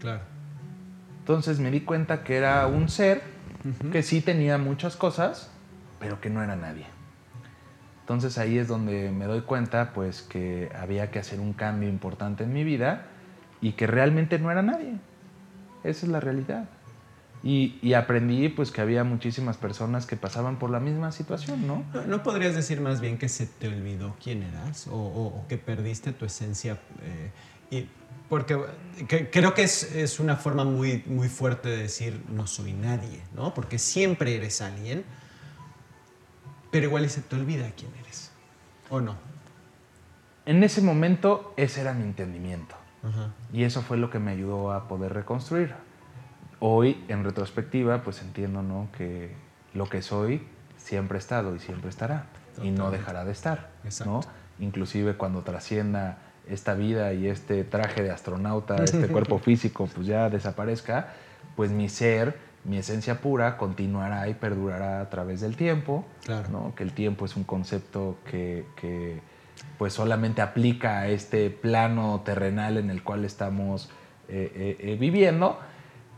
Claro. 0.00 0.22
Entonces 1.20 1.58
me 1.58 1.70
di 1.70 1.80
cuenta 1.80 2.22
que 2.22 2.36
era 2.36 2.66
un 2.66 2.88
ser 2.88 3.22
que 3.90 4.02
sí 4.02 4.20
tenía 4.20 4.58
muchas 4.58 4.96
cosas, 4.96 5.50
pero 5.98 6.20
que 6.20 6.28
no 6.28 6.42
era 6.42 6.54
nadie. 6.54 6.86
Entonces 8.00 8.36
ahí 8.36 8.58
es 8.58 8.68
donde 8.68 9.10
me 9.10 9.24
doy 9.24 9.40
cuenta 9.40 9.94
pues 9.94 10.20
que 10.20 10.70
había 10.78 11.10
que 11.10 11.18
hacer 11.18 11.40
un 11.40 11.54
cambio 11.54 11.88
importante 11.88 12.44
en 12.44 12.52
mi 12.52 12.62
vida 12.62 13.06
y 13.64 13.72
que 13.72 13.86
realmente 13.86 14.38
no 14.38 14.50
era 14.50 14.60
nadie. 14.60 14.92
Esa 15.84 16.04
es 16.04 16.12
la 16.12 16.20
realidad. 16.20 16.68
Y, 17.42 17.94
aprendí 17.94 18.50
pues 18.50 18.70
que 18.70 18.82
había 18.82 19.04
muchísimas 19.04 19.56
personas 19.56 20.04
que 20.04 20.16
pasaban 20.16 20.58
por 20.58 20.68
la 20.68 20.80
misma 20.80 21.12
situación, 21.12 21.66
¿no? 21.66 21.82
¿No, 22.06 22.22
podrías 22.22 22.54
decir 22.54 22.82
más 22.82 23.00
bien 23.00 23.16
que 23.16 23.28
se 23.30 23.46
te 23.46 23.68
olvidó 23.68 24.16
quién 24.22 24.42
eras 24.42 24.86
o, 24.90 25.44
que 25.48 25.56
perdiste 25.56 26.12
tu 26.12 26.26
esencia? 26.26 26.78
Eh, 27.02 27.30
y 27.70 27.88
porque 28.28 28.58
creo 29.30 29.54
que 29.54 29.62
es, 29.62 30.20
una 30.20 30.36
forma 30.36 30.64
muy, 30.64 31.02
muy 31.06 31.28
fuerte 31.28 31.70
de 31.70 31.78
decir 31.78 32.22
no 32.28 32.46
soy 32.46 32.74
nadie, 32.74 33.22
¿no? 33.34 33.54
Porque 33.54 33.78
siempre 33.78 34.36
eres 34.36 34.60
alguien, 34.60 35.04
pero 36.70 36.86
igual 36.86 37.08
se 37.08 37.22
te 37.22 37.34
olvida 37.36 37.70
quién 37.76 37.92
eres, 38.02 38.30
¿o 38.90 39.00
no? 39.00 39.16
En 40.44 40.62
ese 40.64 40.82
momento 40.82 41.54
ese 41.56 41.80
era 41.80 41.94
mi 41.94 42.04
entendimiento. 42.04 42.83
Y 43.52 43.64
eso 43.64 43.82
fue 43.82 43.96
lo 43.96 44.10
que 44.10 44.18
me 44.18 44.30
ayudó 44.30 44.72
a 44.72 44.88
poder 44.88 45.12
reconstruir. 45.12 45.74
Hoy, 46.60 47.04
en 47.08 47.24
retrospectiva, 47.24 48.02
pues 48.02 48.22
entiendo 48.22 48.62
¿no? 48.62 48.88
que 48.96 49.34
lo 49.74 49.88
que 49.88 50.02
soy 50.02 50.46
siempre 50.76 51.16
ha 51.16 51.18
estado 51.18 51.54
y 51.54 51.58
siempre 51.58 51.90
estará. 51.90 52.26
Y 52.62 52.70
no 52.70 52.90
dejará 52.90 53.24
de 53.24 53.32
estar. 53.32 53.70
¿no? 54.06 54.20
Inclusive 54.58 55.16
cuando 55.16 55.42
trascienda 55.42 56.18
esta 56.48 56.74
vida 56.74 57.12
y 57.12 57.26
este 57.26 57.64
traje 57.64 58.02
de 58.02 58.10
astronauta, 58.10 58.76
este 58.84 59.08
cuerpo 59.08 59.38
físico, 59.38 59.88
pues 59.92 60.06
ya 60.06 60.30
desaparezca, 60.30 61.08
pues 61.56 61.70
mi 61.70 61.88
ser, 61.88 62.38
mi 62.64 62.78
esencia 62.78 63.20
pura 63.20 63.56
continuará 63.56 64.28
y 64.28 64.34
perdurará 64.34 65.00
a 65.00 65.10
través 65.10 65.40
del 65.40 65.56
tiempo, 65.56 66.04
¿no? 66.50 66.74
que 66.74 66.82
el 66.82 66.92
tiempo 66.92 67.24
es 67.24 67.36
un 67.36 67.44
concepto 67.44 68.16
que, 68.24 68.66
que, 68.76 69.20
pues 69.78 69.92
solamente 69.92 70.42
aplica 70.42 71.00
a 71.00 71.08
este 71.08 71.50
plano 71.50 72.22
terrenal 72.24 72.76
en 72.76 72.90
el 72.90 73.02
cual 73.02 73.24
estamos 73.24 73.90
eh, 74.28 74.52
eh, 74.54 74.76
eh, 74.80 74.96
viviendo, 74.98 75.58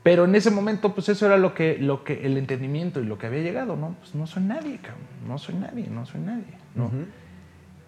pero 0.03 0.25
en 0.25 0.35
ese 0.35 0.51
momento 0.51 0.95
pues 0.95 1.09
eso 1.09 1.27
era 1.27 1.37
lo 1.37 1.55
que, 1.55 1.79
lo 1.79 2.05
que 2.05 2.27
el 2.27 2.37
entendimiento 2.37 3.01
y 3.01 3.05
lo 3.05 3.19
que 3.19 3.27
había 3.27 3.43
llegado, 3.43 3.77
¿no? 3.77 3.97
Pues 3.99 4.15
no 4.15 4.27
soy 4.27 4.45
nadie, 4.45 4.79
no 5.27 5.39
soy 5.39 5.57
nadie, 5.57 5.89
no 5.89 6.07
soy 6.07 6.21
nadie, 6.21 6.55
¿no? 6.75 6.91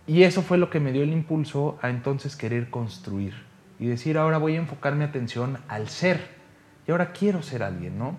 Y 0.07 0.23
eso 0.23 0.43
fue 0.43 0.57
lo 0.57 0.71
que 0.71 0.81
me 0.81 0.91
dio 0.91 1.03
el 1.03 1.13
impulso 1.13 1.79
a 1.83 1.91
entonces 1.91 2.35
querer 2.35 2.71
construir 2.71 3.35
y 3.79 3.87
decir, 3.87 4.19
ahora 4.19 4.39
voy 4.39 4.55
a 4.55 4.59
enfocar 4.59 4.95
mi 4.97 5.05
atención 5.05 5.59
al 5.69 5.89
ser. 5.89 6.39
Y 6.87 6.91
ahora 6.91 7.13
quiero 7.13 7.43
ser 7.43 7.63
alguien, 7.63 7.99
¿no? 7.99 8.17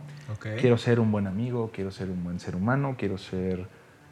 Quiero 0.60 0.78
ser 0.78 1.00
un 1.00 1.12
buen 1.12 1.26
amigo, 1.26 1.72
quiero 1.74 1.90
ser 1.90 2.10
un 2.10 2.24
buen 2.24 2.40
ser 2.40 2.56
humano, 2.56 2.96
quiero 2.98 3.18
ser 3.18 3.68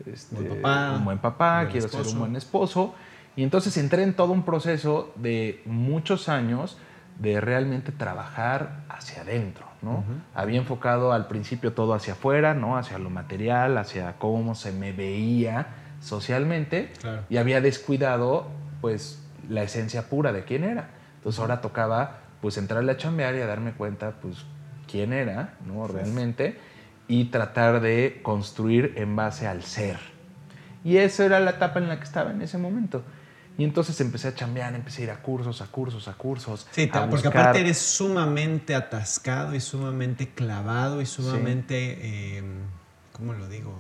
este, 0.06 0.36
un 0.36 1.06
buen 1.06 1.20
papá, 1.20 1.68
quiero 1.72 1.88
ser 1.88 2.08
un 2.08 2.20
buen 2.20 2.36
esposo. 2.36 2.96
Y 3.38 3.44
entonces 3.44 3.78
entré 3.78 4.02
en 4.02 4.16
todo 4.16 4.34
un 4.34 4.44
proceso 4.44 5.14
de 5.16 5.62
muchos 5.66 6.28
años 6.28 6.78
de 7.20 7.40
realmente 7.40 7.92
trabajar 7.92 8.84
hacia 8.90 9.22
adentro, 9.22 9.66
¿no? 9.84 10.04
Había 10.34 10.58
enfocado 10.58 11.14
al 11.14 11.28
principio 11.28 11.74
todo 11.74 11.94
hacia 11.94 12.14
afuera, 12.14 12.56
¿no? 12.56 12.78
Hacia 12.78 12.98
lo 12.98 13.12
material, 13.12 13.78
hacia 13.78 14.18
cómo 14.18 14.56
se 14.56 14.72
me 14.72 14.92
veía 14.92 15.68
socialmente 16.02 16.92
y 17.30 17.38
había 17.38 17.62
descuidado 17.62 18.48
pues 18.82 19.24
la 19.48 19.62
esencia 19.62 20.10
pura 20.10 20.34
de 20.34 20.44
quién 20.44 20.64
era. 20.64 20.90
Entonces 21.18 21.40
ahora 21.40 21.62
tocaba 21.62 22.18
pues 22.42 22.58
entrarle 22.58 22.92
a 22.92 22.98
chambear 22.98 23.36
y 23.36 23.42
a 23.42 23.46
darme 23.46 23.74
cuenta 23.74 24.16
pues 24.20 24.46
quién 24.90 25.14
era, 25.14 25.54
¿no? 25.64 25.88
Realmente 25.88 26.58
y 27.08 27.26
tratar 27.26 27.82
de 27.82 28.20
construir 28.24 28.94
en 28.98 29.16
base 29.16 29.48
al 29.48 29.62
ser. 29.62 30.00
Y 30.84 30.98
esa 30.98 31.26
era 31.26 31.40
la 31.40 31.52
etapa 31.52 31.80
en 31.80 31.88
la 31.88 31.98
que 31.98 32.04
estaba 32.04 32.32
en 32.32 32.42
ese 32.42 32.58
momento. 32.58 33.04
Y 33.58 33.64
entonces 33.64 34.00
empecé 34.02 34.28
a 34.28 34.36
chambear, 34.36 34.76
empecé 34.76 35.02
a 35.02 35.06
ir 35.06 35.12
a 35.12 35.22
cursos, 35.22 35.62
a 35.62 35.66
cursos, 35.66 36.08
a 36.08 36.14
cursos. 36.14 36.68
Sí, 36.72 36.90
porque 37.10 37.28
aparte 37.28 37.60
eres 37.60 37.80
sumamente 37.80 38.76
atascado 38.76 39.56
y 39.56 39.60
sumamente 39.60 40.30
clavado 40.30 41.02
y 41.02 41.08
sumamente, 41.08 42.38
em, 42.38 42.60
¿cómo 43.14 43.34
lo 43.34 43.48
digo? 43.50 43.74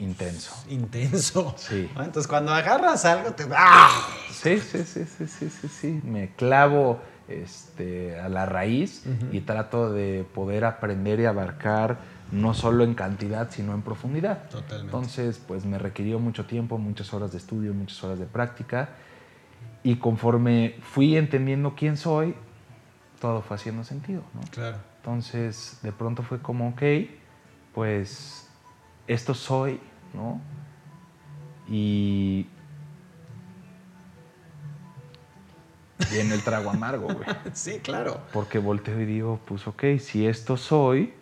Intenso. 0.00 0.52
Intenso. 0.68 1.54
Sí. 1.56 1.88
Entonces 1.96 2.26
cuando 2.26 2.52
agarras 2.52 3.04
algo 3.04 3.32
te... 3.32 3.46
¡Ah! 3.54 4.08
Sí, 4.30 4.58
sí, 4.58 4.84
sí, 4.84 5.04
sí, 5.04 5.26
sí, 5.28 5.48
sí, 5.48 5.68
sí. 5.68 6.00
Me 6.02 6.34
clavo 6.34 7.00
este, 7.28 8.18
a 8.18 8.28
la 8.28 8.46
raíz 8.46 9.04
y 9.30 9.42
trato 9.42 9.92
de 9.92 10.26
poder 10.34 10.64
aprender 10.64 11.20
y 11.20 11.26
abarcar 11.26 11.98
no 12.32 12.54
solo 12.54 12.82
en 12.82 12.94
cantidad, 12.94 13.50
sino 13.50 13.74
en 13.74 13.82
profundidad. 13.82 14.48
Totalmente. 14.48 14.86
Entonces, 14.86 15.40
pues 15.46 15.64
me 15.64 15.78
requirió 15.78 16.18
mucho 16.18 16.46
tiempo, 16.46 16.78
muchas 16.78 17.12
horas 17.14 17.30
de 17.30 17.38
estudio, 17.38 17.72
muchas 17.74 18.02
horas 18.02 18.18
de 18.18 18.26
práctica. 18.26 18.88
Y 19.84 19.96
conforme 19.96 20.76
fui 20.82 21.16
entendiendo 21.16 21.74
quién 21.74 21.96
soy, 21.96 22.34
todo 23.20 23.42
fue 23.42 23.56
haciendo 23.56 23.84
sentido, 23.84 24.22
¿no? 24.34 24.40
Claro. 24.50 24.78
Entonces, 24.98 25.78
de 25.82 25.92
pronto 25.92 26.22
fue 26.22 26.40
como, 26.40 26.68
ok, 26.68 26.82
pues 27.74 28.48
esto 29.06 29.34
soy, 29.34 29.80
¿no? 30.14 30.40
Y 31.68 32.46
viene 36.12 36.34
el 36.34 36.42
trago 36.42 36.70
amargo, 36.70 37.06
güey. 37.06 37.26
Sí, 37.54 37.80
claro. 37.80 38.20
Porque 38.32 38.58
volteo 38.58 39.00
y 39.00 39.04
digo, 39.04 39.40
pues 39.46 39.66
ok, 39.66 39.84
si 39.98 40.26
esto 40.26 40.56
soy, 40.56 41.12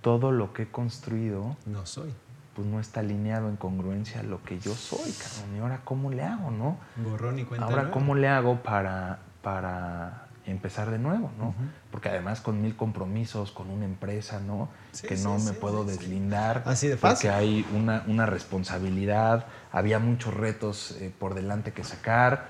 todo 0.00 0.32
lo 0.32 0.52
que 0.52 0.62
he 0.62 0.70
construido... 0.70 1.56
No 1.66 1.84
soy. 1.86 2.12
Pues 2.54 2.66
no 2.66 2.80
está 2.80 3.00
alineado 3.00 3.48
en 3.48 3.56
congruencia 3.56 4.20
a 4.20 4.22
lo 4.24 4.42
que 4.42 4.58
yo 4.58 4.74
soy, 4.74 5.12
cabrón. 5.12 5.56
¿Y 5.56 5.60
ahora 5.60 5.80
cómo 5.84 6.10
le 6.10 6.22
hago, 6.22 6.50
no? 6.50 6.78
Borrón 6.96 7.38
y 7.38 7.44
cuenta 7.44 7.66
Ahora, 7.66 7.90
¿cómo 7.90 8.14
le 8.14 8.28
hago 8.28 8.62
para, 8.62 9.20
para 9.42 10.26
empezar 10.46 10.90
de 10.90 10.98
nuevo, 10.98 11.30
no? 11.38 11.54
Porque 11.90 12.08
además 12.08 12.40
con 12.40 12.60
mil 12.60 12.76
compromisos, 12.76 13.52
con 13.52 13.70
una 13.70 13.84
empresa, 13.84 14.40
¿no? 14.40 14.68
que 15.06 15.16
no 15.16 15.38
me 15.38 15.52
puedo 15.52 15.84
deslindar. 15.84 16.62
Así 16.66 16.88
de 16.88 16.96
fácil. 16.96 17.30
Porque 17.30 17.44
hay 17.44 17.66
una, 17.74 18.04
una 18.06 18.26
responsabilidad, 18.26 19.46
había 19.72 19.98
muchos 19.98 20.34
retos 20.34 20.96
eh, 21.00 21.12
por 21.16 21.34
delante 21.34 21.72
que 21.72 21.84
sacar. 21.84 22.48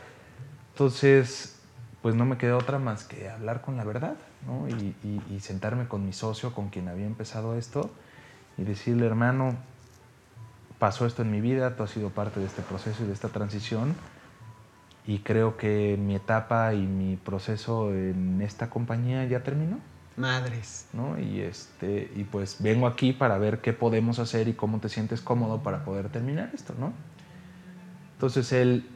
Entonces, 0.72 1.60
pues 2.02 2.14
no 2.14 2.24
me 2.24 2.38
quedó 2.38 2.58
otra 2.58 2.78
más 2.78 3.04
que 3.04 3.28
hablar 3.28 3.60
con 3.60 3.76
la 3.76 3.84
verdad, 3.84 4.14
¿no? 4.46 4.68
Y, 4.68 4.94
y, 5.28 5.40
sentarme 5.40 5.86
con 5.86 6.06
mi 6.06 6.12
socio, 6.12 6.54
con 6.54 6.68
quien 6.68 6.88
había 6.88 7.06
empezado 7.06 7.56
esto, 7.56 7.90
y 8.56 8.64
decirle, 8.64 9.06
hermano, 9.06 9.56
pasó 10.80 11.06
esto 11.06 11.22
en 11.22 11.30
mi 11.30 11.40
vida, 11.40 11.76
tú 11.76 11.84
has 11.84 11.90
sido 11.90 12.10
parte 12.10 12.40
de 12.40 12.46
este 12.46 12.62
proceso 12.62 13.04
y 13.04 13.06
de 13.06 13.12
esta 13.12 13.28
transición, 13.28 13.94
y 15.06 15.20
creo 15.20 15.56
que 15.56 15.96
mi 15.96 16.16
etapa 16.16 16.74
y 16.74 16.86
mi 16.86 17.16
proceso 17.16 17.92
en 17.94 18.42
esta 18.42 18.70
compañía 18.70 19.24
ya 19.26 19.44
terminó. 19.44 19.78
Madres. 20.16 20.88
¿no? 20.92 21.18
Y, 21.20 21.40
este, 21.40 22.10
y 22.16 22.24
pues 22.24 22.56
vengo 22.60 22.86
aquí 22.86 23.12
para 23.12 23.38
ver 23.38 23.60
qué 23.60 23.72
podemos 23.72 24.18
hacer 24.18 24.48
y 24.48 24.54
cómo 24.54 24.78
te 24.78 24.88
sientes 24.88 25.20
cómodo 25.20 25.62
para 25.62 25.84
poder 25.84 26.08
terminar 26.08 26.50
esto, 26.52 26.74
¿no? 26.78 26.92
Entonces 28.14 28.52
él 28.52 28.86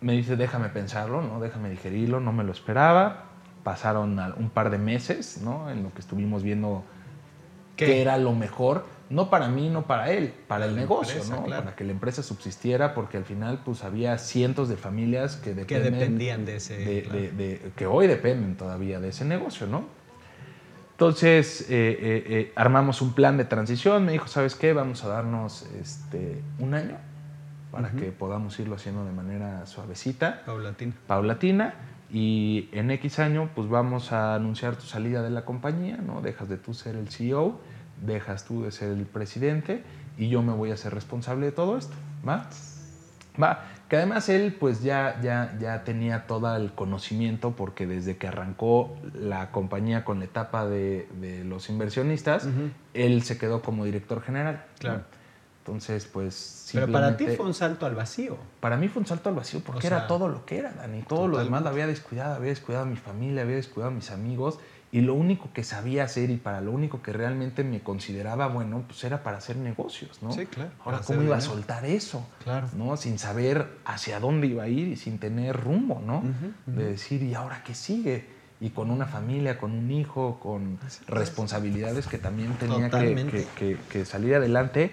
me 0.00 0.12
dice, 0.12 0.36
déjame 0.36 0.68
pensarlo, 0.68 1.22
¿no? 1.22 1.40
Déjame 1.40 1.70
digerirlo, 1.70 2.20
no 2.20 2.32
me 2.32 2.44
lo 2.44 2.52
esperaba. 2.52 3.24
Pasaron 3.64 4.18
un 4.18 4.50
par 4.50 4.70
de 4.70 4.78
meses, 4.78 5.40
¿no? 5.42 5.70
En 5.70 5.82
lo 5.82 5.92
que 5.92 6.00
estuvimos 6.00 6.42
viendo 6.42 6.84
¿Qué? 7.76 8.00
era 8.00 8.16
lo 8.16 8.32
mejor, 8.32 8.86
no 9.10 9.28
para 9.28 9.48
mí, 9.48 9.68
no 9.68 9.86
para 9.86 10.12
él, 10.12 10.32
para, 10.46 10.66
el 10.66 10.76
negocio, 10.76 11.22
¿no? 11.28 11.44
Para 11.44 11.74
que 11.74 11.82
la 11.84 11.90
empresa 11.90 12.22
subsistiera, 12.22 12.94
porque 12.94 13.16
al 13.16 13.24
final, 13.24 13.60
pues 13.64 13.82
había 13.82 14.16
cientos 14.18 14.68
de 14.68 14.76
familias 14.76 15.36
que, 15.36 15.52
dependían 15.52 16.44
de 16.44 16.56
ese. 16.56 16.76
De, 16.78 17.72
que 17.76 17.86
hoy 17.86 18.06
dependen 18.06 18.56
todavía 18.56 19.00
de 19.00 19.08
ese 19.08 19.24
negocio, 19.24 19.66
¿no? 19.66 19.84
Entonces, 20.92 21.62
eh, 21.62 21.66
eh, 21.70 22.24
eh, 22.28 22.52
armamos 22.54 23.02
un 23.02 23.14
plan 23.14 23.36
de 23.36 23.44
transición. 23.44 24.04
Me 24.04 24.12
dijo, 24.12 24.28
¿sabes 24.28 24.54
qué? 24.54 24.72
Vamos 24.72 25.02
a 25.02 25.08
darnos 25.08 25.66
este, 25.80 26.40
un 26.58 26.74
año 26.74 26.96
para 27.72 27.90
que 27.90 28.12
podamos 28.12 28.58
irlo 28.60 28.76
haciendo 28.76 29.04
de 29.04 29.12
manera 29.12 29.66
suavecita. 29.66 30.42
Paulatina. 30.44 30.94
Paulatina. 31.06 31.74
Y 32.12 32.68
en 32.72 32.90
X 32.90 33.18
año, 33.18 33.50
pues 33.54 33.68
vamos 33.68 34.12
a 34.12 34.34
anunciar 34.34 34.76
tu 34.76 34.82
salida 34.82 35.22
de 35.22 35.30
la 35.30 35.44
compañía, 35.44 35.96
¿no? 35.96 36.20
Dejas 36.20 36.48
de 36.48 36.58
tú 36.58 36.74
ser 36.74 36.96
el 36.96 37.08
CEO, 37.08 37.60
dejas 38.04 38.44
tú 38.44 38.62
de 38.62 38.72
ser 38.72 38.90
el 38.90 39.06
presidente 39.06 39.82
y 40.16 40.28
yo 40.28 40.42
me 40.42 40.52
voy 40.52 40.70
a 40.70 40.76
ser 40.76 40.94
responsable 40.94 41.46
de 41.46 41.52
todo 41.52 41.76
esto, 41.76 41.94
¿va? 42.26 42.48
Va. 43.40 43.64
Que 43.88 43.96
además 43.96 44.28
él, 44.28 44.56
pues 44.58 44.82
ya, 44.82 45.18
ya, 45.20 45.56
ya 45.60 45.82
tenía 45.82 46.28
todo 46.28 46.54
el 46.54 46.72
conocimiento 46.72 47.56
porque 47.56 47.88
desde 47.88 48.16
que 48.16 48.28
arrancó 48.28 48.96
la 49.14 49.50
compañía 49.50 50.04
con 50.04 50.20
la 50.20 50.26
etapa 50.26 50.66
de, 50.66 51.08
de 51.20 51.42
los 51.42 51.68
inversionistas, 51.68 52.46
él 52.94 53.22
se 53.24 53.36
quedó 53.36 53.62
como 53.62 53.84
director 53.84 54.22
general. 54.22 54.64
Claro. 54.78 55.02
Entonces, 55.64 56.06
pues. 56.06 56.70
Pero 56.72 56.90
para 56.90 57.16
ti 57.16 57.26
fue 57.36 57.44
un 57.44 57.54
salto 57.54 57.84
al 57.84 57.94
vacío. 57.94 58.36
Para 58.60 58.76
mí 58.76 58.88
fue 58.88 59.00
un 59.00 59.06
salto 59.06 59.28
al 59.28 59.34
vacío 59.34 59.60
porque 59.60 59.86
era 59.86 60.06
todo 60.06 60.28
lo 60.28 60.46
que 60.46 60.58
era, 60.58 60.72
Dani. 60.72 61.02
Todo 61.02 61.28
lo 61.28 61.38
demás 61.38 61.62
lo 61.62 61.68
había 61.68 61.86
descuidado. 61.86 62.34
Había 62.34 62.50
descuidado 62.50 62.86
a 62.86 62.88
mi 62.88 62.96
familia, 62.96 63.42
había 63.42 63.56
descuidado 63.56 63.90
a 63.90 63.94
mis 63.94 64.10
amigos. 64.10 64.58
Y 64.92 65.02
lo 65.02 65.14
único 65.14 65.52
que 65.52 65.62
sabía 65.62 66.04
hacer 66.04 66.30
y 66.30 66.36
para 66.36 66.60
lo 66.60 66.72
único 66.72 67.00
que 67.00 67.12
realmente 67.12 67.62
me 67.62 67.80
consideraba 67.80 68.48
bueno, 68.48 68.82
pues 68.86 69.04
era 69.04 69.22
para 69.22 69.38
hacer 69.38 69.56
negocios, 69.56 70.20
¿no? 70.20 70.32
Sí, 70.32 70.46
claro. 70.46 70.70
Ahora, 70.84 71.00
¿cómo 71.06 71.22
iba 71.22 71.36
a 71.36 71.40
soltar 71.40 71.84
eso? 71.84 72.26
Claro. 72.42 72.68
¿No? 72.76 72.96
Sin 72.96 73.18
saber 73.18 73.68
hacia 73.84 74.18
dónde 74.18 74.48
iba 74.48 74.64
a 74.64 74.68
ir 74.68 74.88
y 74.88 74.96
sin 74.96 75.18
tener 75.18 75.56
rumbo, 75.56 76.02
¿no? 76.04 76.24
De 76.66 76.84
decir, 76.84 77.22
¿y 77.22 77.34
ahora 77.34 77.62
qué 77.62 77.74
sigue? 77.74 78.40
Y 78.60 78.70
con 78.70 78.90
una 78.90 79.06
familia, 79.06 79.58
con 79.58 79.72
un 79.72 79.90
hijo, 79.90 80.40
con 80.40 80.78
responsabilidades 81.06 82.06
que 82.08 82.18
también 82.18 82.52
tenía 82.54 82.90
que, 82.90 83.46
que, 83.56 83.76
que 83.88 84.04
salir 84.04 84.34
adelante 84.34 84.92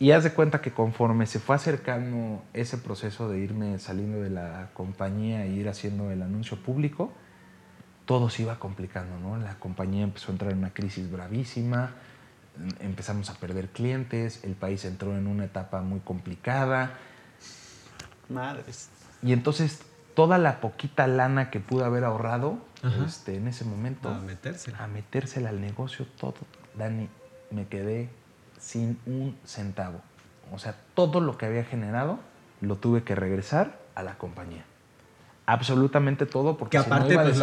y 0.00 0.12
haz 0.12 0.24
de 0.24 0.32
cuenta 0.32 0.62
que 0.62 0.72
conforme 0.72 1.26
se 1.26 1.38
fue 1.40 1.54
acercando 1.54 2.42
ese 2.54 2.78
proceso 2.78 3.28
de 3.28 3.38
irme 3.38 3.78
saliendo 3.78 4.22
de 4.22 4.30
la 4.30 4.70
compañía 4.72 5.44
e 5.44 5.50
ir 5.50 5.68
haciendo 5.68 6.10
el 6.10 6.22
anuncio 6.22 6.56
público, 6.56 7.12
todo 8.10 8.28
se 8.28 8.42
iba 8.42 8.58
complicando, 8.58 9.20
¿no? 9.20 9.36
La 9.36 9.54
compañía 9.60 10.02
empezó 10.02 10.30
a 10.30 10.34
entrar 10.34 10.50
en 10.50 10.58
una 10.58 10.70
crisis 10.70 11.08
bravísima, 11.12 11.92
empezamos 12.80 13.30
a 13.30 13.34
perder 13.34 13.68
clientes, 13.68 14.42
el 14.42 14.56
país 14.56 14.84
entró 14.84 15.16
en 15.16 15.28
una 15.28 15.44
etapa 15.44 15.80
muy 15.82 16.00
complicada. 16.00 16.98
Madres. 18.28 18.88
Y 19.22 19.32
entonces 19.32 19.82
toda 20.14 20.38
la 20.38 20.60
poquita 20.60 21.06
lana 21.06 21.50
que 21.50 21.60
pude 21.60 21.84
haber 21.84 22.02
ahorrado 22.02 22.58
este, 23.06 23.36
en 23.36 23.46
ese 23.46 23.64
momento... 23.64 24.08
A 24.08 24.18
metérsela. 24.18 24.82
A 24.82 24.88
metérsela 24.88 25.50
al 25.50 25.60
negocio, 25.60 26.04
todo. 26.18 26.34
Dani, 26.76 27.08
me 27.52 27.68
quedé 27.68 28.08
sin 28.58 28.98
un 29.06 29.38
centavo. 29.46 30.00
O 30.50 30.58
sea, 30.58 30.74
todo 30.94 31.20
lo 31.20 31.38
que 31.38 31.46
había 31.46 31.62
generado 31.62 32.18
lo 32.60 32.74
tuve 32.74 33.04
que 33.04 33.14
regresar 33.14 33.78
a 33.94 34.02
la 34.02 34.18
compañía. 34.18 34.64
Absolutamente 35.46 36.26
todo, 36.26 36.56
porque 36.56 36.78
que 36.78 36.84
aparte, 36.84 37.14
pues, 37.14 37.38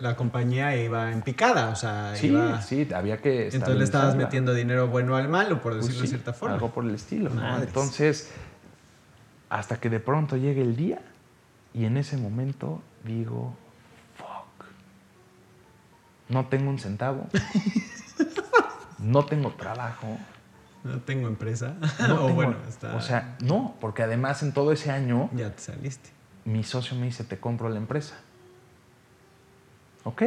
La, 0.00 0.14
compañía 0.14 0.76
iba 0.76 1.10
en 1.10 1.22
picada, 1.22 1.70
o 1.70 1.76
sea, 1.76 2.14
sí, 2.14 2.36
sí, 2.66 2.86
había 2.94 3.18
que. 3.18 3.48
Entonces 3.48 3.76
le 3.78 3.84
estabas 3.84 4.14
metiendo 4.14 4.52
dinero 4.52 4.88
bueno 4.88 5.16
al 5.16 5.28
malo, 5.28 5.62
por 5.62 5.72
pues 5.72 5.86
decirlo 5.86 6.02
de 6.02 6.08
cierta 6.08 6.32
forma. 6.34 6.56
Algo 6.56 6.70
por 6.70 6.84
el 6.84 6.94
estilo. 6.94 7.30
Entonces, 7.62 8.30
hasta 9.48 9.76
que 9.80 9.88
de 9.88 10.00
pronto 10.00 10.36
llegue 10.36 10.60
el 10.60 10.76
día 10.76 11.00
y 11.72 11.86
en 11.86 11.96
ese 11.96 12.16
momento 12.16 12.82
digo, 13.04 13.54
fuck, 14.16 14.66
no 16.28 16.46
tengo 16.46 16.68
un 16.68 16.78
centavo, 16.78 17.26
no 18.98 19.24
tengo 19.24 19.50
trabajo, 19.52 20.18
no 20.84 21.00
tengo 21.00 21.28
empresa. 21.28 21.74
O 22.94 23.00
sea, 23.00 23.36
no, 23.40 23.76
porque 23.80 24.02
además 24.02 24.42
en 24.42 24.52
todo 24.52 24.72
ese 24.72 24.90
año. 24.90 25.30
Ya 25.32 25.54
te 25.54 25.62
saliste. 25.62 26.19
Mi 26.44 26.64
socio 26.64 26.96
me 26.96 27.06
dice: 27.06 27.24
Te 27.24 27.38
compro 27.38 27.68
la 27.68 27.78
empresa. 27.78 28.18
Ok, 30.04 30.22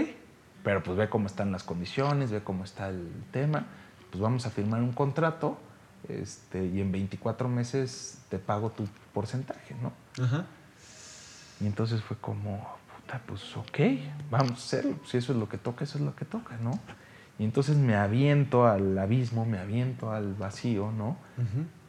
pero 0.64 0.84
pues 0.84 0.98
ve 0.98 1.10
cómo 1.10 1.28
están 1.28 1.52
las 1.52 1.64
condiciones, 1.64 2.32
ve 2.32 2.44
cómo 2.44 2.64
está 2.64 2.90
el 2.90 3.12
tema. 3.32 3.66
Pues 4.12 4.22
vamos 4.22 4.46
a 4.46 4.52
firmar 4.52 4.82
un 4.82 4.94
contrato 4.94 5.58
este, 6.08 6.66
y 6.66 6.82
en 6.82 6.92
24 6.92 7.50
meses 7.50 8.22
te 8.30 8.38
pago 8.38 8.72
tu 8.72 8.88
porcentaje, 9.14 9.76
¿no? 9.82 9.94
Ajá. 10.24 10.46
Y 11.60 11.66
entonces 11.66 12.02
fue 12.02 12.18
como, 12.18 12.78
puta, 12.96 13.22
pues 13.26 13.56
ok, 13.56 13.80
vamos 14.30 14.52
a 14.52 14.56
hacerlo. 14.56 15.00
Si 15.06 15.18
eso 15.18 15.34
es 15.34 15.40
lo 15.40 15.50
que 15.50 15.58
toca, 15.58 15.84
eso 15.84 15.98
es 15.98 16.04
lo 16.04 16.16
que 16.16 16.26
toca, 16.26 16.58
¿no? 16.58 16.80
Y 17.40 17.46
entonces 17.46 17.78
me 17.78 17.96
aviento 17.96 18.68
al 18.68 18.98
abismo, 18.98 19.46
me 19.46 19.58
aviento 19.58 20.12
al 20.12 20.34
vacío, 20.36 20.92
¿no? 20.92 21.18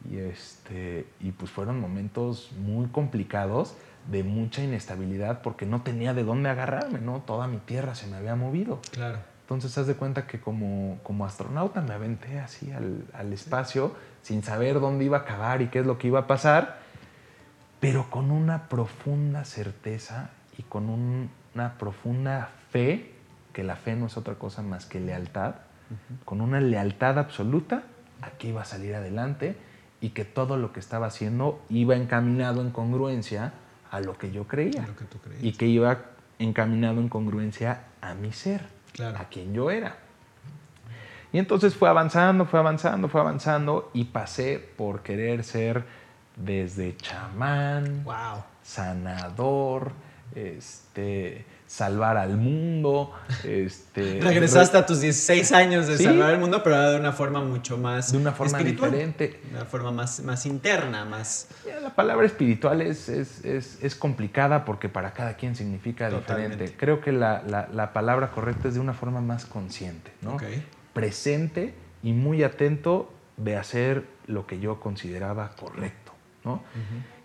Y, 0.09 0.17
este, 0.17 1.07
y 1.19 1.31
pues 1.31 1.51
fueron 1.51 1.79
momentos 1.79 2.51
muy 2.59 2.87
complicados, 2.87 3.75
de 4.07 4.23
mucha 4.23 4.63
inestabilidad, 4.63 5.41
porque 5.41 5.65
no 5.65 5.81
tenía 5.81 6.13
de 6.13 6.23
dónde 6.23 6.49
agarrarme, 6.49 6.99
¿no? 6.99 7.21
Toda 7.21 7.47
mi 7.47 7.57
tierra 7.57 7.95
se 7.95 8.07
me 8.07 8.17
había 8.17 8.35
movido. 8.35 8.79
Claro. 8.91 9.19
Entonces, 9.41 9.77
haz 9.77 9.87
de 9.87 9.95
cuenta 9.95 10.25
que 10.25 10.39
como, 10.39 10.99
como 11.03 11.25
astronauta 11.25 11.81
me 11.81 11.93
aventé 11.93 12.39
así 12.39 12.71
al, 12.71 13.05
al 13.13 13.31
espacio, 13.33 13.95
sin 14.21 14.43
saber 14.43 14.79
dónde 14.79 15.05
iba 15.05 15.17
a 15.17 15.21
acabar 15.21 15.61
y 15.61 15.67
qué 15.67 15.79
es 15.79 15.85
lo 15.85 15.97
que 15.97 16.07
iba 16.07 16.21
a 16.21 16.27
pasar 16.27 16.85
pero 17.85 18.09
con 18.09 18.31
una 18.31 18.67
profunda 18.67 19.45
certeza 19.45 20.31
y 20.57 20.63
con 20.63 20.89
una 20.89 21.77
profunda 21.77 22.49
fe, 22.71 23.11
que 23.53 23.63
la 23.63 23.75
fe 23.75 23.95
no 23.95 24.07
es 24.07 24.17
otra 24.17 24.35
cosa 24.35 24.63
más 24.63 24.87
que 24.87 24.99
lealtad, 24.99 25.53
con 26.23 26.41
una 26.41 26.59
lealtad 26.59 27.19
absoluta 27.19 27.83
a 28.23 28.31
que 28.31 28.47
iba 28.47 28.63
a 28.63 28.65
salir 28.65 28.95
adelante 28.95 29.55
y 30.01 30.09
que 30.09 30.25
todo 30.25 30.57
lo 30.57 30.73
que 30.73 30.79
estaba 30.79 31.05
haciendo 31.05 31.63
iba 31.69 31.95
encaminado 31.95 32.61
en 32.61 32.71
congruencia 32.71 33.53
a 33.95 33.99
lo 34.01 34.17
que 34.17 34.31
yo 34.31 34.45
creía. 34.45 34.87
y 35.41 35.53
que 35.53 35.67
iba 35.67 35.99
encaminado 36.39 36.99
en 36.99 37.09
congruencia 37.09 37.83
a 38.01 38.13
mi 38.13 38.31
ser, 38.31 38.61
a 39.15 39.25
quien 39.29 39.53
yo 39.53 39.71
era. 39.71 39.97
Y 41.31 41.39
entonces 41.39 41.75
fue 41.75 41.89
avanzando, 41.89 42.45
fue 42.45 42.59
avanzando, 42.59 43.09
fue 43.09 43.21
avanzando 43.21 43.89
y 43.93 44.05
pasé 44.05 44.59
por 44.77 45.01
querer 45.01 45.43
ser 45.43 45.83
desde 46.35 46.95
chamán, 46.97 48.03
wow. 48.03 48.43
sanador, 48.63 49.91
este, 50.33 51.45
salvar 51.67 52.17
al 52.17 52.37
mundo. 52.37 53.13
Este, 53.43 54.19
Regresaste 54.21 54.77
a 54.77 54.85
tus 54.85 55.01
16 55.01 55.51
años 55.51 55.87
de 55.87 55.97
salvar 55.97 56.33
al 56.33 56.39
mundo, 56.39 56.61
pero 56.63 56.91
de 56.91 56.99
una 56.99 57.11
forma 57.11 57.41
mucho 57.41 57.77
más 57.77 58.11
De 58.11 58.17
una 58.17 58.31
forma 58.31 58.59
diferente. 58.59 59.39
De 59.43 59.55
una 59.55 59.65
forma 59.65 59.91
más, 59.91 60.21
más 60.21 60.45
interna, 60.45 61.05
más... 61.05 61.47
La 61.81 61.93
palabra 61.93 62.25
espiritual 62.25 62.81
es, 62.81 63.09
es, 63.09 63.43
es, 63.43 63.95
complicada 63.95 64.65
porque 64.65 64.89
para 64.89 65.13
cada 65.13 65.35
quien 65.35 65.55
significa 65.55 66.09
diferente. 66.09 66.75
Creo 66.77 67.01
que 67.01 67.11
la, 67.11 67.43
la, 67.47 67.67
la, 67.71 67.93
palabra 67.93 68.31
correcta 68.31 68.67
es 68.67 68.73
de 68.75 68.79
una 68.79 68.93
forma 68.93 69.21
más 69.21 69.45
consciente, 69.45 70.11
¿no? 70.21 70.37
Presente 70.93 71.73
y 72.03 72.13
muy 72.13 72.43
atento 72.43 73.11
de 73.37 73.57
hacer 73.57 74.05
lo 74.27 74.47
que 74.47 74.59
yo 74.59 74.79
consideraba 74.79 75.51
correcto, 75.55 76.13
¿no? 76.43 76.63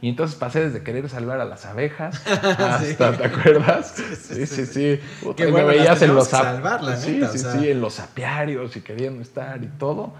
Y 0.03 0.09
entonces 0.09 0.37
pasé 0.37 0.61
desde 0.61 0.83
querer 0.83 1.09
salvar 1.09 1.41
a 1.41 1.45
las 1.45 1.67
abejas 1.67 2.27
hasta, 2.27 3.13
¿te 3.13 3.25
acuerdas? 3.25 3.95
Sí, 4.19 4.47
sí, 4.47 4.67
sí. 4.67 5.01
que 5.37 5.53
me 5.53 5.63
veías 5.63 6.01
en 6.03 6.15
los 6.15 6.29
sí, 6.29 7.23
sí, 7.33 7.39
sí, 7.39 7.71
en 7.71 7.81
los 7.81 8.01
apiarios 8.01 8.77
y 8.77 8.81
queriendo 8.81 9.23
estar 9.23 9.63
y 9.63 9.67
todo. 9.67 10.13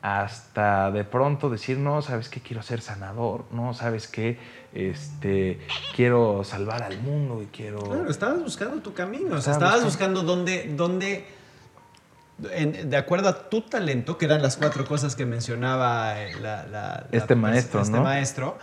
Hasta 0.00 0.90
de 0.92 1.04
pronto 1.04 1.50
decir, 1.50 1.78
no, 1.78 2.00
¿sabes 2.00 2.28
qué? 2.28 2.40
Quiero 2.40 2.62
ser 2.62 2.80
sanador, 2.80 3.44
no, 3.50 3.74
¿sabes 3.74 4.06
qué? 4.06 4.38
Este, 4.72 5.58
quiero 5.96 6.44
salvar 6.44 6.82
al 6.84 7.00
mundo 7.00 7.42
y 7.42 7.46
quiero... 7.46 7.80
Claro, 7.80 8.08
estabas 8.08 8.40
buscando 8.40 8.80
tu 8.82 8.94
camino, 8.94 9.34
o 9.34 9.40
sea, 9.40 9.54
estabas 9.54 9.82
buscando, 9.82 10.22
dónde, 10.22 10.72
dónde 10.76 11.26
de 12.38 12.96
acuerdo 12.96 13.30
a 13.30 13.48
tu 13.48 13.62
talento, 13.62 14.18
que 14.18 14.26
eran 14.26 14.42
las 14.42 14.56
cuatro 14.56 14.84
cosas 14.84 15.16
que 15.16 15.24
mencionaba 15.24 16.20
eh, 16.20 16.34
la, 16.40 17.06
este 17.10 17.34
maestro, 17.34 17.80
este 17.80 17.98
maestro, 17.98 18.58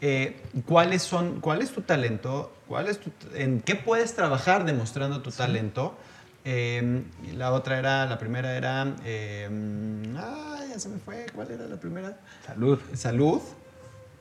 eh, 0.00 0.40
¿cuáles 0.66 1.02
son, 1.02 1.40
¿cuál 1.40 1.62
es 1.62 1.70
tu 1.70 1.82
talento? 1.82 2.52
¿Cuál 2.68 2.88
es 2.88 3.00
¿En 3.34 3.60
qué 3.60 3.74
puedes 3.74 4.14
trabajar 4.14 4.64
demostrando 4.64 5.22
tu 5.22 5.30
talento? 5.30 5.96
Eh, 6.44 7.02
la 7.34 7.52
otra 7.52 7.78
era, 7.78 8.06
la 8.06 8.18
primera 8.18 8.56
era, 8.56 8.94
eh, 9.04 9.48
ya 10.14 10.78
se 10.78 10.88
me 10.88 10.98
fue, 10.98 11.26
¿cuál 11.34 11.50
era 11.50 11.66
la 11.66 11.76
primera? 11.76 12.18
Salud. 12.46 12.78
Salud. 12.94 13.40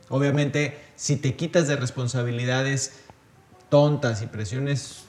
Obviamente, 0.10 0.78
si 0.96 1.18
te 1.18 1.36
quitas 1.36 1.68
de 1.68 1.76
responsabilidades 1.76 3.04
tontas 3.70 4.22
y 4.22 4.28
presiones 4.28 5.06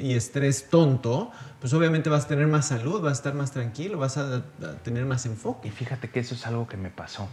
y 0.00 0.14
estrés 0.14 0.68
tonto, 0.68 1.32
pues 1.60 1.72
obviamente 1.72 2.10
vas 2.10 2.26
a 2.26 2.28
tener 2.28 2.46
más 2.46 2.68
salud, 2.68 3.00
vas 3.00 3.12
a 3.12 3.14
estar 3.14 3.34
más 3.34 3.50
tranquilo, 3.52 3.98
vas 3.98 4.18
a 4.18 4.42
tener 4.84 5.06
más 5.06 5.26
enfoque. 5.26 5.68
Y 5.68 5.70
fíjate 5.70 6.10
que 6.10 6.20
eso 6.20 6.34
es 6.34 6.46
algo 6.46 6.68
que 6.68 6.76
me 6.76 6.90
pasó. 6.90 7.28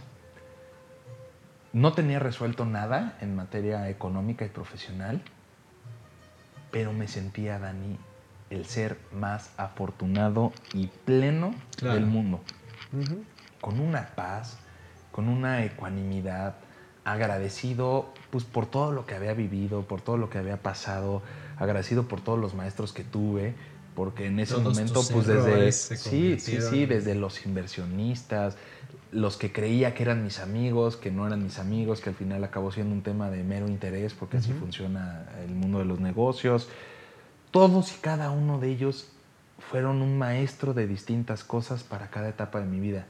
No 1.76 1.92
tenía 1.92 2.18
resuelto 2.18 2.64
nada 2.64 3.18
en 3.20 3.36
materia 3.36 3.90
económica 3.90 4.46
y 4.46 4.48
profesional, 4.48 5.20
pero 6.70 6.94
me 6.94 7.06
sentía, 7.06 7.58
Dani, 7.58 7.98
el 8.48 8.64
ser 8.64 8.98
más 9.12 9.50
afortunado 9.58 10.54
y 10.72 10.86
pleno 10.86 11.54
del 11.82 12.06
mundo. 12.06 12.40
Con 13.60 13.78
una 13.78 14.06
paz, 14.14 14.56
con 15.12 15.28
una 15.28 15.64
ecuanimidad, 15.64 16.54
agradecido 17.04 18.10
pues, 18.30 18.44
por 18.44 18.64
todo 18.64 18.90
lo 18.92 19.04
que 19.04 19.14
había 19.14 19.34
vivido, 19.34 19.82
por 19.82 20.00
todo 20.00 20.16
lo 20.16 20.30
que 20.30 20.38
había 20.38 20.56
pasado, 20.56 21.20
agradecido 21.58 22.08
por 22.08 22.22
todos 22.22 22.38
los 22.38 22.54
maestros 22.54 22.94
que 22.94 23.04
tuve, 23.04 23.54
porque 23.94 24.28
en 24.28 24.40
ese 24.40 24.56
momento, 24.56 25.02
pues 25.12 25.26
desde, 25.26 25.72
sí, 25.72 26.38
sí, 26.40 26.62
sí, 26.62 26.86
desde 26.86 27.14
los 27.14 27.44
inversionistas, 27.44 28.56
los 29.16 29.38
que 29.38 29.50
creía 29.50 29.94
que 29.94 30.02
eran 30.02 30.22
mis 30.22 30.40
amigos, 30.40 30.98
que 30.98 31.10
no 31.10 31.26
eran 31.26 31.42
mis 31.42 31.58
amigos, 31.58 32.02
que 32.02 32.10
al 32.10 32.14
final 32.14 32.44
acabó 32.44 32.70
siendo 32.70 32.94
un 32.94 33.02
tema 33.02 33.30
de 33.30 33.42
mero 33.42 33.66
interés, 33.66 34.12
porque 34.12 34.36
así 34.36 34.52
funciona 34.52 35.24
el 35.42 35.54
mundo 35.54 35.78
de 35.78 35.86
los 35.86 36.00
negocios. 36.00 36.68
Todos 37.50 37.96
y 37.96 38.00
cada 38.00 38.30
uno 38.30 38.60
de 38.60 38.68
ellos 38.68 39.08
fueron 39.58 40.02
un 40.02 40.18
maestro 40.18 40.74
de 40.74 40.86
distintas 40.86 41.44
cosas 41.44 41.82
para 41.82 42.10
cada 42.10 42.28
etapa 42.28 42.60
de 42.60 42.66
mi 42.66 42.78
vida. 42.78 43.06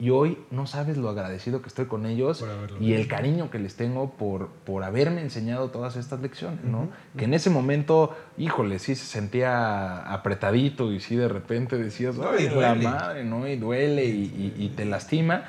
Y 0.00 0.08
hoy 0.08 0.38
no 0.50 0.66
sabes 0.66 0.96
lo 0.96 1.10
agradecido 1.10 1.60
que 1.60 1.68
estoy 1.68 1.84
con 1.84 2.06
ellos 2.06 2.42
y 2.80 2.94
el 2.94 3.06
cariño 3.06 3.50
que 3.50 3.58
les 3.58 3.76
tengo 3.76 4.12
por, 4.12 4.48
por 4.48 4.82
haberme 4.82 5.20
enseñado 5.20 5.68
todas 5.68 5.96
estas 5.96 6.20
lecciones, 6.20 6.64
¿no? 6.64 6.88
Que 7.18 7.26
en 7.26 7.34
ese 7.34 7.50
momento, 7.50 8.16
híjole, 8.38 8.78
sí 8.78 8.94
se 8.94 9.04
sentía 9.04 10.10
apretadito 10.10 10.90
y 10.90 11.00
sí 11.00 11.16
de 11.16 11.28
repente 11.28 11.76
decías, 11.76 12.16
ay, 12.18 12.48
la 12.48 12.74
madre, 12.74 13.24
¿no? 13.24 13.46
Y 13.46 13.56
duele 13.56 14.06
y, 14.06 14.72
te 14.74 14.86
lastima. 14.86 15.44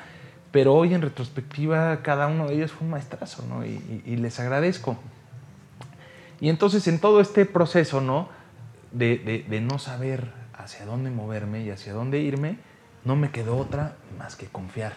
Pero 0.50 0.74
hoy 0.74 0.92
en 0.92 1.00
retrospectiva 1.00 2.02
cada 2.02 2.26
uno 2.26 2.46
de 2.46 2.56
ellos 2.56 2.72
fue 2.72 2.84
un 2.84 2.90
maestrazo, 2.90 3.46
¿no? 3.48 3.64
Y, 3.64 4.16
les 4.16 4.38
agradezco. 4.38 4.98
Y 6.42 6.50
entonces 6.50 6.86
en 6.88 6.98
todo 6.98 7.22
este 7.22 7.46
proceso, 7.46 8.02
¿no? 8.02 8.28
De, 8.90 9.16
de, 9.16 9.46
de 9.48 9.60
no 9.62 9.78
saber 9.78 10.30
hacia 10.52 10.84
dónde 10.84 11.10
moverme 11.10 11.64
y 11.64 11.70
hacia 11.70 11.94
dónde 11.94 12.20
irme, 12.20 12.58
no 13.04 13.16
me 13.16 13.30
quedó 13.30 13.56
otra 13.56 13.96
más 14.18 14.36
que 14.36 14.46
confiar. 14.46 14.92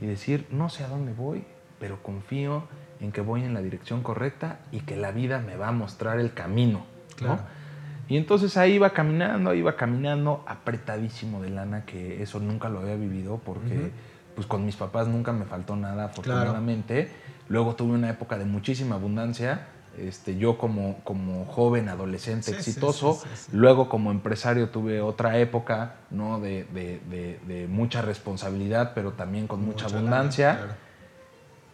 Y 0.00 0.06
decir, 0.06 0.48
no 0.50 0.68
sé 0.68 0.82
a 0.82 0.88
dónde 0.88 1.12
voy, 1.12 1.44
pero 1.78 2.02
confío 2.02 2.64
en 3.00 3.12
que 3.12 3.20
voy 3.20 3.44
en 3.44 3.54
la 3.54 3.62
dirección 3.62 4.02
correcta 4.02 4.58
y 4.72 4.80
que 4.80 4.96
la 4.96 5.12
vida 5.12 5.38
me 5.38 5.56
va 5.56 5.68
a 5.68 5.72
mostrar 5.72 6.18
el 6.18 6.32
camino. 6.32 6.84
Y 8.08 8.16
entonces 8.16 8.56
ahí 8.56 8.74
iba 8.74 8.90
caminando, 8.90 9.50
ahí 9.50 9.60
iba 9.60 9.76
caminando, 9.76 10.44
apretadísimo 10.46 11.42
de 11.42 11.50
lana, 11.50 11.84
que 11.84 12.22
eso 12.22 12.40
nunca 12.40 12.68
lo 12.68 12.80
había 12.80 12.96
vivido 12.96 13.38
porque 13.44 13.92
pues 14.34 14.46
con 14.46 14.66
mis 14.66 14.76
papás 14.76 15.08
nunca 15.08 15.32
me 15.32 15.44
faltó 15.44 15.76
nada, 15.76 16.06
afortunadamente. 16.06 17.10
Luego 17.48 17.76
tuve 17.76 17.94
una 17.94 18.10
época 18.10 18.38
de 18.38 18.44
muchísima 18.44 18.96
abundancia 18.96 19.68
este, 19.98 20.36
yo 20.36 20.58
como, 20.58 20.98
como 21.04 21.44
joven, 21.46 21.88
adolescente, 21.88 22.50
exitoso. 22.50 23.22
Luego 23.52 23.88
como 23.88 24.10
empresario 24.10 24.68
tuve 24.68 25.00
otra 25.00 25.38
época 25.38 25.96
¿no? 26.10 26.40
de, 26.40 26.64
de, 26.64 27.38
de, 27.46 27.66
mucha 27.68 28.02
responsabilidad, 28.02 28.92
pero 28.94 29.12
también 29.12 29.46
con 29.46 29.64
mucha, 29.64 29.86
abundancia. 29.86 30.76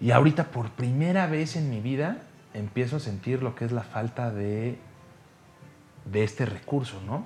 Y 0.01 0.11
ahorita 0.11 0.45
por 0.45 0.71
primera 0.71 1.27
vez 1.27 1.57
en 1.57 1.71
mi 1.71 1.81
vida 1.81 2.19
empiezo 2.55 2.97
a 2.97 3.01
sentir 3.01 3.43
lo 3.43 3.55
que 3.55 3.65
es 3.65 3.73
la 3.73 3.83
falta 3.83 4.31
de, 4.31 4.79
de 6.11 6.25
este 6.25 6.47
recurso, 6.47 7.01
¿no? 7.07 7.25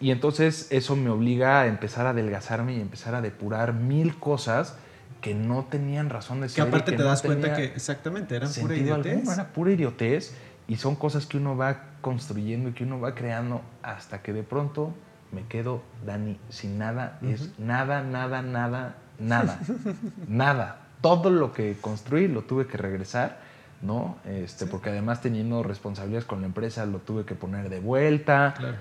Y 0.00 0.10
entonces 0.10 0.66
eso 0.70 0.96
me 0.96 1.10
obliga 1.10 1.60
a 1.60 1.66
empezar 1.66 2.06
a 2.06 2.10
adelgazarme 2.10 2.74
y 2.74 2.80
empezar 2.80 3.14
a 3.14 3.20
depurar 3.20 3.74
mil 3.74 4.18
cosas 4.18 4.76
que 5.22 5.34
no 5.34 5.64
tenían 5.70 6.10
razón 6.10 6.42
de 6.42 6.50
ser. 6.50 6.56
Que 6.56 6.68
aparte 6.68 6.92
te 6.92 7.02
das 7.02 7.22
cuenta 7.22 7.54
que 7.54 7.64
exactamente 7.64 8.36
eran 8.36 8.52
pura 8.52 8.76
idiotez. 8.76 9.28
era 9.28 9.48
pura 9.48 9.70
idiotez 9.70 10.34
y 10.68 10.76
son 10.76 10.96
cosas 10.96 11.24
que 11.26 11.38
uno 11.38 11.56
va 11.56 11.84
construyendo 12.02 12.68
y 12.68 12.72
que 12.72 12.84
uno 12.84 13.00
va 13.00 13.14
creando 13.14 13.62
hasta 13.82 14.20
que 14.20 14.32
de 14.32 14.42
pronto 14.42 14.92
me 15.30 15.46
quedo, 15.46 15.80
Dani, 16.04 16.38
sin 16.50 16.76
nada. 16.76 17.18
Es 17.22 17.58
nada, 17.58 18.02
nada, 18.02 18.42
nada, 18.42 18.96
nada. 19.18 19.60
nada. 20.28 20.80
Todo 21.00 21.30
lo 21.30 21.52
que 21.52 21.76
construí 21.80 22.26
lo 22.26 22.42
tuve 22.42 22.66
que 22.66 22.76
regresar, 22.76 23.38
¿no? 23.80 24.18
Este, 24.26 24.66
Porque 24.66 24.90
además 24.90 25.22
teniendo 25.22 25.62
responsabilidades 25.62 26.26
con 26.26 26.40
la 26.40 26.48
empresa 26.48 26.84
lo 26.84 26.98
tuve 26.98 27.24
que 27.24 27.36
poner 27.36 27.70
de 27.70 27.80
vuelta. 27.80 28.54
Claro. 28.58 28.76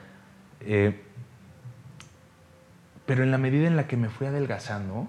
Eh, 0.62 1.02
pero 3.06 3.24
en 3.24 3.32
la 3.32 3.38
medida 3.38 3.68
en 3.68 3.76
la 3.76 3.88
que 3.88 3.98
me 3.98 4.10
fui 4.10 4.28
adelgazando, 4.28 5.08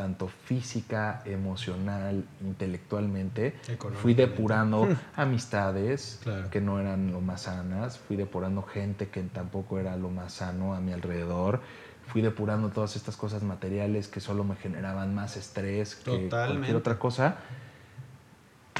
tanto 0.00 0.28
física, 0.28 1.20
emocional, 1.26 2.24
intelectualmente. 2.40 3.54
Fui 4.00 4.14
depurando 4.14 4.88
amistades 5.14 6.22
que 6.50 6.62
no 6.62 6.80
eran 6.80 7.12
lo 7.12 7.20
más 7.20 7.42
sanas, 7.42 7.98
fui 7.98 8.16
depurando 8.16 8.62
gente 8.62 9.08
que 9.08 9.20
tampoco 9.24 9.78
era 9.78 9.94
lo 9.96 10.08
más 10.08 10.32
sano 10.32 10.72
a 10.74 10.80
mi 10.80 10.94
alrededor, 10.94 11.60
fui 12.06 12.22
depurando 12.22 12.70
todas 12.70 12.96
estas 12.96 13.18
cosas 13.18 13.42
materiales 13.42 14.08
que 14.08 14.20
solo 14.20 14.42
me 14.42 14.56
generaban 14.56 15.14
más 15.14 15.36
estrés 15.36 15.96
que 15.96 16.30
cualquier 16.30 16.76
otra 16.76 16.98
cosa. 16.98 17.36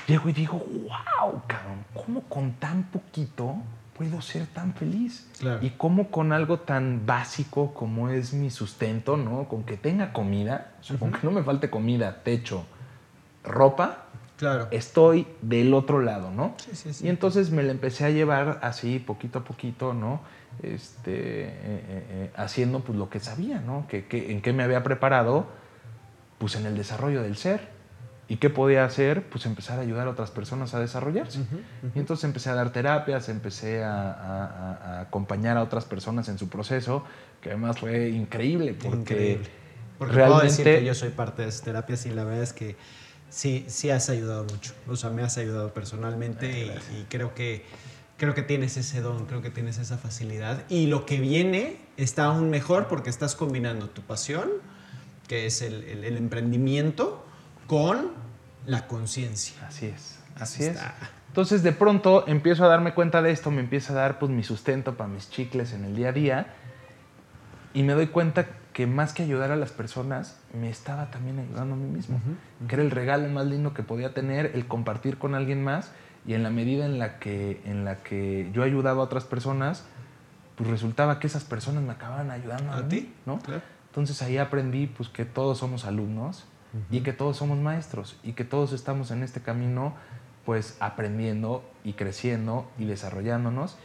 Llego 0.06 0.26
y 0.30 0.32
digo, 0.32 0.58
wow, 0.58 1.42
cabrón, 1.46 1.84
¿cómo 1.92 2.22
con 2.22 2.54
tan 2.54 2.84
poquito 2.84 3.56
puedo 4.00 4.22
ser 4.22 4.46
tan 4.46 4.72
feliz? 4.72 5.26
Y 5.60 5.70
cómo 5.76 6.10
con 6.10 6.32
algo 6.32 6.60
tan 6.60 7.04
básico 7.04 7.74
como 7.74 8.08
es 8.08 8.32
mi 8.32 8.48
sustento, 8.48 9.18
¿no? 9.18 9.44
Con 9.46 9.62
que 9.64 9.76
tenga 9.76 10.14
comida, 10.14 10.72
con 10.98 11.12
que 11.12 11.18
no 11.22 11.30
me 11.30 11.42
falte 11.42 11.68
comida, 11.68 12.22
techo, 12.24 12.64
ropa, 13.44 14.06
Claro. 14.38 14.68
Estoy 14.70 15.26
del 15.42 15.74
otro 15.74 16.00
lado, 16.00 16.30
¿no? 16.30 16.54
Sí, 16.56 16.70
sí, 16.74 16.94
sí. 16.94 17.04
Y 17.06 17.10
entonces 17.10 17.50
me 17.50 17.62
la 17.62 17.72
empecé 17.72 18.06
a 18.06 18.08
llevar 18.10 18.58
así, 18.62 18.98
poquito 18.98 19.40
a 19.40 19.44
poquito, 19.44 19.92
¿no? 19.92 20.22
Este, 20.62 21.12
eh, 21.12 21.50
eh, 21.52 22.06
eh, 22.08 22.30
haciendo 22.36 22.80
pues 22.80 22.96
lo 22.96 23.10
que 23.10 23.20
sabía, 23.20 23.60
¿no? 23.60 23.84
Que, 23.86 24.06
que- 24.06 24.32
en 24.32 24.40
qué 24.40 24.54
me 24.54 24.62
había 24.62 24.82
preparado, 24.82 25.44
pues 26.38 26.54
en 26.56 26.64
el 26.64 26.74
desarrollo 26.74 27.20
del 27.22 27.36
ser. 27.36 27.68
¿Y 28.30 28.36
qué 28.36 28.48
podía 28.48 28.84
hacer? 28.84 29.24
Pues 29.28 29.44
empezar 29.44 29.78
a 29.78 29.82
ayudar 29.82 30.06
a 30.06 30.10
otras 30.10 30.30
personas 30.30 30.72
a 30.72 30.78
desarrollarse. 30.80 31.40
Y 31.94 31.98
entonces 31.98 32.24
empecé 32.24 32.48
a 32.48 32.54
dar 32.54 32.72
terapias, 32.72 33.28
empecé 33.28 33.82
a, 33.82 34.12
a- 34.12 34.46
a- 34.46 35.00
acompañar 35.00 35.56
a 35.56 35.62
otras 35.62 35.84
personas 35.84 36.28
en 36.28 36.38
su 36.38 36.48
proceso, 36.48 37.04
que 37.42 37.48
además 37.50 37.78
fue 37.80 38.08
increíble 38.10 38.72
porque 38.74 38.96
Increíble. 39.00 39.48
Porque 39.98 40.14
puedo 40.14 40.40
decir 40.40 40.64
realmente 40.64 40.80
que 40.80 40.86
yo 40.86 40.94
soy 40.94 41.08
parte 41.10 41.42
de 41.42 41.48
esas 41.48 41.62
terapias 41.62 42.06
y 42.06 42.10
la 42.10 42.24
verdad 42.24 42.42
es 42.44 42.52
que 42.54 42.76
sí, 43.28 43.64
sí 43.68 43.90
has 43.90 44.08
ayudado 44.08 44.44
mucho. 44.44 44.72
O 44.88 44.94
sea, 44.96 45.10
me 45.10 45.22
has 45.22 45.36
ayudado 45.36 45.74
personalmente 45.74 46.66
y, 46.66 46.68
y 47.00 47.06
creo 47.10 47.34
que 47.34 47.64
creo 48.16 48.34
que 48.34 48.42
tienes 48.42 48.76
ese 48.76 49.00
don, 49.00 49.26
creo 49.26 49.42
que 49.42 49.50
tienes 49.50 49.78
esa 49.78 49.98
facilidad. 49.98 50.62
Y 50.68 50.86
lo 50.86 51.04
que 51.04 51.18
viene 51.18 51.78
está 51.96 52.26
aún 52.26 52.48
mejor 52.50 52.86
porque 52.86 53.10
estás 53.10 53.34
combinando 53.34 53.88
tu 53.88 54.02
pasión, 54.02 54.48
que 55.26 55.46
es 55.46 55.62
el, 55.62 55.82
el- 55.84 56.04
el 56.04 56.16
emprendimiento, 56.16 57.26
con 57.70 58.10
la 58.66 58.88
conciencia. 58.88 59.54
Así 59.68 59.86
es, 59.86 60.18
así 60.34 60.64
es. 60.64 60.76
Entonces 61.28 61.62
de 61.62 61.70
pronto 61.70 62.24
empiezo 62.26 62.64
a 62.64 62.68
darme 62.68 62.94
cuenta 62.94 63.22
de 63.22 63.30
esto, 63.30 63.52
me 63.52 63.60
empieza 63.60 63.92
a 63.92 63.96
dar 63.96 64.18
pues 64.18 64.32
mi 64.32 64.42
sustento 64.42 64.96
para 64.96 65.08
mis 65.08 65.30
chicles 65.30 65.72
en 65.72 65.84
el 65.84 65.94
día 65.94 66.08
a 66.08 66.12
día 66.12 66.46
y 67.72 67.84
me 67.84 67.92
doy 67.92 68.08
cuenta 68.08 68.46
que 68.72 68.88
más 68.88 69.12
que 69.12 69.22
ayudar 69.22 69.52
a 69.52 69.56
las 69.56 69.70
personas, 69.70 70.40
me 70.52 70.68
estaba 70.68 71.12
también 71.12 71.38
ayudando 71.38 71.76
a 71.76 71.78
mí 71.78 71.88
mismo, 71.88 72.20
que 72.66 72.74
era 72.74 72.82
el 72.82 72.90
regalo 72.90 73.28
más 73.28 73.46
lindo 73.46 73.72
que 73.72 73.84
podía 73.84 74.14
tener, 74.14 74.50
el 74.54 74.66
compartir 74.66 75.16
con 75.16 75.36
alguien 75.36 75.62
más 75.62 75.92
y 76.26 76.34
en 76.34 76.42
la 76.42 76.50
medida 76.50 76.86
en 76.86 76.98
la 76.98 77.20
que, 77.20 77.60
en 77.64 77.84
la 77.84 77.98
que 77.98 78.50
yo 78.52 78.64
ayudaba 78.64 79.00
a 79.00 79.04
otras 79.04 79.22
personas, 79.22 79.84
pues 80.56 80.68
resultaba 80.68 81.20
que 81.20 81.28
esas 81.28 81.44
personas 81.44 81.84
me 81.84 81.92
acababan 81.92 82.32
ayudando 82.32 82.72
a, 82.72 82.78
¿A 82.78 82.82
mí, 82.82 82.88
ti? 82.88 83.14
¿no? 83.26 83.38
Claro. 83.38 83.62
Entonces 83.90 84.20
ahí 84.22 84.38
aprendí 84.38 84.88
pues 84.88 85.08
que 85.08 85.24
todos 85.24 85.58
somos 85.58 85.84
alumnos 85.84 86.46
y 86.90 87.00
que 87.00 87.12
todos 87.12 87.36
somos 87.36 87.58
maestros 87.58 88.16
y 88.22 88.32
que 88.34 88.44
todos 88.44 88.72
estamos 88.72 89.10
en 89.10 89.22
este 89.22 89.40
camino 89.40 89.94
pues 90.44 90.76
aprendiendo 90.80 91.62
y 91.84 91.92
creciendo 91.94 92.70
y 92.78 92.84
desarrollándonos 92.86 93.76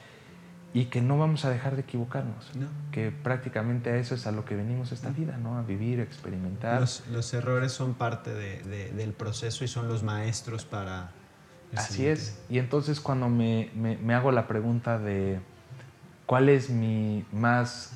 y 0.73 0.86
que 0.86 1.01
no 1.01 1.17
vamos 1.17 1.45
a 1.45 1.49
dejar 1.49 1.75
de 1.75 1.81
equivocarnos. 1.83 2.51
No. 2.55 2.67
Que 2.91 3.09
prácticamente 3.11 3.91
a 3.91 3.97
eso 3.97 4.13
es 4.15 4.27
a 4.27 4.31
lo 4.31 4.43
que 4.45 4.55
venimos 4.55 4.91
esta 4.91 5.09
vida, 5.09 5.38
¿no? 5.38 5.57
A 5.57 5.61
vivir, 5.61 5.99
a 5.99 6.03
experimentar. 6.03 6.81
Los, 6.81 7.03
los 7.11 7.33
errores 7.33 7.71
son 7.71 7.93
parte 7.93 8.33
de- 8.33 8.61
de- 8.63 8.91
del 8.91 9.13
proceso 9.13 9.63
y 9.63 9.67
son 9.69 9.88
los 9.88 10.03
maestros 10.03 10.65
para... 10.65 11.11
Así 11.75 11.93
siguiente. 11.93 12.21
es. 12.21 12.41
Y 12.49 12.59
entonces 12.59 12.99
cuando 12.99 13.29
me, 13.29 13.69
me- 13.75 13.97
me 13.97 14.13
hago 14.13 14.31
la 14.31 14.47
pregunta 14.47 14.99
de 14.99 15.39
cuál 16.25 16.49
es 16.49 16.69
mi 16.69 17.25
más 17.31 17.93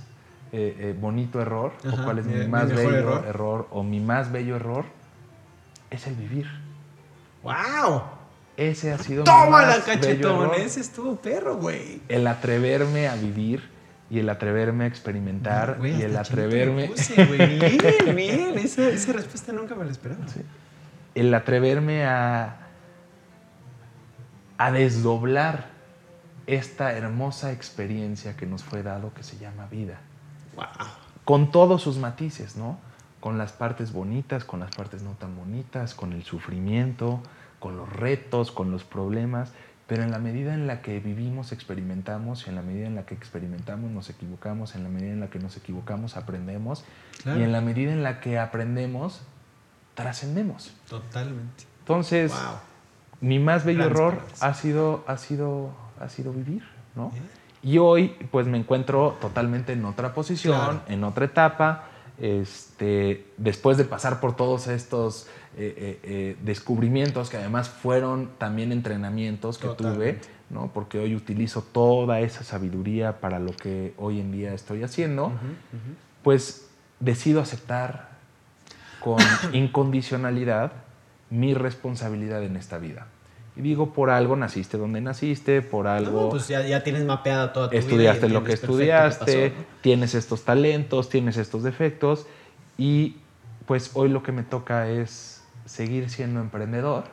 eh, 0.52 0.76
eh, 0.80 0.96
bonito 1.00 1.42
error 1.42 1.74
Ajá, 1.88 2.02
o 2.02 2.04
cuál 2.06 2.20
es 2.20 2.26
mi- 2.26 2.34
mi, 2.34 2.40
mi 2.42 2.48
más 2.48 2.70
bello 2.70 2.96
error. 2.96 3.26
error. 3.28 3.68
o 3.72 3.84
mi 3.84 4.00
más 4.00 4.32
bello 4.32 4.56
error, 4.56 4.86
es 5.90 6.08
el 6.08 6.16
vivir. 6.16 6.48
¡Wow! 7.44 8.02
Ese 8.58 8.92
ha 8.92 8.98
sido 8.98 9.22
mi 9.22 9.26
¡Toma 9.26 9.62
la 9.62 9.68
más 9.78 9.86
bello 9.86 10.00
cachetón! 10.02 10.52
Ese 10.56 10.82
estuvo 10.82 11.16
perro, 11.16 11.56
güey. 11.58 12.02
El 12.10 12.28
atreverme 12.28 13.08
a 13.08 13.16
vivir 13.16 13.70
y 14.10 14.20
el 14.20 14.30
atreverme 14.30 14.86
a 14.86 14.88
experimentar 14.88 15.78
Güey, 15.78 16.00
y 16.00 16.02
el 16.02 16.18
atreverme... 16.18 16.84
me 16.84 16.88
puse. 16.90 17.24
Bien, 17.26 18.16
bien. 18.16 18.58
Esa, 18.58 18.90
esa 18.90 19.14
respuesta 19.14 19.54
nunca 19.54 19.76
me 19.76 19.86
la 19.86 19.92
esperaba. 19.92 20.26
el 21.16 21.34
atreverme 21.34 22.06
a, 22.06 22.58
a 24.58 24.72
desdoblar 24.72 25.68
esta 26.48 26.94
hermosa 26.94 27.52
experiencia 27.52 28.36
que 28.36 28.46
nos 28.48 28.64
fue 28.64 28.82
dado 28.84 29.14
que 29.14 29.24
se 29.24 29.38
llama 29.38 29.68
vida. 29.68 30.02
¡Wow! 30.60 30.88
Con 31.26 31.52
todos 31.52 31.82
sus 31.82 31.98
matices, 31.98 32.56
¿no? 32.56 32.78
Con 33.20 33.38
las 33.38 33.52
partes 33.52 33.92
bonitas, 33.92 34.44
con 34.46 34.60
las 34.62 34.76
partes 34.76 35.04
no 35.04 35.12
tan 35.12 35.36
bonitas, 35.36 35.94
con 35.94 36.14
el 36.14 36.24
sufrimiento, 36.24 37.22
con 37.60 37.76
los 37.78 37.92
retos, 37.92 38.52
con 38.52 38.72
los 38.72 38.84
problemas, 38.84 39.52
pero 39.88 40.04
en 40.04 40.12
la 40.12 40.20
medida 40.20 40.54
en 40.54 40.68
la 40.68 40.82
que 40.82 41.00
vivimos, 41.00 41.52
experimentamos, 41.52 42.46
y 42.46 42.50
en 42.50 42.56
la 42.56 42.62
medida 42.62 42.88
en 42.88 42.96
la 42.96 43.06
que 43.06 43.16
experimentamos, 43.16 43.90
nos 43.92 44.10
equivocamos, 44.10 44.76
en 44.76 44.84
la 44.84 44.90
medida 44.90 45.12
en 45.12 45.20
la 45.20 45.28
que 45.30 45.40
nos 45.40 45.58
equivocamos, 45.58 46.16
aprendemos, 46.16 46.86
Claro. 47.24 47.40
y 47.40 47.44
en 47.44 47.52
la 47.52 47.60
medida 47.62 47.92
en 47.92 48.04
la 48.04 48.22
que 48.22 48.40
aprendemos, 48.40 49.22
trascendemos. 49.96 50.72
Totalmente. 50.88 51.66
Entonces, 51.80 52.32
¡Wow! 52.32 52.42
mi 53.22 53.40
más 53.40 53.66
bello 53.66 53.80
Grandes 53.80 53.98
error 54.00 54.14
palabras. 54.18 54.44
ha 54.44 54.54
sido, 54.54 55.04
ha, 55.08 55.18
sido, 55.18 55.72
ha 56.00 56.08
sido 56.10 56.32
vivir, 56.34 56.64
¿no? 56.96 57.10
Bien. 57.10 57.24
Y 57.62 57.78
hoy, 57.78 58.16
pues 58.32 58.48
me 58.48 58.58
encuentro 58.58 59.18
totalmente 59.20 59.74
en 59.74 59.84
otra 59.86 60.14
posición, 60.14 60.58
Claro. 60.58 60.82
en 60.88 61.04
otra 61.04 61.26
etapa, 61.26 61.86
este, 62.20 63.26
después 63.38 63.78
de 63.78 63.86
pasar 63.86 64.20
por 64.20 64.36
todos 64.36 64.68
estos 64.68 65.28
eh, 65.58 65.74
eh, 65.78 66.00
eh, 66.04 66.38
descubrimientos 66.42 67.30
que 67.30 67.38
además 67.38 67.70
fueron 67.70 68.30
también 68.38 68.72
entrenamientos 68.72 69.58
que 69.58 69.68
tuve. 69.70 70.20
¿no? 70.50 70.72
Porque 70.74 71.00
hoy 71.00 71.16
utilizo 71.16 71.62
toda 71.62 72.22
esa 72.22 72.44
sabiduría 72.44 73.20
para 73.20 73.40
lo 73.40 73.56
que 73.56 73.94
hoy 73.98 74.20
en 74.20 74.32
día 74.32 74.54
estoy 74.54 74.84
haciendo, 74.84 75.32
pues 76.24 76.70
decido 77.00 77.40
aceptar 77.42 78.10
con 79.00 79.20
incondicionalidad 79.54 80.72
mi 81.30 81.54
responsabilidad 81.54 82.44
en 82.44 82.56
esta 82.56 82.80
vida. 82.80 83.08
Y 83.56 83.62
digo, 83.62 83.94
por 83.94 84.10
algo 84.10 84.36
naciste 84.36 84.78
donde 84.78 85.02
naciste, 85.02 85.62
por 85.62 85.88
algo 85.88 86.24
No, 86.24 86.30
pues 86.30 86.48
ya, 86.48 86.66
ya 86.66 86.84
tienes 86.84 87.04
mapeada 87.04 87.52
toda 87.52 87.68
tu 87.68 87.72
vida. 87.72 87.80
estudiaste 87.80 88.30
lo 88.30 88.44
que 88.44 88.54
estudiaste, 88.54 89.50
pasó, 89.50 89.66
tienes 89.82 90.16
estos 90.16 90.44
talentos, 90.46 91.10
tienes 91.10 91.38
estos 91.38 91.64
defectos 91.64 92.26
y 92.78 93.18
pues 93.66 93.92
hoy 93.94 94.10
lo 94.10 94.24
que 94.24 94.32
me 94.32 94.44
toca 94.44 94.90
es 94.90 95.44
seguir 95.66 96.10
siendo 96.10 96.40
emprendedor, 96.40 97.04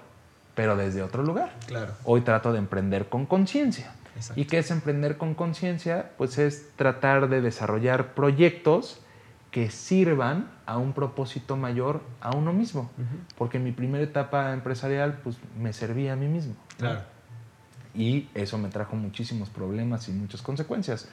pero 0.55 0.77
desde 0.77 1.03
otro 1.03 1.23
lugar. 1.23 1.53
Claro. 1.67 1.93
Hoy 2.05 2.23
trato 2.23 2.53
de 2.53 2.59
emprender 2.59 3.09
con 3.09 3.27
conciencia. 3.27 3.93
¿Y 4.35 4.47
qué 4.47 4.59
es 4.59 4.71
emprender 4.71 5.19
con 5.19 5.35
conciencia? 5.35 6.13
Pues 6.17 6.39
es 6.39 6.71
tratar 6.77 7.29
de 7.29 7.43
desarrollar 7.43 8.15
proyectos 8.15 9.01
que 9.51 9.71
sirvan 9.71 10.51
a 10.67 10.77
un 10.79 10.93
propósito 10.93 11.57
mayor 11.57 12.03
a 12.21 12.37
uno 12.37 12.53
mismo. 12.53 12.91
Porque 13.39 13.57
en 13.59 13.65
mi 13.65 13.73
primera 13.73 14.05
etapa 14.05 14.53
empresarial, 14.53 15.21
pues 15.23 15.39
me 15.59 15.73
servía 15.73 16.13
a 16.13 16.17
mí 16.17 16.27
mismo. 16.29 16.55
Claro. 16.79 17.01
Y 17.95 18.29
eso 18.35 18.59
me 18.59 18.69
trajo 18.69 18.97
muchísimos 18.97 19.49
problemas 19.49 20.09
y 20.09 20.13
muchas 20.13 20.43
consecuencias. 20.43 21.09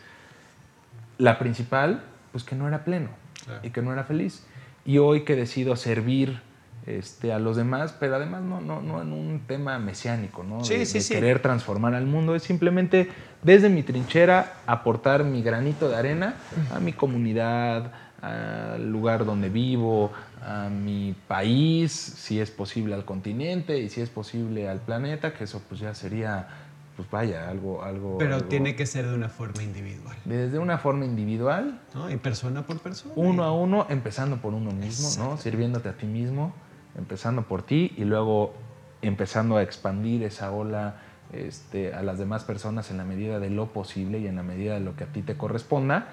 La 1.17 1.39
principal, 1.39 2.03
pues 2.31 2.43
que 2.43 2.55
no 2.55 2.67
era 2.67 2.83
pleno 2.83 3.09
Claro. 3.45 3.59
y 3.63 3.69
que 3.69 3.81
no 3.81 3.93
era 3.93 4.03
feliz. 4.03 4.45
Y 4.85 4.97
hoy 4.97 5.23
que 5.23 5.35
decido 5.35 5.75
servir 5.75 6.41
este, 6.85 7.31
a 7.31 7.39
los 7.39 7.55
demás, 7.55 7.95
pero 7.97 8.15
además 8.15 8.41
no, 8.41 8.59
no, 8.59 8.81
no 8.81 9.01
en 9.01 9.13
un 9.13 9.41
tema 9.47 9.79
mesiánico, 9.79 10.43
¿no? 10.43 10.63
Sí, 10.65 10.75
de, 10.77 10.85
sí, 10.85 10.95
de 10.95 11.01
sí. 11.01 11.13
querer 11.13 11.41
transformar 11.41 11.93
al 11.93 12.05
mundo, 12.05 12.35
es 12.35 12.43
simplemente 12.43 13.09
desde 13.41 13.69
mi 13.69 13.83
trinchera 13.83 14.55
aportar 14.67 15.23
mi 15.23 15.41
granito 15.41 15.87
de 15.87 15.95
arena 15.95 16.35
a 16.73 16.79
mi 16.81 16.91
comunidad, 16.91 17.91
al 18.23 18.89
lugar 18.89 19.25
donde 19.25 19.49
vivo, 19.49 20.11
a 20.41 20.69
mi 20.69 21.13
país, 21.27 21.91
si 21.91 22.39
es 22.39 22.51
posible 22.51 22.95
al 22.95 23.03
continente 23.05 23.77
y 23.79 23.89
si 23.89 24.01
es 24.01 24.09
posible 24.09 24.69
al 24.69 24.79
planeta, 24.79 25.33
que 25.33 25.43
eso 25.43 25.61
pues 25.67 25.81
ya 25.81 25.93
sería, 25.93 26.47
pues 26.95 27.09
vaya, 27.11 27.49
algo... 27.49 27.83
algo 27.83 28.17
Pero 28.17 28.35
algo- 28.35 28.47
tiene 28.47 28.75
que 28.75 28.85
ser 28.85 29.07
de 29.07 29.13
una 29.13 29.27
forma 29.29 29.61
individual. 29.61 30.15
Desde 30.25 30.57
una 30.57 30.77
forma 30.77 31.03
individual, 31.05 31.81
¿no? 31.93 32.09
Y 32.09 32.15
persona 32.17 32.65
por 32.65 32.79
persona. 32.79 33.13
uno 33.17 33.43
a 33.43 33.51
uno, 33.53 33.87
empezando 33.89 34.37
por 34.37 34.53
uno 34.53 34.71
mismo, 34.71 35.09
¿no? 35.23 35.37
Sirviéndote 35.37 35.89
a 35.89 35.93
ti 35.97 36.05
mismo, 36.05 36.53
empezando 36.97 37.43
por 37.43 37.63
ti 37.63 37.93
y 37.97 38.05
luego 38.05 38.53
empezando 39.01 39.57
a 39.57 39.63
expandir 39.63 40.23
esa 40.23 40.51
ola 40.51 40.95
este, 41.33 41.93
a 41.93 42.03
las 42.03 42.19
demás 42.19 42.43
personas 42.45 42.89
en 42.91 42.97
la 42.97 43.03
medida 43.03 43.39
de 43.39 43.49
lo 43.49 43.73
posible 43.73 44.19
y 44.19 44.27
en 44.27 44.35
la 44.37 44.43
medida 44.43 44.75
de 44.75 44.79
lo 44.79 44.95
que 44.95 45.03
a 45.03 45.07
ti 45.07 45.21
te 45.23 45.35
corresponda. 45.35 46.07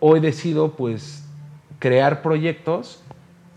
Hoy 0.00 0.20
decido, 0.20 0.76
pues, 0.76 1.24
crear 1.78 2.22
proyectos 2.22 3.02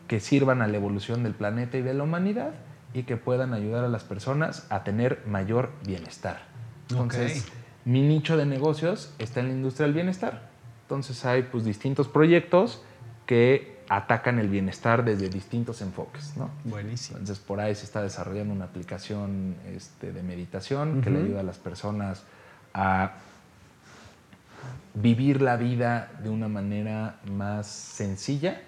que 0.07 0.19
sirvan 0.19 0.61
a 0.61 0.67
la 0.67 0.77
evolución 0.77 1.23
del 1.23 1.33
planeta 1.33 1.77
y 1.77 1.81
de 1.81 1.93
la 1.93 2.03
humanidad 2.03 2.51
y 2.93 3.03
que 3.03 3.17
puedan 3.17 3.53
ayudar 3.53 3.83
a 3.83 3.87
las 3.87 4.03
personas 4.03 4.67
a 4.69 4.83
tener 4.83 5.23
mayor 5.25 5.71
bienestar. 5.85 6.43
Entonces, 6.89 7.47
mi 7.85 8.01
nicho 8.01 8.37
de 8.37 8.45
negocios 8.45 9.13
está 9.19 9.39
en 9.39 9.47
la 9.47 9.53
industria 9.53 9.87
del 9.87 9.95
bienestar. 9.95 10.49
Entonces 10.83 11.25
hay 11.25 11.43
pues 11.43 11.65
distintos 11.65 12.07
proyectos 12.07 12.83
que 13.25 13.81
atacan 13.89 14.39
el 14.39 14.49
bienestar 14.49 15.03
desde 15.03 15.29
distintos 15.29 15.81
enfoques, 15.81 16.35
¿no? 16.37 16.49
Buenísimo. 16.65 17.19
Entonces 17.19 17.43
por 17.43 17.59
ahí 17.59 17.73
se 17.75 17.85
está 17.85 18.01
desarrollando 18.01 18.53
una 18.53 18.65
aplicación 18.65 19.55
este, 19.67 20.11
de 20.11 20.23
meditación 20.23 21.01
que 21.01 21.09
le 21.09 21.19
ayuda 21.19 21.39
a 21.41 21.43
las 21.43 21.57
personas 21.57 22.23
a 22.73 23.13
vivir 24.93 25.41
la 25.41 25.57
vida 25.57 26.11
de 26.21 26.29
una 26.29 26.47
manera 26.47 27.19
más 27.25 27.67
sencilla, 27.67 28.61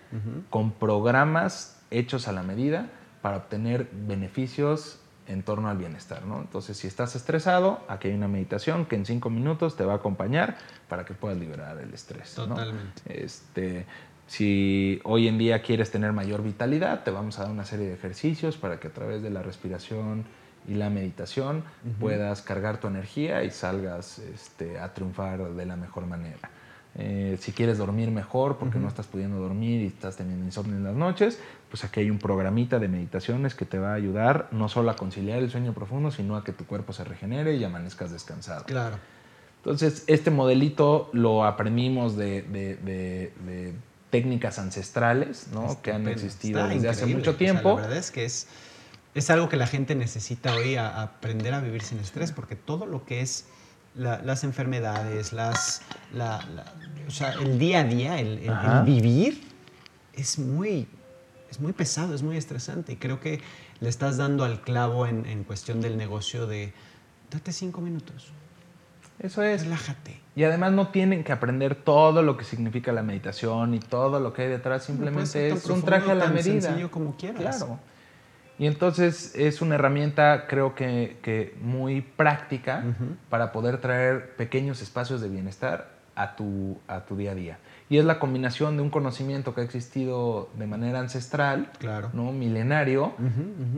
con 0.49 0.71
programas 0.71 1.81
hechos 1.91 2.27
a 2.27 2.31
la 2.31 2.43
medida 2.43 2.87
para 3.21 3.37
obtener 3.37 3.89
beneficios 3.91 4.99
en 5.27 5.43
torno 5.43 5.69
al 5.69 5.77
bienestar, 5.77 6.25
¿no? 6.25 6.39
Entonces, 6.39 6.77
si 6.77 6.87
estás 6.87 7.15
estresado, 7.15 7.83
aquí 7.87 8.09
hay 8.09 8.13
una 8.13 8.27
meditación 8.27 8.85
que 8.85 8.95
en 8.95 9.05
cinco 9.05 9.29
minutos 9.29 9.75
te 9.75 9.83
va 9.83 9.93
a 9.93 9.95
acompañar 9.97 10.57
para 10.87 11.05
que 11.05 11.13
puedas 11.13 11.37
liberar 11.37 11.77
el 11.79 11.93
estrés. 11.93 12.35
Totalmente. 12.35 13.01
Este, 13.07 13.85
si 14.27 14.99
hoy 15.03 15.27
en 15.27 15.37
día 15.37 15.61
quieres 15.61 15.91
tener 15.91 16.13
mayor 16.13 16.43
vitalidad, 16.43 17.03
te 17.03 17.11
vamos 17.11 17.39
a 17.39 17.43
dar 17.43 17.51
una 17.51 17.65
serie 17.65 17.87
de 17.87 17.93
ejercicios 17.93 18.57
para 18.57 18.79
que 18.79 18.87
a 18.87 18.93
través 18.93 19.21
de 19.21 19.29
la 19.29 19.41
respiración 19.41 20.25
y 20.67 20.75
la 20.75 20.89
meditación 20.89 21.63
puedas 21.99 22.41
cargar 22.41 22.79
tu 22.79 22.87
energía 22.87 23.43
y 23.43 23.51
salgas 23.51 24.19
este, 24.19 24.79
a 24.79 24.93
triunfar 24.93 25.53
de 25.53 25.65
la 25.65 25.75
mejor 25.75 26.05
manera. 26.05 26.49
Eh, 26.97 27.37
si 27.41 27.51
quieres 27.51 27.77
dormir 27.77 28.09
mejor 28.09 28.57
porque 28.57 28.79
no 28.79 28.87
estás 28.87 29.05
pudiendo 29.05 29.37
dormir 29.37 29.81
y 29.81 29.87
estás 29.87 30.15
teniendo 30.15 30.45
insomnio 30.45 30.77
en 30.77 30.83
las 30.85 30.95
noches, 30.95 31.39
pues 31.69 31.83
aquí 31.83 31.99
hay 31.99 32.09
un 32.09 32.19
programita 32.19 32.79
de 32.79 32.87
meditaciones 32.87 33.53
que 33.53 33.65
te 33.65 33.77
va 33.77 33.91
a 33.91 33.93
ayudar 33.95 34.47
no 34.51 34.69
solo 34.69 34.91
a 34.91 34.95
conciliar 34.95 35.39
el 35.39 35.51
sueño 35.51 35.73
profundo, 35.73 36.09
sino 36.09 36.37
a 36.37 36.43
que 36.45 36.53
tu 36.53 36.65
cuerpo 36.65 36.93
se 36.93 37.03
regenere 37.03 37.55
y 37.55 37.63
amanezcas 37.65 38.11
descansado. 38.11 38.63
Claro. 38.63 38.97
Entonces, 39.57 40.03
este 40.07 40.31
modelito 40.31 41.09
lo 41.11 41.43
aprendimos 41.43 42.15
de, 42.15 43.31
técnicas 44.09 44.57
ancestrales, 44.59 45.47
¿no? 45.51 45.81
que 45.81 45.91
han 45.91 46.07
existido 46.07 46.65
desde 46.67 46.87
hace 46.87 47.07
mucho 47.07 47.35
tiempo. 47.35 47.75
la 47.75 47.81
verdad 47.81 47.97
es 47.97 48.11
que 48.11 48.23
es, 48.23 48.47
es 49.15 49.29
algo 49.29 49.49
que 49.49 49.55
la 49.55 49.65
gente 49.65 49.95
necesita 49.95 50.53
hoy 50.55 50.75
a, 50.75 51.01
aprender 51.01 51.53
a 51.53 51.61
vivir 51.61 51.81
sin 51.81 51.99
estrés, 51.99 52.31
porque 52.31 52.55
todo 52.55 52.85
lo 52.85 53.05
que 53.05 53.21
es 53.21 53.47
las 53.95 54.43
enfermedades, 54.43 55.31
las, 55.31 55.81
o 57.07 57.11
sea, 57.11 57.31
el 57.33 57.57
día 57.57 57.79
a 57.79 57.83
día, 57.85 58.19
el, 58.19 58.41
vivir, 58.85 59.41
es 60.13 60.37
muy, 60.37 60.87
es 61.49 61.61
muy 61.61 61.71
pesado, 61.71 62.13
es 62.13 62.21
muy 62.21 62.35
estresante. 62.35 62.91
Y 62.91 62.95
creo 62.97 63.21
que 63.21 63.39
le 63.79 63.87
estás 63.87 64.17
dando 64.17 64.43
al 64.43 64.61
clavo 64.61 65.07
en, 65.07 65.25
en 65.25 65.45
cuestión 65.45 65.79
del 65.79 65.95
negocio 65.95 66.45
de 66.45 66.73
date 67.31 67.53
cinco 67.53 67.79
minutos. 67.79 68.33
Eso 69.19 69.41
es. 69.43 69.63
Relájate. 69.63 70.19
Y 70.35 70.43
además 70.43 70.73
no 70.73 70.89
tienen 70.89 71.23
que 71.23 71.31
aprender 71.31 71.75
todo 71.75 72.21
lo 72.21 72.35
que 72.35 72.43
significa 72.43 72.91
la 72.91 73.01
meditación 73.01 73.73
y 73.73 73.79
todo 73.79 74.19
lo 74.19 74.33
que 74.33 74.41
hay 74.41 74.49
detrás, 74.49 74.83
simplemente 74.83 75.47
es 75.47 75.65
un 75.67 75.81
traje 75.83 76.11
a 76.11 76.15
la 76.15 76.27
medida. 76.27 76.61
sencillo 76.61 76.91
como 76.91 77.15
quieras. 77.15 77.57
Claro. 77.57 77.79
Y 78.57 78.67
entonces 78.67 79.35
es 79.35 79.61
una 79.61 79.75
herramienta, 79.75 80.47
creo 80.47 80.75
que, 80.75 81.55
muy 81.61 82.01
práctica 82.01 82.83
para 83.29 83.51
poder 83.51 83.79
traer 83.79 84.35
pequeños 84.35 84.81
espacios 84.81 85.21
de 85.21 85.29
bienestar 85.29 85.95
a 86.15 86.35
tu, 86.35 86.79
a 86.87 87.01
tu 87.01 87.17
día 87.17 87.31
a 87.31 87.35
día. 87.35 87.57
Y 87.89 87.97
es 87.97 88.05
la 88.05 88.19
combinación 88.19 88.77
de 88.77 88.83
un 88.83 88.89
conocimiento 88.89 89.53
que 89.53 89.61
ha 89.61 89.63
existido 89.63 90.49
de 90.57 90.65
manera 90.65 90.99
ancestral, 90.99 91.71
claro. 91.77 92.09
¿no? 92.13 92.31
milenario, 92.31 93.13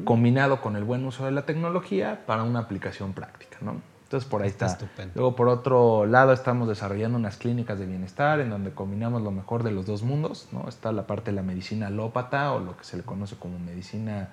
combinado 0.05 0.61
con 0.61 0.75
el 0.75 0.83
buen 0.83 1.03
uso 1.05 1.25
de 1.25 1.31
la 1.31 1.45
tecnología 1.45 2.21
para 2.25 2.43
una 2.43 2.59
aplicación 2.59 3.13
práctica. 3.13 3.57
¿no? 3.61 3.81
Entonces 4.03 4.29
por 4.29 4.43
ahí 4.43 4.47
está. 4.47 4.67
Estupendo. 4.67 5.13
Luego 5.15 5.35
por 5.35 5.49
otro 5.49 6.05
lado 6.05 6.31
estamos 6.31 6.69
desarrollando 6.69 7.17
unas 7.17 7.35
clínicas 7.35 7.79
de 7.79 7.85
bienestar 7.85 8.39
en 8.39 8.49
donde 8.49 8.71
combinamos 8.71 9.21
lo 9.23 9.31
mejor 9.31 9.63
de 9.63 9.71
los 9.71 9.85
dos 9.85 10.03
mundos. 10.03 10.47
¿no? 10.53 10.69
Está 10.69 10.93
la 10.93 11.05
parte 11.05 11.31
de 11.31 11.35
la 11.35 11.43
medicina 11.43 11.87
alópata 11.87 12.53
o 12.53 12.59
lo 12.59 12.77
que 12.77 12.85
se 12.85 12.95
le 12.95 13.03
conoce 13.03 13.35
como 13.35 13.59
medicina 13.59 14.29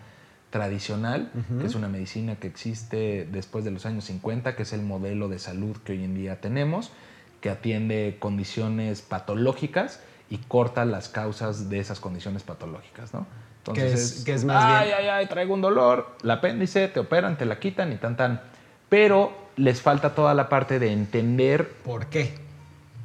tradicional, 0.55 1.33
que 1.61 1.67
es 1.67 1.75
una 1.75 1.89
medicina 1.89 2.37
que 2.37 2.47
existe 2.47 3.27
después 3.29 3.65
de 3.65 3.73
los 3.73 3.87
años 3.87 4.05
50, 4.05 4.55
que 4.55 4.63
es 4.63 4.73
el 4.73 4.83
modelo 4.83 5.27
de 5.27 5.41
salud 5.41 5.77
que 5.79 5.95
hoy 5.95 6.05
en 6.05 6.15
día 6.15 6.41
tenemos, 6.41 6.93
que 7.41 7.51
atiende 7.51 8.19
condiciones 8.21 9.03
patológicas 9.03 9.99
y 10.31 10.39
corta 10.39 10.85
las 10.85 11.09
causas 11.09 11.71
de 11.71 11.81
esas 11.81 11.99
condiciones 11.99 12.45
patológicas, 12.45 13.13
¿no? 13.13 13.27
Entonces, 13.67 14.23
que 14.25 14.33
es, 14.33 14.45
más 14.45 14.63
ay, 14.65 14.93
ay, 14.97 15.09
ay, 15.09 15.27
traigo 15.27 15.55
un 15.55 15.61
dolor, 15.61 16.07
la 16.23 16.35
apéndice, 16.35 16.87
te 16.87 17.01
operan, 17.01 17.37
te 17.37 17.47
la 17.47 17.59
quitan 17.59 17.93
y 17.93 17.97
tan 17.97 18.17
tan. 18.17 18.41
Pero 18.89 19.33
les 19.57 19.83
falta 19.83 20.15
toda 20.15 20.35
la 20.35 20.49
parte 20.49 20.79
de 20.79 20.93
entender 20.93 21.69
por 21.69 22.07
qué. 22.07 22.33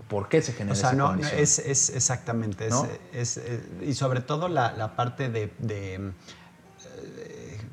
¿Por 0.08 0.30
qué 0.30 0.44
se 0.44 0.54
genera 0.54 0.74
o 0.74 0.76
sea, 0.76 0.94
no, 0.94 1.16
es, 1.16 1.58
es, 1.58 1.90
exactamente. 1.90 2.70
Es, 3.12 3.38
eh, 3.38 3.64
y 3.88 3.96
sobre 3.96 4.22
todo 4.22 4.50
la, 4.50 4.72
la 4.74 4.96
parte 4.96 5.30
de 5.30 5.50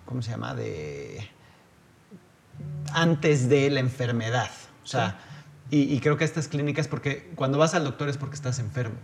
¿cómo 0.06 0.22
se 0.22 0.30
llama? 0.30 0.54
De 0.54 1.28
antes 2.94 3.48
de 3.48 3.68
la 3.70 3.80
enfermedad. 3.80 4.50
O 4.82 4.86
sea, 4.86 5.18
y, 5.70 5.98
creo 5.98 6.16
que 6.16 6.24
estas 6.24 6.46
clínicas, 6.46 6.86
porque 6.86 7.28
cuando 7.34 7.58
vas 7.58 7.74
al 7.74 7.84
doctor 7.84 8.08
es 8.08 8.16
porque 8.16 8.36
estás 8.36 8.58
enfermo. 8.58 8.96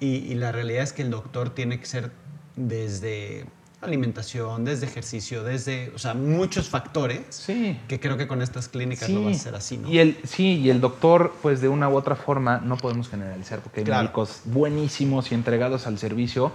y, 0.00 0.34
la 0.34 0.50
realidad 0.50 0.82
es 0.82 0.92
que 0.92 1.02
el 1.02 1.10
doctor 1.10 1.50
tiene 1.50 1.78
que 1.78 1.86
ser 1.86 2.10
desde 2.56 3.46
alimentación, 3.82 4.64
desde 4.64 4.86
ejercicio, 4.86 5.42
desde, 5.42 5.90
o 5.94 5.98
sea, 5.98 6.12
muchos 6.12 6.68
factores 6.68 7.22
sí. 7.30 7.78
que 7.88 7.98
creo 7.98 8.18
que 8.18 8.26
con 8.26 8.42
estas 8.42 8.68
clínicas 8.68 9.08
no 9.08 9.24
va 9.24 9.30
a 9.30 9.34
ser 9.34 9.54
así, 9.54 9.78
¿no? 9.78 9.88
Y 9.88 9.98
el, 9.98 10.18
sí, 10.24 10.58
y 10.58 10.68
el 10.68 10.82
doctor, 10.82 11.34
pues 11.40 11.62
de 11.62 11.68
una 11.68 11.88
u 11.88 11.96
otra 11.96 12.14
forma, 12.14 12.58
no 12.58 12.76
podemos 12.76 13.08
generalizar 13.08 13.60
porque 13.60 13.80
hay 13.80 13.86
médicos 13.86 14.42
buenísimos 14.44 15.32
y 15.32 15.34
entregados 15.34 15.86
al 15.86 15.98
servicio, 15.98 16.52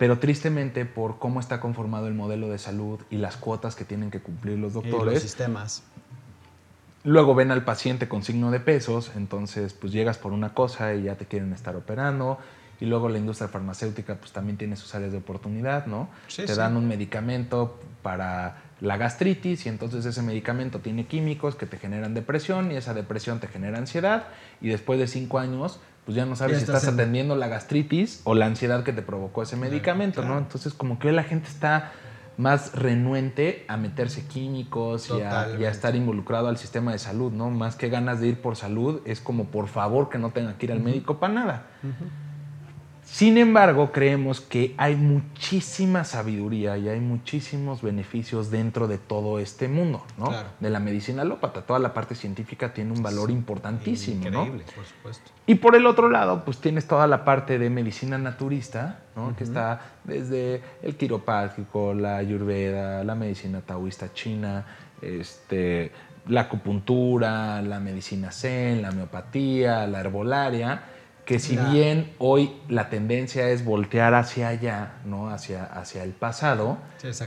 pero 0.00 0.18
tristemente 0.18 0.86
por 0.86 1.18
cómo 1.18 1.40
está 1.40 1.60
conformado 1.60 2.08
el 2.08 2.14
modelo 2.14 2.48
de 2.48 2.56
salud 2.56 3.00
y 3.10 3.18
las 3.18 3.36
cuotas 3.36 3.76
que 3.76 3.84
tienen 3.84 4.10
que 4.10 4.20
cumplir 4.20 4.56
los 4.56 4.72
doctores. 4.72 5.12
los 5.12 5.22
sistemas. 5.22 5.82
Luego 7.04 7.34
ven 7.34 7.50
al 7.50 7.64
paciente 7.64 8.08
con 8.08 8.22
signo 8.22 8.50
de 8.50 8.60
pesos, 8.60 9.12
entonces 9.14 9.74
pues 9.74 9.92
llegas 9.92 10.16
por 10.16 10.32
una 10.32 10.54
cosa 10.54 10.94
y 10.94 11.02
ya 11.02 11.16
te 11.16 11.26
quieren 11.26 11.52
estar 11.52 11.76
operando. 11.76 12.38
Y 12.80 12.86
luego 12.86 13.10
la 13.10 13.18
industria 13.18 13.48
farmacéutica 13.48 14.14
pues 14.14 14.32
también 14.32 14.56
tiene 14.56 14.74
sus 14.76 14.94
áreas 14.94 15.12
de 15.12 15.18
oportunidad, 15.18 15.84
¿no? 15.84 16.08
te 16.34 16.54
dan 16.54 16.78
un 16.78 16.88
medicamento 16.88 17.78
para 18.00 18.62
la 18.80 18.96
gastritis 18.96 19.66
y 19.66 19.68
entonces 19.68 20.06
ese 20.06 20.22
medicamento 20.22 20.78
tiene 20.78 21.04
químicos 21.04 21.56
que 21.56 21.66
te 21.66 21.76
generan 21.76 22.14
depresión 22.14 22.72
y 22.72 22.76
esa 22.76 22.94
depresión 22.94 23.38
te 23.38 23.48
genera 23.48 23.76
ansiedad 23.76 24.28
y 24.62 24.68
después 24.68 24.98
de 24.98 25.06
cinco 25.06 25.38
años 25.38 25.78
pues 26.04 26.16
ya 26.16 26.26
no 26.26 26.36
sabes 26.36 26.58
si 26.58 26.64
estás 26.64 26.86
atendiendo 26.86 27.36
la 27.36 27.48
gastritis 27.48 28.22
o 28.24 28.34
la 28.34 28.46
ansiedad 28.46 28.84
que 28.84 28.92
te 28.92 29.02
provocó 29.02 29.42
ese 29.42 29.56
medicamento, 29.56 30.24
¿no? 30.24 30.38
Entonces 30.38 30.72
como 30.74 30.98
que 30.98 31.12
la 31.12 31.24
gente 31.24 31.48
está 31.48 31.92
más 32.36 32.74
renuente 32.74 33.64
a 33.68 33.76
meterse 33.76 34.26
químicos 34.26 35.10
y 35.10 35.20
a, 35.20 35.70
estar 35.70 35.94
involucrado 35.94 36.48
al 36.48 36.56
sistema 36.56 36.92
de 36.92 36.98
salud, 36.98 37.32
¿no? 37.32 37.50
Más 37.50 37.76
que 37.76 37.90
ganas 37.90 38.20
de 38.20 38.28
ir 38.28 38.40
por 38.40 38.56
salud, 38.56 39.02
es 39.04 39.20
como 39.20 39.46
por 39.46 39.68
favor 39.68 40.08
que 40.08 40.18
no 40.18 40.30
tenga 40.30 40.56
que 40.56 40.66
ir 40.66 40.72
al 40.72 40.80
médico 40.80 41.18
para 41.18 41.34
nada. 41.34 41.66
Sin 43.12 43.38
embargo, 43.38 43.90
creemos 43.90 44.40
que 44.40 44.72
hay 44.78 44.94
muchísima 44.94 46.04
sabiduría 46.04 46.78
y 46.78 46.88
hay 46.88 47.00
muchísimos 47.00 47.82
beneficios 47.82 48.52
dentro 48.52 48.86
de 48.86 48.98
todo 48.98 49.40
este 49.40 49.66
mundo, 49.66 50.06
¿no? 50.16 50.32
De 50.60 50.70
la 50.70 50.78
medicina 50.78 51.22
alópata. 51.22 51.62
Toda 51.62 51.80
la 51.80 51.92
parte 51.92 52.14
científica 52.14 52.72
tiene 52.72 52.92
un 52.92 53.02
valor 53.02 53.32
importantísimo, 53.32 54.28
Increíble, 54.28 54.64
por 54.76 54.84
supuesto. 54.84 55.30
Y 55.44 55.56
por 55.56 55.74
el 55.74 55.86
otro 55.86 56.08
lado, 56.08 56.44
pues 56.44 56.58
tienes 56.58 56.86
toda 56.86 57.08
la 57.08 57.24
parte 57.24 57.58
de 57.58 57.68
medicina 57.68 58.16
naturista, 58.16 59.00
¿no? 59.16 59.34
Que 59.34 59.42
está 59.42 59.80
desde 60.04 60.62
el 60.80 60.94
quiropráctico, 60.94 61.92
la 61.92 62.16
ayurveda, 62.16 63.02
la 63.02 63.16
medicina 63.16 63.60
taoísta 63.60 64.12
china, 64.14 64.64
este, 65.02 65.90
la 66.28 66.42
acupuntura, 66.42 67.60
la 67.60 67.80
medicina 67.80 68.30
zen, 68.30 68.82
la 68.82 68.90
homeopatía, 68.90 69.88
la 69.88 69.98
herbolaria 69.98 70.84
que 71.30 71.38
si 71.38 71.56
bien 71.56 72.12
hoy 72.18 72.50
la 72.68 72.90
tendencia 72.90 73.50
es 73.50 73.64
voltear 73.64 74.14
hacia 74.14 74.48
allá, 74.48 74.94
¿no? 75.04 75.30
hacia, 75.30 75.62
hacia 75.62 76.02
el 76.02 76.10
pasado, 76.10 76.78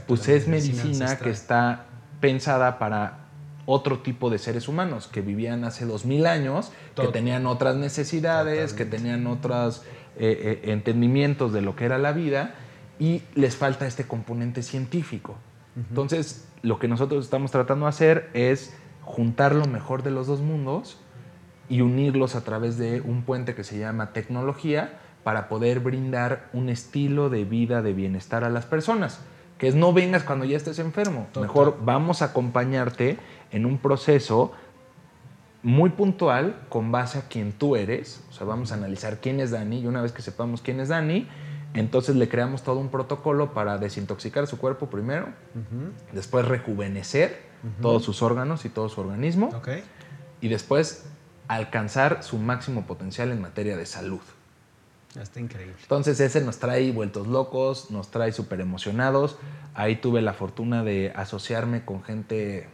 pues 0.06 0.28
es 0.28 0.46
medicina, 0.46 1.16
que 1.16 1.30
está 1.30 1.86
pensada 2.20 2.78
para 2.78 3.20
otro 3.64 4.00
tipo 4.00 4.28
de 4.28 4.36
seres 4.36 4.68
humanos 4.68 5.08
que 5.08 5.22
vivían 5.22 5.64
hace 5.64 5.86
dos 5.86 6.04
mil 6.04 6.26
años, 6.26 6.70
que 6.94 7.06
tenían 7.08 7.46
otras 7.46 7.76
necesidades, 7.76 8.74
que 8.74 8.84
tenían 8.84 9.26
otros 9.26 9.84
eh, 10.18 10.60
eh, 10.62 10.70
entendimientos 10.72 11.54
de 11.54 11.62
lo 11.62 11.74
que 11.74 11.86
era 11.86 11.96
la 11.96 12.12
vida 12.12 12.56
y 12.98 13.22
les 13.34 13.56
falta 13.56 13.86
este 13.86 14.04
componente 14.04 14.62
científico. 14.62 15.36
Entonces, 15.76 16.46
lo 16.60 16.78
que 16.78 16.88
nosotros 16.88 17.24
estamos 17.24 17.50
tratando 17.52 17.86
de 17.86 17.88
hacer 17.88 18.28
es 18.34 18.74
juntar 19.00 19.54
lo 19.54 19.64
mejor 19.64 20.02
de 20.02 20.10
los 20.10 20.26
dos 20.26 20.42
mundos 20.42 20.98
y 21.68 21.80
unirlos 21.80 22.34
a 22.34 22.42
través 22.42 22.78
de 22.78 23.00
un 23.00 23.22
puente 23.22 23.54
que 23.54 23.64
se 23.64 23.78
llama 23.78 24.12
tecnología 24.12 25.00
para 25.22 25.48
poder 25.48 25.80
brindar 25.80 26.48
un 26.52 26.68
estilo 26.68 27.30
de 27.30 27.44
vida 27.44 27.82
de 27.82 27.92
bienestar 27.92 28.44
a 28.44 28.50
las 28.50 28.66
personas. 28.66 29.20
Que 29.58 29.68
es 29.68 29.74
no 29.74 29.92
vengas 29.92 30.24
cuando 30.24 30.44
ya 30.44 30.56
estés 30.56 30.78
enfermo. 30.78 31.28
Mejor 31.40 31.78
vamos 31.82 32.22
a 32.22 32.26
acompañarte 32.26 33.18
en 33.50 33.66
un 33.66 33.78
proceso 33.78 34.52
muy 35.62 35.90
puntual 35.90 36.56
con 36.68 36.92
base 36.92 37.18
a 37.18 37.22
quién 37.22 37.52
tú 37.52 37.74
eres. 37.74 38.22
O 38.28 38.32
sea, 38.32 38.46
vamos 38.46 38.70
a 38.70 38.74
analizar 38.74 39.18
quién 39.20 39.40
es 39.40 39.50
Dani 39.50 39.80
y 39.80 39.86
una 39.86 40.02
vez 40.02 40.12
que 40.12 40.20
sepamos 40.20 40.60
quién 40.60 40.78
es 40.78 40.88
Dani, 40.90 41.26
entonces 41.72 42.14
le 42.14 42.28
creamos 42.28 42.62
todo 42.62 42.78
un 42.78 42.88
protocolo 42.88 43.54
para 43.54 43.78
desintoxicar 43.78 44.46
su 44.46 44.58
cuerpo 44.58 44.86
primero, 44.86 45.28
después 46.12 46.46
rejuvenecer 46.46 47.42
todos 47.80 48.04
sus 48.04 48.22
órganos 48.22 48.64
y 48.64 48.68
todo 48.68 48.88
su 48.88 49.00
organismo 49.00 49.50
y 50.40 50.48
después 50.48 51.06
alcanzar 51.48 52.22
su 52.22 52.38
máximo 52.38 52.86
potencial 52.86 53.30
en 53.30 53.40
materia 53.40 53.76
de 53.76 53.86
salud. 53.86 54.20
Está 55.20 55.40
increíble. 55.40 55.76
Entonces 55.80 56.18
ese 56.18 56.40
nos 56.40 56.58
trae 56.58 56.90
vueltos 56.90 57.26
locos, 57.26 57.90
nos 57.90 58.10
trae 58.10 58.32
súper 58.32 58.60
emocionados. 58.60 59.36
Ahí 59.74 59.96
tuve 59.96 60.22
la 60.22 60.32
fortuna 60.32 60.82
de 60.82 61.12
asociarme 61.14 61.84
con 61.84 62.02
gente 62.02 62.68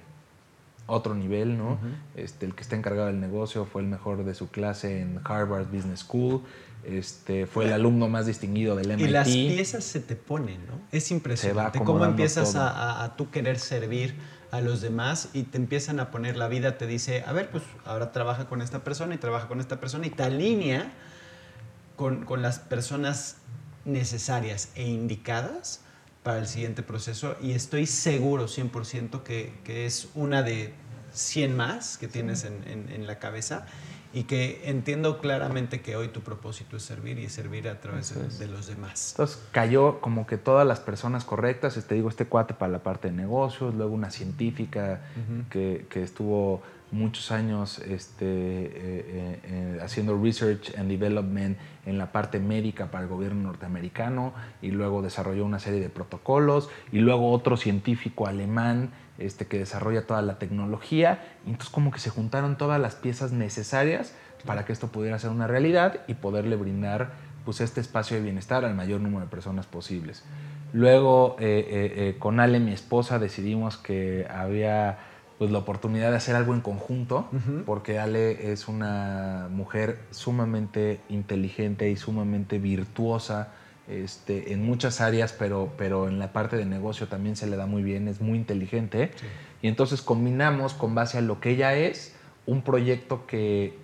otro 0.86 1.14
nivel, 1.14 1.56
¿no? 1.56 1.78
este, 2.16 2.46
el 2.46 2.54
que 2.54 2.62
está 2.62 2.76
encargado 2.76 3.06
del 3.06 3.20
negocio 3.20 3.64
fue 3.64 3.82
el 3.82 3.88
mejor 3.88 4.24
de 4.24 4.34
su 4.34 4.50
clase 4.50 5.00
en 5.00 5.20
Harvard 5.24 5.66
Business 5.66 6.00
School. 6.00 6.42
Este, 6.82 7.46
fue 7.46 7.66
el 7.66 7.72
alumno 7.74 8.08
más 8.08 8.26
distinguido 8.26 8.74
del 8.74 8.88
MIT. 8.88 9.00
Y 9.00 9.10
las 9.10 9.28
piezas 9.28 9.84
se 9.84 10.00
te 10.00 10.16
ponen, 10.16 10.66
¿no? 10.66 10.80
Es 10.90 11.10
impresionante 11.10 11.78
cómo 11.78 12.04
empiezas 12.04 12.56
a, 12.56 13.04
a, 13.04 13.16
tú 13.16 13.30
querer 13.30 13.58
servir 13.58 14.14
a 14.50 14.60
los 14.60 14.80
demás 14.80 15.28
y 15.32 15.44
te 15.44 15.58
empiezan 15.58 16.00
a 16.00 16.10
poner 16.10 16.36
la 16.36 16.48
vida, 16.48 16.76
te 16.76 16.86
dice, 16.86 17.22
a 17.26 17.32
ver, 17.32 17.50
pues 17.50 17.62
ahora 17.84 18.12
trabaja 18.12 18.46
con 18.46 18.62
esta 18.62 18.82
persona 18.82 19.14
y 19.14 19.18
trabaja 19.18 19.48
con 19.48 19.60
esta 19.60 19.80
persona 19.80 20.06
y 20.06 20.10
te 20.10 20.22
alinea 20.22 20.92
con, 21.96 22.24
con 22.24 22.42
las 22.42 22.58
personas 22.58 23.36
necesarias 23.84 24.70
e 24.74 24.88
indicadas 24.88 25.80
para 26.22 26.38
el 26.38 26.46
siguiente 26.46 26.82
proceso 26.82 27.36
y 27.40 27.52
estoy 27.52 27.86
seguro 27.86 28.46
100% 28.46 29.22
que, 29.22 29.54
que, 29.64 29.86
es 29.86 30.08
una 30.14 30.42
de 30.42 30.74
100 31.12 31.56
más 31.56 31.96
que 31.96 32.08
tienes 32.08 32.44
en, 32.44 32.62
en, 32.68 32.90
en, 32.90 33.06
la 33.06 33.18
cabeza 33.18 33.66
y 34.12 34.24
que 34.24 34.62
entiendo 34.64 35.18
claramente 35.20 35.80
que 35.80 35.96
hoy 35.96 36.08
tu 36.08 36.20
propósito 36.20 36.76
es 36.76 36.82
servir 36.82 37.18
y 37.18 37.28
servir 37.28 37.68
a 37.68 37.80
través 37.80 38.38
de, 38.38 38.48
los 38.48 38.66
demás. 38.66 39.12
Entonces 39.12 39.42
cayó 39.52 40.00
como 40.00 40.26
que 40.26 40.36
todas 40.36 40.66
las 40.66 40.80
personas 40.80 41.24
correctas, 41.24 41.82
te 41.86 41.94
digo, 41.94 42.08
este 42.08 42.26
cuate 42.26 42.54
para 42.54 42.72
la 42.72 42.82
parte 42.82 43.08
de 43.08 43.14
negocios, 43.14 43.74
luego 43.74 43.94
una 43.94 44.10
científica 44.10 45.00
que, 45.50 45.86
que, 45.88 46.02
estuvo 46.02 46.62
muchos 46.92 47.30
años 47.30 47.78
este, 47.78 48.24
eh, 48.24 48.70
eh, 48.74 49.40
eh, 49.44 49.78
haciendo 49.82 50.20
research 50.20 50.76
and 50.76 50.88
development 50.88 51.56
en 51.86 51.98
la 51.98 52.12
parte 52.12 52.40
médica 52.40 52.90
para 52.90 53.04
el 53.04 53.10
gobierno 53.10 53.42
norteamericano 53.42 54.32
y 54.60 54.70
luego 54.70 55.02
desarrolló 55.02 55.44
una 55.44 55.60
serie 55.60 55.80
de 55.80 55.88
protocolos 55.88 56.68
y 56.92 56.98
luego 56.98 57.30
otro 57.30 57.56
científico 57.56 58.26
alemán 58.26 58.90
este, 59.20 59.46
que 59.46 59.58
desarrolla 59.58 60.06
toda 60.06 60.22
la 60.22 60.38
tecnología. 60.38 61.22
Y 61.46 61.50
entonces 61.50 61.70
como 61.70 61.90
que 61.90 62.00
se 62.00 62.10
juntaron 62.10 62.56
todas 62.56 62.80
las 62.80 62.94
piezas 62.96 63.32
necesarias 63.32 64.14
para 64.46 64.64
que 64.64 64.72
esto 64.72 64.88
pudiera 64.88 65.18
ser 65.18 65.30
una 65.30 65.46
realidad 65.46 66.00
y 66.08 66.14
poderle 66.14 66.56
brindar 66.56 67.12
pues, 67.44 67.60
este 67.60 67.80
espacio 67.80 68.16
de 68.16 68.22
bienestar 68.22 68.64
al 68.64 68.74
mayor 68.74 69.00
número 69.00 69.20
de 69.20 69.30
personas 69.30 69.66
posibles. 69.66 70.24
Luego 70.72 71.36
con 72.20 72.38
Ale, 72.40 72.60
mi 72.60 72.72
esposa, 72.72 73.18
decidimos 73.18 73.76
que 73.76 74.26
había 74.30 74.98
pues 75.40 75.50
la 75.50 75.58
oportunidad 75.58 76.10
de 76.10 76.18
hacer 76.18 76.36
algo 76.36 76.54
en 76.54 76.60
conjunto, 76.60 77.28
porque 77.66 77.98
Ale 77.98 78.52
es 78.52 78.68
una 78.68 79.48
mujer 79.50 79.98
sumamente 80.10 81.00
inteligente 81.08 81.90
y 81.90 81.96
sumamente 81.96 82.58
virtuosa 82.58 83.48
este, 83.90 84.52
en 84.52 84.64
muchas 84.64 85.00
áreas, 85.00 85.34
pero, 85.36 85.72
pero 85.76 86.08
en 86.08 86.18
la 86.18 86.32
parte 86.32 86.56
de 86.56 86.64
negocio 86.64 87.08
también 87.08 87.36
se 87.36 87.46
le 87.46 87.56
da 87.56 87.66
muy 87.66 87.82
bien, 87.82 88.08
es 88.08 88.20
muy 88.20 88.38
inteligente. 88.38 89.10
Y 89.62 89.68
entonces 89.68 90.00
combinamos 90.00 90.74
con 90.74 90.94
base 90.94 91.18
a 91.18 91.20
lo 91.20 91.40
que 91.40 91.50
ella 91.50 91.74
es, 91.74 92.14
un 92.46 92.62
proyecto 92.62 93.26
que, 93.26 93.76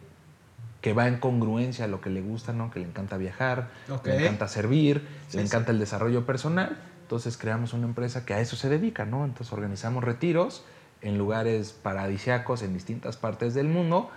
que 0.80 0.92
va 0.92 1.08
en 1.08 1.18
congruencia 1.18 1.86
a 1.86 1.88
lo 1.88 2.00
que 2.00 2.10
le 2.10 2.20
gusta, 2.20 2.52
¿no? 2.52 2.70
que 2.70 2.78
le 2.78 2.86
encanta 2.86 3.16
viajar, 3.16 3.70
le 4.04 4.16
encanta 4.16 4.48
servir, 4.48 5.06
le 5.32 5.42
encanta 5.42 5.72
el 5.72 5.78
desarrollo 5.78 6.24
personal. 6.24 6.78
Entonces 7.02 7.36
creamos 7.36 7.72
una 7.72 7.86
empresa 7.86 8.24
que 8.24 8.34
a 8.34 8.40
eso 8.40 8.56
se 8.56 8.68
dedica, 8.68 9.04
¿no? 9.04 9.24
Entonces 9.24 9.52
organizamos 9.52 10.02
retiros 10.02 10.64
en 11.02 11.18
lugares 11.18 11.72
paradisiacos 11.72 12.62
en 12.62 12.74
distintas 12.74 13.16
partes 13.16 13.54
del 13.54 13.68
mundo 13.68 14.10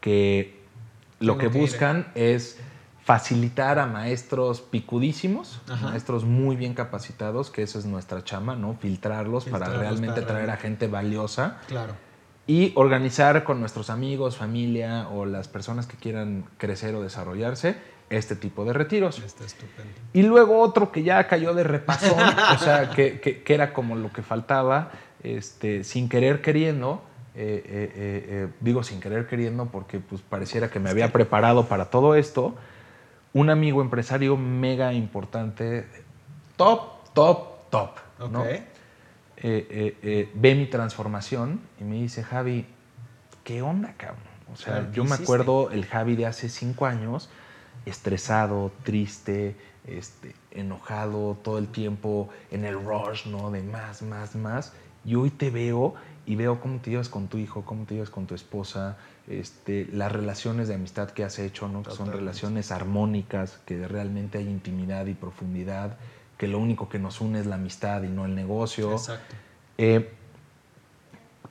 que 0.00 0.60
lo 1.18 1.38
que 1.38 1.48
buscan 1.48 2.06
es 2.14 2.58
facilitar 3.06 3.78
a 3.78 3.86
maestros 3.86 4.60
picudísimos, 4.60 5.60
maestros 5.80 6.24
muy 6.24 6.56
bien 6.56 6.74
capacitados, 6.74 7.52
que 7.52 7.62
esa 7.62 7.78
es 7.78 7.86
nuestra 7.86 8.24
chama, 8.24 8.56
¿no? 8.56 8.74
Filtrarlos, 8.74 9.44
para 9.44 9.68
realmente 9.68 10.22
traer 10.22 10.50
a 10.50 10.56
gente 10.56 10.88
valiosa. 10.88 11.58
Claro. 11.68 11.94
Y 12.48 12.72
organizar 12.74 13.44
con 13.44 13.60
nuestros 13.60 13.90
amigos, 13.90 14.36
familia 14.36 15.08
o 15.08 15.24
las 15.24 15.46
personas 15.46 15.86
que 15.86 15.96
quieran 15.96 16.46
crecer 16.58 16.96
o 16.96 17.00
desarrollarse 17.00 17.76
este 18.10 18.34
tipo 18.34 18.64
de 18.64 18.72
retiros. 18.72 19.20
Está 19.20 19.44
estupendo. 19.44 19.92
Y 20.12 20.24
luego 20.24 20.58
otro 20.58 20.90
que 20.90 21.04
ya 21.04 21.28
cayó 21.28 21.54
de 21.54 21.62
repasón, 21.62 22.18
o 22.56 22.58
sea, 22.58 22.90
que, 22.90 23.20
que, 23.20 23.54
era 23.54 23.72
como 23.72 23.94
lo 23.94 24.12
que 24.12 24.22
faltaba, 24.22 24.90
este, 25.22 25.84
sin 25.84 26.08
querer 26.08 26.42
queriendo, 26.42 27.02
eh, 27.36 27.62
eh, 27.64 27.92
eh, 27.96 28.48
digo 28.58 28.82
sin 28.82 28.98
querer 28.98 29.28
queriendo 29.28 29.66
porque 29.66 30.00
pues 30.00 30.22
pareciera 30.22 30.70
que 30.70 30.80
me 30.80 30.90
había 30.90 31.12
preparado 31.12 31.66
para 31.66 31.84
todo 31.84 32.16
esto, 32.16 32.56
un 33.36 33.50
amigo 33.50 33.82
empresario 33.82 34.38
mega 34.38 34.94
importante, 34.94 35.86
top, 36.56 37.04
top, 37.12 37.68
top, 37.68 37.90
ve 40.34 40.54
mi 40.54 40.64
transformación 40.64 41.60
y 41.78 41.84
me 41.84 41.96
dice, 41.96 42.22
Javi, 42.22 42.64
¿qué 43.44 43.60
onda, 43.60 43.92
cabrón? 43.98 44.24
O 44.50 44.56
sea, 44.56 44.90
yo 44.90 45.04
me 45.04 45.16
acuerdo 45.16 45.70
el 45.70 45.84
Javi 45.84 46.16
de 46.16 46.24
hace 46.24 46.48
cinco 46.48 46.86
años, 46.86 47.28
estresado, 47.84 48.72
triste, 48.84 49.54
este, 49.86 50.34
enojado 50.50 51.36
todo 51.42 51.58
el 51.58 51.68
tiempo, 51.68 52.30
en 52.50 52.64
el 52.64 52.82
rush, 52.82 53.26
¿no? 53.26 53.50
De 53.50 53.62
más, 53.62 54.00
más, 54.00 54.34
más. 54.34 54.72
Y 55.04 55.14
hoy 55.14 55.28
te 55.28 55.50
veo 55.50 55.94
y 56.26 56.34
veo 56.34 56.60
cómo 56.60 56.80
te 56.80 56.90
llevas 56.90 57.08
con 57.08 57.28
tu 57.28 57.38
hijo, 57.38 57.64
cómo 57.64 57.84
te 57.84 57.94
llevas 57.94 58.10
con 58.10 58.26
tu 58.26 58.34
esposa, 58.34 58.96
este, 59.28 59.86
las 59.92 60.10
relaciones 60.10 60.66
de 60.66 60.74
amistad 60.74 61.10
que 61.10 61.22
has 61.22 61.38
hecho, 61.38 61.68
¿no? 61.68 61.84
que 61.84 61.92
son 61.92 62.12
relaciones 62.12 62.72
armónicas, 62.72 63.60
que 63.64 63.86
realmente 63.86 64.38
hay 64.38 64.48
intimidad 64.48 65.06
y 65.06 65.14
profundidad, 65.14 65.96
que 66.36 66.48
lo 66.48 66.58
único 66.58 66.88
que 66.88 66.98
nos 66.98 67.20
une 67.20 67.38
es 67.38 67.46
la 67.46 67.54
amistad 67.54 68.02
y 68.02 68.08
no 68.08 68.24
el 68.24 68.34
negocio. 68.34 68.92
Exacto. 68.92 69.36
Eh, 69.78 70.10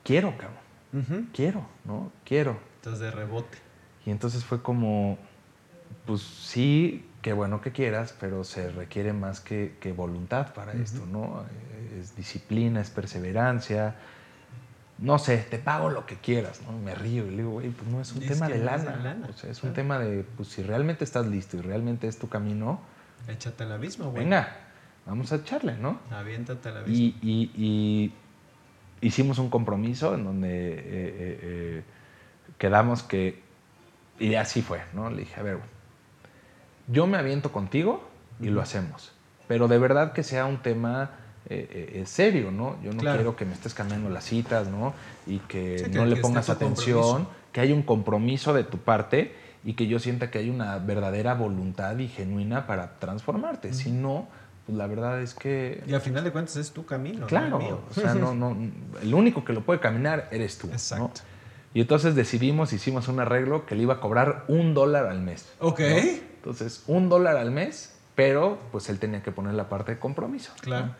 quiero, 0.04 0.34
cabrón. 0.36 1.28
Quiero, 1.32 1.66
¿no? 1.84 2.10
Quiero. 2.24 2.58
Estás 2.76 3.00
de 3.00 3.10
rebote. 3.10 3.58
Y 4.06 4.10
entonces 4.10 4.44
fue 4.44 4.62
como, 4.62 5.18
pues 6.06 6.22
sí, 6.22 7.04
qué 7.20 7.32
bueno 7.32 7.60
que 7.60 7.72
quieras, 7.72 8.14
pero 8.18 8.44
se 8.44 8.70
requiere 8.70 9.12
más 9.12 9.40
que, 9.40 9.94
voluntad 9.96 10.54
para 10.54 10.72
esto, 10.72 11.04
¿no? 11.06 11.44
Es 11.98 12.16
disciplina, 12.16 12.80
es 12.80 12.90
perseverancia. 12.90 13.96
No 14.98 15.18
sé, 15.18 15.38
te 15.38 15.58
pago 15.58 15.90
lo 15.90 16.06
que 16.06 16.16
quieras, 16.16 16.62
¿no? 16.62 16.72
Me 16.78 16.94
río 16.94 17.26
y 17.26 17.30
le 17.30 17.36
digo, 17.38 17.50
güey, 17.50 17.68
pues 17.68 17.90
no 17.90 18.00
es 18.00 18.12
un 18.12 18.20
tema 18.26 18.48
de 18.48 18.58
lana. 18.58 19.26
O 19.28 19.32
sea, 19.34 19.50
es 19.50 19.62
un 19.62 19.74
tema 19.74 19.98
de, 19.98 20.24
pues 20.36 20.48
si 20.48 20.62
realmente 20.62 21.04
estás 21.04 21.26
listo 21.26 21.58
y 21.58 21.60
realmente 21.60 22.08
es 22.08 22.18
tu 22.18 22.28
camino. 22.28 22.80
Échate 23.28 23.64
al 23.64 23.72
abismo, 23.72 24.10
güey. 24.10 24.24
Venga, 24.24 24.56
vamos 25.04 25.32
a 25.32 25.36
echarle, 25.36 25.76
¿no? 25.76 26.00
Aviéntate 26.10 26.70
al 26.70 26.78
abismo. 26.78 27.18
Y, 27.22 27.50
y, 27.54 28.12
hicimos 29.02 29.38
un 29.38 29.50
compromiso 29.50 30.14
en 30.14 30.24
donde 30.24 30.48
eh, 30.48 30.82
eh, 30.84 31.38
eh, 31.42 31.82
quedamos 32.56 33.02
que, 33.02 33.42
y 34.18 34.34
así 34.36 34.62
fue, 34.62 34.80
¿no? 34.94 35.10
Le 35.10 35.18
dije, 35.18 35.38
a 35.38 35.42
ver, 35.42 35.58
yo 36.88 37.06
me 37.06 37.18
aviento 37.18 37.52
contigo 37.52 38.08
y 38.40 38.48
lo 38.48 38.62
hacemos. 38.62 39.12
Pero 39.48 39.68
de 39.68 39.78
verdad 39.78 40.12
que 40.12 40.22
sea 40.22 40.46
un 40.46 40.62
tema 40.62 41.10
eh, 41.48 42.00
eh, 42.00 42.06
serio, 42.06 42.50
¿no? 42.50 42.76
Yo 42.82 42.92
no 42.92 43.00
quiero 43.00 43.36
que 43.36 43.44
me 43.44 43.54
estés 43.54 43.72
cambiando 43.72 44.10
las 44.10 44.24
citas, 44.24 44.68
¿no? 44.68 44.94
Y 45.26 45.38
que 45.40 45.88
no 45.92 46.04
le 46.04 46.16
pongas 46.16 46.50
atención, 46.50 47.28
que 47.52 47.60
hay 47.60 47.72
un 47.72 47.82
compromiso 47.82 48.52
de 48.52 48.64
tu 48.64 48.78
parte 48.78 49.34
y 49.64 49.74
que 49.74 49.86
yo 49.86 49.98
sienta 49.98 50.30
que 50.30 50.38
hay 50.38 50.50
una 50.50 50.78
verdadera 50.78 51.34
voluntad 51.34 51.96
y 51.98 52.08
genuina 52.08 52.66
para 52.66 52.98
transformarte. 52.98 53.72
Si 53.72 53.90
no, 53.90 54.28
pues 54.64 54.76
la 54.76 54.86
verdad 54.86 55.22
es 55.22 55.34
que... 55.34 55.82
Y 55.86 55.94
al 55.94 56.00
final 56.00 56.24
de 56.24 56.32
cuentas 56.32 56.56
es 56.56 56.72
tu 56.72 56.84
camino. 56.84 57.26
Claro, 57.26 57.60
no 57.60 57.80
o 57.88 57.94
sea, 57.94 58.14
no, 58.14 58.34
no, 58.34 58.56
el 59.00 59.14
único 59.14 59.44
que 59.44 59.52
lo 59.52 59.62
puede 59.62 59.80
caminar 59.80 60.28
eres 60.32 60.58
tú. 60.58 60.68
Exacto. 60.68 61.20
Y 61.74 61.80
entonces 61.80 62.14
decidimos, 62.14 62.72
hicimos 62.72 63.06
un 63.06 63.20
arreglo 63.20 63.66
que 63.66 63.74
le 63.74 63.82
iba 63.82 63.94
a 63.94 64.00
cobrar 64.00 64.44
un 64.48 64.74
dólar 64.74 65.06
al 65.06 65.20
mes. 65.20 65.46
Ok. 65.60 65.80
Entonces, 65.80 66.82
un 66.86 67.08
dólar 67.08 67.36
al 67.36 67.50
mes, 67.50 67.94
pero 68.14 68.58
pues 68.72 68.88
él 68.88 68.98
tenía 68.98 69.22
que 69.22 69.30
poner 69.30 69.54
la 69.54 69.68
parte 69.68 69.92
de 69.92 69.98
compromiso. 69.98 70.52
Claro. 70.60 70.94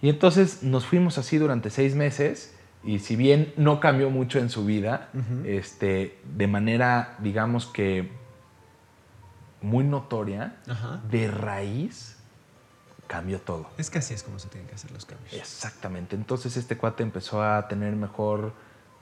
Y 0.00 0.08
entonces 0.08 0.62
nos 0.62 0.86
fuimos 0.86 1.18
así 1.18 1.38
durante 1.38 1.70
seis 1.70 1.94
meses 1.94 2.54
y 2.84 3.00
si 3.00 3.16
bien 3.16 3.52
no 3.56 3.80
cambió 3.80 4.10
mucho 4.10 4.38
en 4.38 4.50
su 4.50 4.64
vida, 4.64 5.08
este, 5.44 6.18
de 6.36 6.46
manera, 6.46 7.16
digamos 7.18 7.66
que 7.66 8.10
muy 9.60 9.84
notoria, 9.84 10.56
de 11.10 11.28
raíz, 11.28 12.16
cambió 13.08 13.40
todo. 13.40 13.68
Es 13.78 13.90
que 13.90 13.98
así 13.98 14.14
es 14.14 14.22
como 14.22 14.38
se 14.38 14.48
tienen 14.48 14.68
que 14.68 14.76
hacer 14.76 14.92
los 14.92 15.04
cambios. 15.04 15.32
Exactamente. 15.32 16.14
Entonces 16.14 16.56
este 16.56 16.76
cuate 16.76 17.02
empezó 17.02 17.42
a 17.42 17.66
tener 17.66 17.96
mejor 17.96 18.52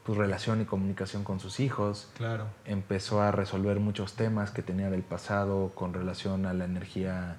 pues, 0.05 0.17
relación 0.17 0.63
y 0.63 0.65
comunicación 0.65 1.25
con 1.25 1.41
sus 1.41 1.61
hijos. 1.61 2.09
Claro. 2.17 2.47
Empezó 2.65 3.21
a 3.21 3.33
resolver 3.33 3.81
muchos 3.81 4.15
temas 4.15 4.51
que 4.51 4.63
tenía 4.63 4.89
del 4.89 5.03
pasado 5.03 5.73
con 5.75 5.93
relación 5.93 6.47
a 6.47 6.55
la 6.55 6.65
energía 6.65 7.37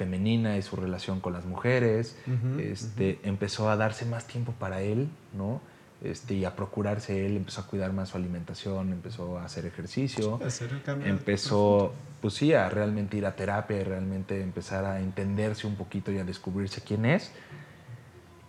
femenina 0.00 0.56
y 0.56 0.62
su 0.62 0.76
relación 0.76 1.20
con 1.20 1.34
las 1.34 1.44
mujeres. 1.44 2.16
este, 2.58 3.18
Empezó 3.22 3.68
a 3.68 3.76
darse 3.76 4.06
más 4.06 4.26
tiempo 4.26 4.54
para 4.58 4.80
él, 4.80 5.08
¿no? 5.36 5.60
Este, 6.02 6.32
y 6.32 6.46
a 6.46 6.56
procurarse 6.56 7.26
él, 7.26 7.36
empezó 7.36 7.60
a 7.60 7.66
cuidar 7.66 7.92
más 7.92 8.08
su 8.08 8.16
alimentación, 8.16 8.92
empezó 8.92 9.38
a 9.38 9.44
hacer 9.44 9.66
ejercicio, 9.66 10.40
hacer 10.42 10.70
empezó 11.04 11.92
pues 12.22 12.32
sí, 12.34 12.54
a 12.54 12.70
realmente 12.70 13.18
ir 13.18 13.26
a 13.26 13.36
terapia 13.36 13.78
y 13.78 13.84
realmente 13.84 14.42
empezar 14.42 14.86
a 14.86 15.00
entenderse 15.00 15.66
un 15.66 15.74
poquito 15.74 16.10
y 16.10 16.18
a 16.18 16.24
descubrirse 16.24 16.80
quién 16.80 17.04
es. 17.04 17.30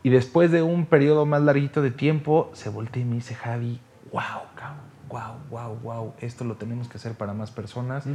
Y 0.03 0.09
después 0.09 0.51
de 0.51 0.61
un 0.61 0.85
periodo 0.85 1.25
más 1.25 1.41
larguito 1.41 1.81
de 1.81 1.91
tiempo, 1.91 2.49
se 2.53 2.69
voltea 2.69 3.03
y 3.03 3.05
me 3.05 3.15
dice, 3.15 3.35
Javi, 3.35 3.81
wow, 4.13 4.43
wow, 5.12 5.36
wow, 5.49 5.80
wow, 5.84 6.14
esto 6.20 6.45
lo 6.45 6.55
tenemos 6.55 6.88
que 6.88 6.97
hacer 6.97 7.14
para 7.14 7.34
más 7.34 7.51
personas. 7.51 8.05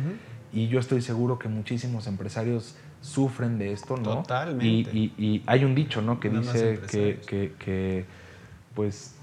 Y 0.53 0.69
yo 0.69 0.81
estoy 0.81 1.03
seguro 1.03 1.39
que 1.39 1.49
muchísimos 1.49 2.07
empresarios 2.07 2.77
sufren 3.03 3.59
de 3.59 3.73
esto, 3.73 3.97
¿no? 3.97 4.23
Totalmente. 4.23 4.91
Y, 4.95 5.43
hay 5.47 5.65
un 5.65 5.75
dicho, 5.75 6.01
¿no? 6.01 6.19
Que 6.19 6.31
dice 6.31 6.81
que, 6.91 7.21
que, 7.27 7.53
que, 7.59 8.07
pues, 8.75 9.15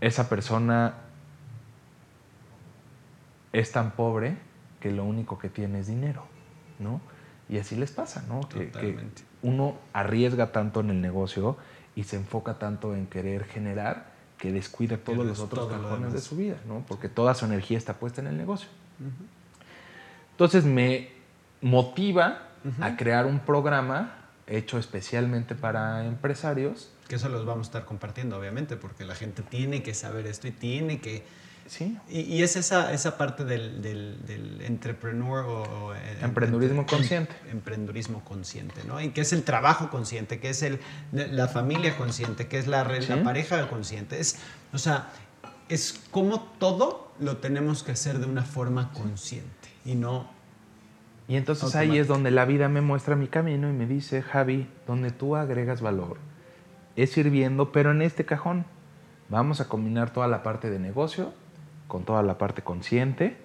esa 0.00 0.28
persona 0.28 0.94
es 3.52 3.72
tan 3.72 3.92
pobre 3.92 4.36
que 4.80 4.90
lo 4.90 5.04
único 5.04 5.38
que 5.38 5.48
tiene 5.48 5.80
es 5.80 5.88
dinero, 5.88 6.24
¿no? 6.78 7.00
Y 7.48 7.58
así 7.58 7.76
les 7.76 7.90
pasa, 7.90 8.24
¿no? 8.28 8.40
Que, 8.48 8.70
que, 8.70 8.96
uno 9.42 9.76
arriesga 9.92 10.52
tanto 10.52 10.80
en 10.80 10.90
el 10.90 11.00
negocio 11.02 11.56
y 11.94 12.04
se 12.04 12.16
enfoca 12.16 12.58
tanto 12.58 12.94
en 12.94 13.06
querer 13.06 13.44
generar 13.44 14.13
que 14.38 14.52
descuida 14.52 14.96
todos 14.98 15.24
los 15.24 15.40
otros 15.40 15.68
cajones 15.68 16.12
de 16.12 16.20
su 16.20 16.36
vida, 16.36 16.56
¿no? 16.66 16.84
Porque 16.86 17.08
toda 17.08 17.34
su 17.34 17.44
energía 17.44 17.78
está 17.78 17.94
puesta 17.94 18.20
en 18.20 18.26
el 18.26 18.36
negocio. 18.36 18.68
Entonces 20.32 20.64
me 20.64 21.10
motiva 21.60 22.48
a 22.80 22.96
crear 22.96 23.26
un 23.26 23.40
programa 23.40 24.16
hecho 24.46 24.78
especialmente 24.78 25.54
para 25.54 26.04
empresarios. 26.04 26.90
Que 27.08 27.16
eso 27.16 27.28
los 27.28 27.44
vamos 27.44 27.66
a 27.66 27.68
estar 27.68 27.84
compartiendo, 27.84 28.38
obviamente, 28.38 28.76
porque 28.76 29.04
la 29.04 29.14
gente 29.14 29.42
tiene 29.42 29.82
que 29.82 29.94
saber 29.94 30.26
esto 30.26 30.48
y 30.48 30.52
tiene 30.52 31.00
que 31.00 31.22
Sí. 31.66 31.96
Y, 32.10 32.42
es 32.42 32.56
esa, 32.56 32.92
esa 32.92 33.16
parte 33.16 33.44
del, 33.44 33.80
del, 33.80 34.60
entrepreneur 34.62 35.44
o, 35.46 35.94
emprendurismo 36.20 36.86
consciente. 36.86 37.34
Emprendurismo 37.50 38.22
consciente, 38.24 38.82
¿no? 38.86 39.00
Y 39.00 39.10
que 39.10 39.22
es 39.22 39.32
el 39.32 39.44
trabajo 39.44 39.90
consciente, 39.90 40.40
que 40.40 40.50
es 40.50 40.62
el, 40.62 40.80
la 41.12 41.48
familia 41.48 41.96
consciente, 41.96 42.48
que 42.48 42.58
es 42.58 42.66
la, 42.66 42.84
la 42.84 43.22
pareja 43.22 43.68
consciente. 43.68 44.20
Es, 44.20 44.36
o 44.72 44.78
sea, 44.78 45.10
es 45.68 46.04
como 46.10 46.40
todo 46.58 47.12
lo 47.18 47.38
tenemos 47.38 47.82
que 47.82 47.92
hacer 47.92 48.18
de 48.18 48.26
una 48.26 48.42
forma 48.42 48.92
consciente 48.92 49.68
y 49.84 49.94
no... 49.94 50.32
Y 51.26 51.36
entonces 51.36 51.74
ahí 51.74 51.96
es 51.96 52.06
donde 52.06 52.30
la 52.30 52.44
vida 52.44 52.68
me 52.68 52.82
muestra 52.82 53.16
mi 53.16 53.28
camino 53.28 53.70
y 53.70 53.72
me 53.72 53.86
dice, 53.86 54.20
Javi, 54.20 54.68
donde 54.86 55.10
tú 55.10 55.36
agregas 55.36 55.80
valor, 55.80 56.18
es 56.96 57.12
sirviendo, 57.12 57.72
pero 57.72 57.92
en 57.92 58.02
este 58.02 58.26
cajón. 58.26 58.66
Vamos 59.30 59.62
a 59.62 59.68
combinar 59.68 60.12
toda 60.12 60.28
la 60.28 60.42
parte 60.42 60.68
de 60.68 60.78
negocio 60.78 61.32
con 61.88 62.04
toda 62.04 62.22
la 62.22 62.38
parte 62.38 62.62
consciente 62.62 63.36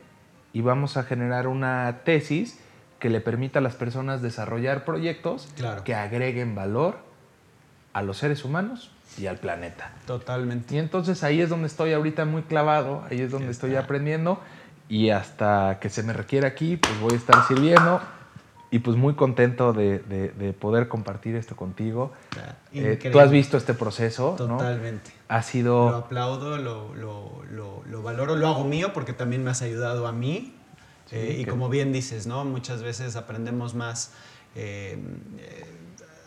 y 0.54 0.62
vamos 0.62 0.98
a 0.98 1.04
generar 1.04 1.48
una 1.48 2.02
tesis 2.04 2.60
que 3.00 3.10
le 3.10 3.22
permita 3.22 3.60
a 3.60 3.62
las 3.62 3.76
personas 3.76 4.22
desarrollar 4.22 4.84
proyectos 4.84 5.50
que 5.86 5.96
agreguen 5.96 6.56
valor 6.56 7.00
a 7.94 8.02
los 8.02 8.18
seres 8.18 8.44
humanos 8.44 8.92
y 9.18 9.28
al 9.28 9.38
planeta. 9.38 9.94
Totalmente. 10.06 10.76
Y 10.76 10.80
entonces 10.80 11.24
ahí 11.24 11.42
es 11.42 11.50
donde 11.50 11.68
estoy 11.68 11.94
ahorita 11.94 12.26
muy 12.26 12.44
clavado, 12.44 13.04
ahí 13.10 13.22
es 13.22 13.32
donde 13.32 13.52
estoy 13.52 13.76
aprendiendo 13.76 14.40
y 14.88 15.12
hasta 15.12 15.78
que 15.80 15.90
se 15.90 16.04
me 16.04 16.14
requiera 16.14 16.48
aquí, 16.48 16.78
pues 16.78 17.00
voy 17.00 17.14
a 17.14 17.18
estar 17.18 17.48
sirviendo 17.48 18.02
y 18.72 18.80
pues 18.80 18.98
muy 18.98 19.16
contento 19.16 19.74
de, 19.74 20.56
poder 20.60 20.88
compartir 20.88 21.36
esto 21.36 21.56
contigo. 21.56 22.12
Eh, 22.72 23.00
tú 23.12 23.20
has 23.20 23.32
visto 23.32 23.58
este 23.58 23.74
proceso, 23.74 24.36
Totalmente. 24.38 25.12
Ha 25.28 25.42
sido... 25.42 25.90
Lo 25.90 25.98
aplaudo, 25.98 26.58
lo, 26.58 26.94
lo, 26.96 27.44
lo, 27.86 28.04
valoro, 28.04 28.36
lo 28.36 28.48
hago 28.48 28.64
mío 28.64 28.94
porque 28.94 29.14
también 29.14 29.44
me 29.44 29.52
has 29.52 29.62
ayudado 29.62 30.08
a 30.08 30.12
mí. 30.12 30.54
Eh, 31.12 31.38
y 31.40 31.46
como 31.46 31.70
bien 31.70 31.92
dices, 31.92 32.28
¿no? 32.28 32.46
Muchas 32.46 32.84
veces 32.84 33.16
aprendemos 33.16 33.74
más 33.74 34.12
eh, 34.56 35.00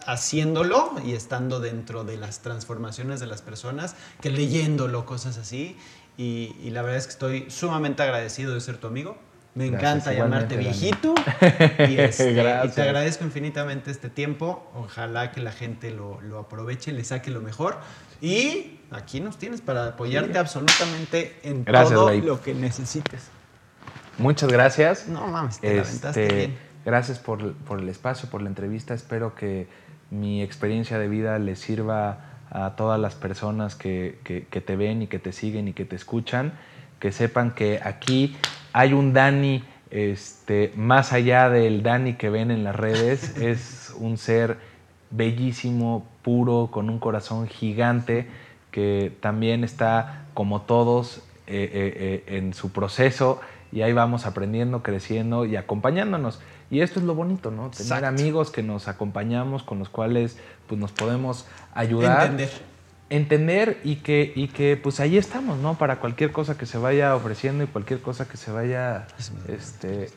haciéndolo 0.06 0.94
y 1.04 1.12
estando 1.12 1.60
dentro 1.60 2.02
de 2.02 2.16
las 2.16 2.40
transformaciones 2.40 3.20
de 3.20 3.28
las 3.28 3.42
personas 3.42 3.94
que 4.20 4.30
leyéndolo, 4.30 5.06
cosas 5.06 5.38
así. 5.38 5.76
Y, 6.18 6.56
y 6.60 6.70
la 6.70 6.82
verdad 6.82 6.98
es 6.98 7.06
que 7.06 7.12
estoy 7.12 7.50
sumamente 7.50 8.02
agradecido 8.02 8.52
de 8.54 8.60
ser 8.60 8.78
tu 8.78 8.88
amigo 8.88 9.16
me 9.54 9.66
encanta 9.66 10.12
llamarte 10.12 10.56
viejito. 10.56 11.14
Este, 11.78 12.32
y, 12.32 12.68
te 12.70 12.82
agradezco 12.82 13.24
infinitamente 13.24 13.90
este 13.90 14.08
tiempo. 14.08 14.70
Ojalá 14.74 15.32
que 15.32 15.40
la 15.40 15.52
gente 15.52 15.90
lo, 15.90 16.20
lo, 16.20 16.38
aproveche, 16.38 16.92
le 16.92 17.04
saque 17.04 17.30
lo 17.30 17.40
mejor. 17.40 17.78
Y 18.20 18.80
aquí 18.90 19.20
nos 19.20 19.38
tienes 19.38 19.60
para 19.60 19.88
apoyarte 19.88 20.38
absolutamente 20.38 21.38
en 21.42 21.64
todo 21.64 22.12
lo 22.12 22.40
que 22.40 22.54
necesites. 22.54 23.28
Muchas 24.18 24.50
gracias. 24.50 25.08
No 25.08 25.26
mames, 25.26 25.58
te 25.58 25.78
este, 25.78 26.28
bien. 26.28 26.58
Gracias 26.84 27.18
por, 27.18 27.54
por, 27.54 27.80
el 27.80 27.88
espacio, 27.88 28.28
por 28.30 28.42
la 28.42 28.48
entrevista. 28.48 28.94
Espero 28.94 29.34
que 29.34 29.68
mi 30.10 30.42
experiencia 30.42 30.98
de 30.98 31.08
vida 31.08 31.38
les 31.38 31.58
sirva 31.58 32.26
a 32.50 32.76
todas 32.76 33.00
las 33.00 33.14
personas 33.14 33.74
que, 33.74 34.20
que, 34.24 34.46
que 34.46 34.60
te 34.60 34.76
ven 34.76 35.02
y 35.02 35.06
que 35.06 35.18
te 35.18 35.32
siguen 35.32 35.68
y 35.68 35.72
que 35.72 35.84
te 35.84 35.96
escuchan. 35.96 36.52
Que 37.00 37.10
sepan 37.10 37.52
que 37.52 37.80
aquí 37.82 38.36
hay 38.72 38.92
un 38.92 39.12
Dani 39.12 39.62
este, 39.90 40.72
más 40.74 41.12
allá 41.12 41.50
del 41.50 41.82
Dani 41.82 42.14
que 42.14 42.30
ven 42.30 42.50
en 42.50 42.64
las 42.64 42.74
redes, 42.74 43.36
es 43.40 43.94
un 43.98 44.16
ser 44.16 44.56
bellísimo, 45.10 46.06
puro, 46.22 46.70
con 46.72 46.88
un 46.88 46.98
corazón 46.98 47.46
gigante, 47.46 48.26
que 48.70 49.12
también 49.20 49.64
está 49.64 50.24
como 50.32 50.62
todos 50.62 51.18
eh, 51.46 51.70
eh, 51.72 52.24
eh, 52.26 52.38
en 52.38 52.54
su 52.54 52.72
proceso 52.72 53.40
y 53.70 53.82
ahí 53.82 53.92
vamos 53.92 54.24
aprendiendo, 54.24 54.82
creciendo 54.82 55.44
y 55.44 55.56
acompañándonos. 55.56 56.40
Y 56.70 56.80
esto 56.80 57.00
es 57.00 57.04
lo 57.04 57.14
bonito, 57.14 57.50
¿no? 57.50 57.70
Tener 57.70 58.06
amigos 58.06 58.50
que 58.50 58.62
nos 58.62 58.88
acompañamos, 58.88 59.62
con 59.62 59.78
los 59.78 59.90
cuales 59.90 60.38
pues, 60.68 60.80
nos 60.80 60.92
podemos 60.92 61.46
ayudar. 61.74 62.30
Entender 62.30 62.71
entender 63.16 63.78
y 63.84 63.96
que, 63.96 64.32
y 64.34 64.48
que 64.48 64.76
pues 64.76 65.00
ahí 65.00 65.18
estamos, 65.18 65.58
¿no? 65.58 65.76
Para 65.76 66.00
cualquier 66.00 66.32
cosa 66.32 66.56
que 66.56 66.66
se 66.66 66.78
vaya 66.78 67.14
ofreciendo 67.14 67.64
y 67.64 67.66
cualquier 67.66 68.00
cosa 68.00 68.26
que 68.28 68.36
se 68.36 68.50
vaya 68.50 69.06
este, 69.48 70.10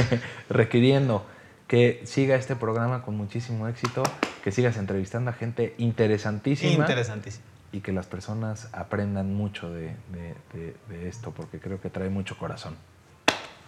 requiriendo. 0.48 1.26
Que 1.66 2.02
siga 2.04 2.36
este 2.36 2.54
programa 2.54 3.02
con 3.02 3.16
muchísimo 3.16 3.66
éxito, 3.66 4.02
que 4.44 4.52
sigas 4.52 4.76
entrevistando 4.76 5.30
a 5.30 5.32
gente 5.32 5.74
interesantísima. 5.78 6.72
Interesantísima. 6.72 7.44
Y 7.72 7.80
que 7.80 7.92
las 7.92 8.06
personas 8.06 8.68
aprendan 8.72 9.32
mucho 9.32 9.70
de, 9.72 9.96
de 10.12 11.08
esto, 11.08 11.30
porque 11.30 11.58
creo 11.58 11.80
que 11.80 11.88
trae 11.88 12.10
mucho 12.10 12.36
corazón. 12.36 12.76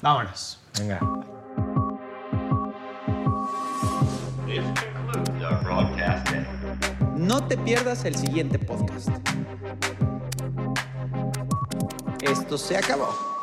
Vámonos. 0.03 0.61
Venga. 0.78 1.01
No 7.25 7.47
te 7.47 7.57
pierdas 7.57 8.05
el 8.05 8.14
siguiente 8.16 8.59
podcast. 8.59 9.09
Esto 12.20 12.59
se 12.59 12.77
acabó. 12.77 13.34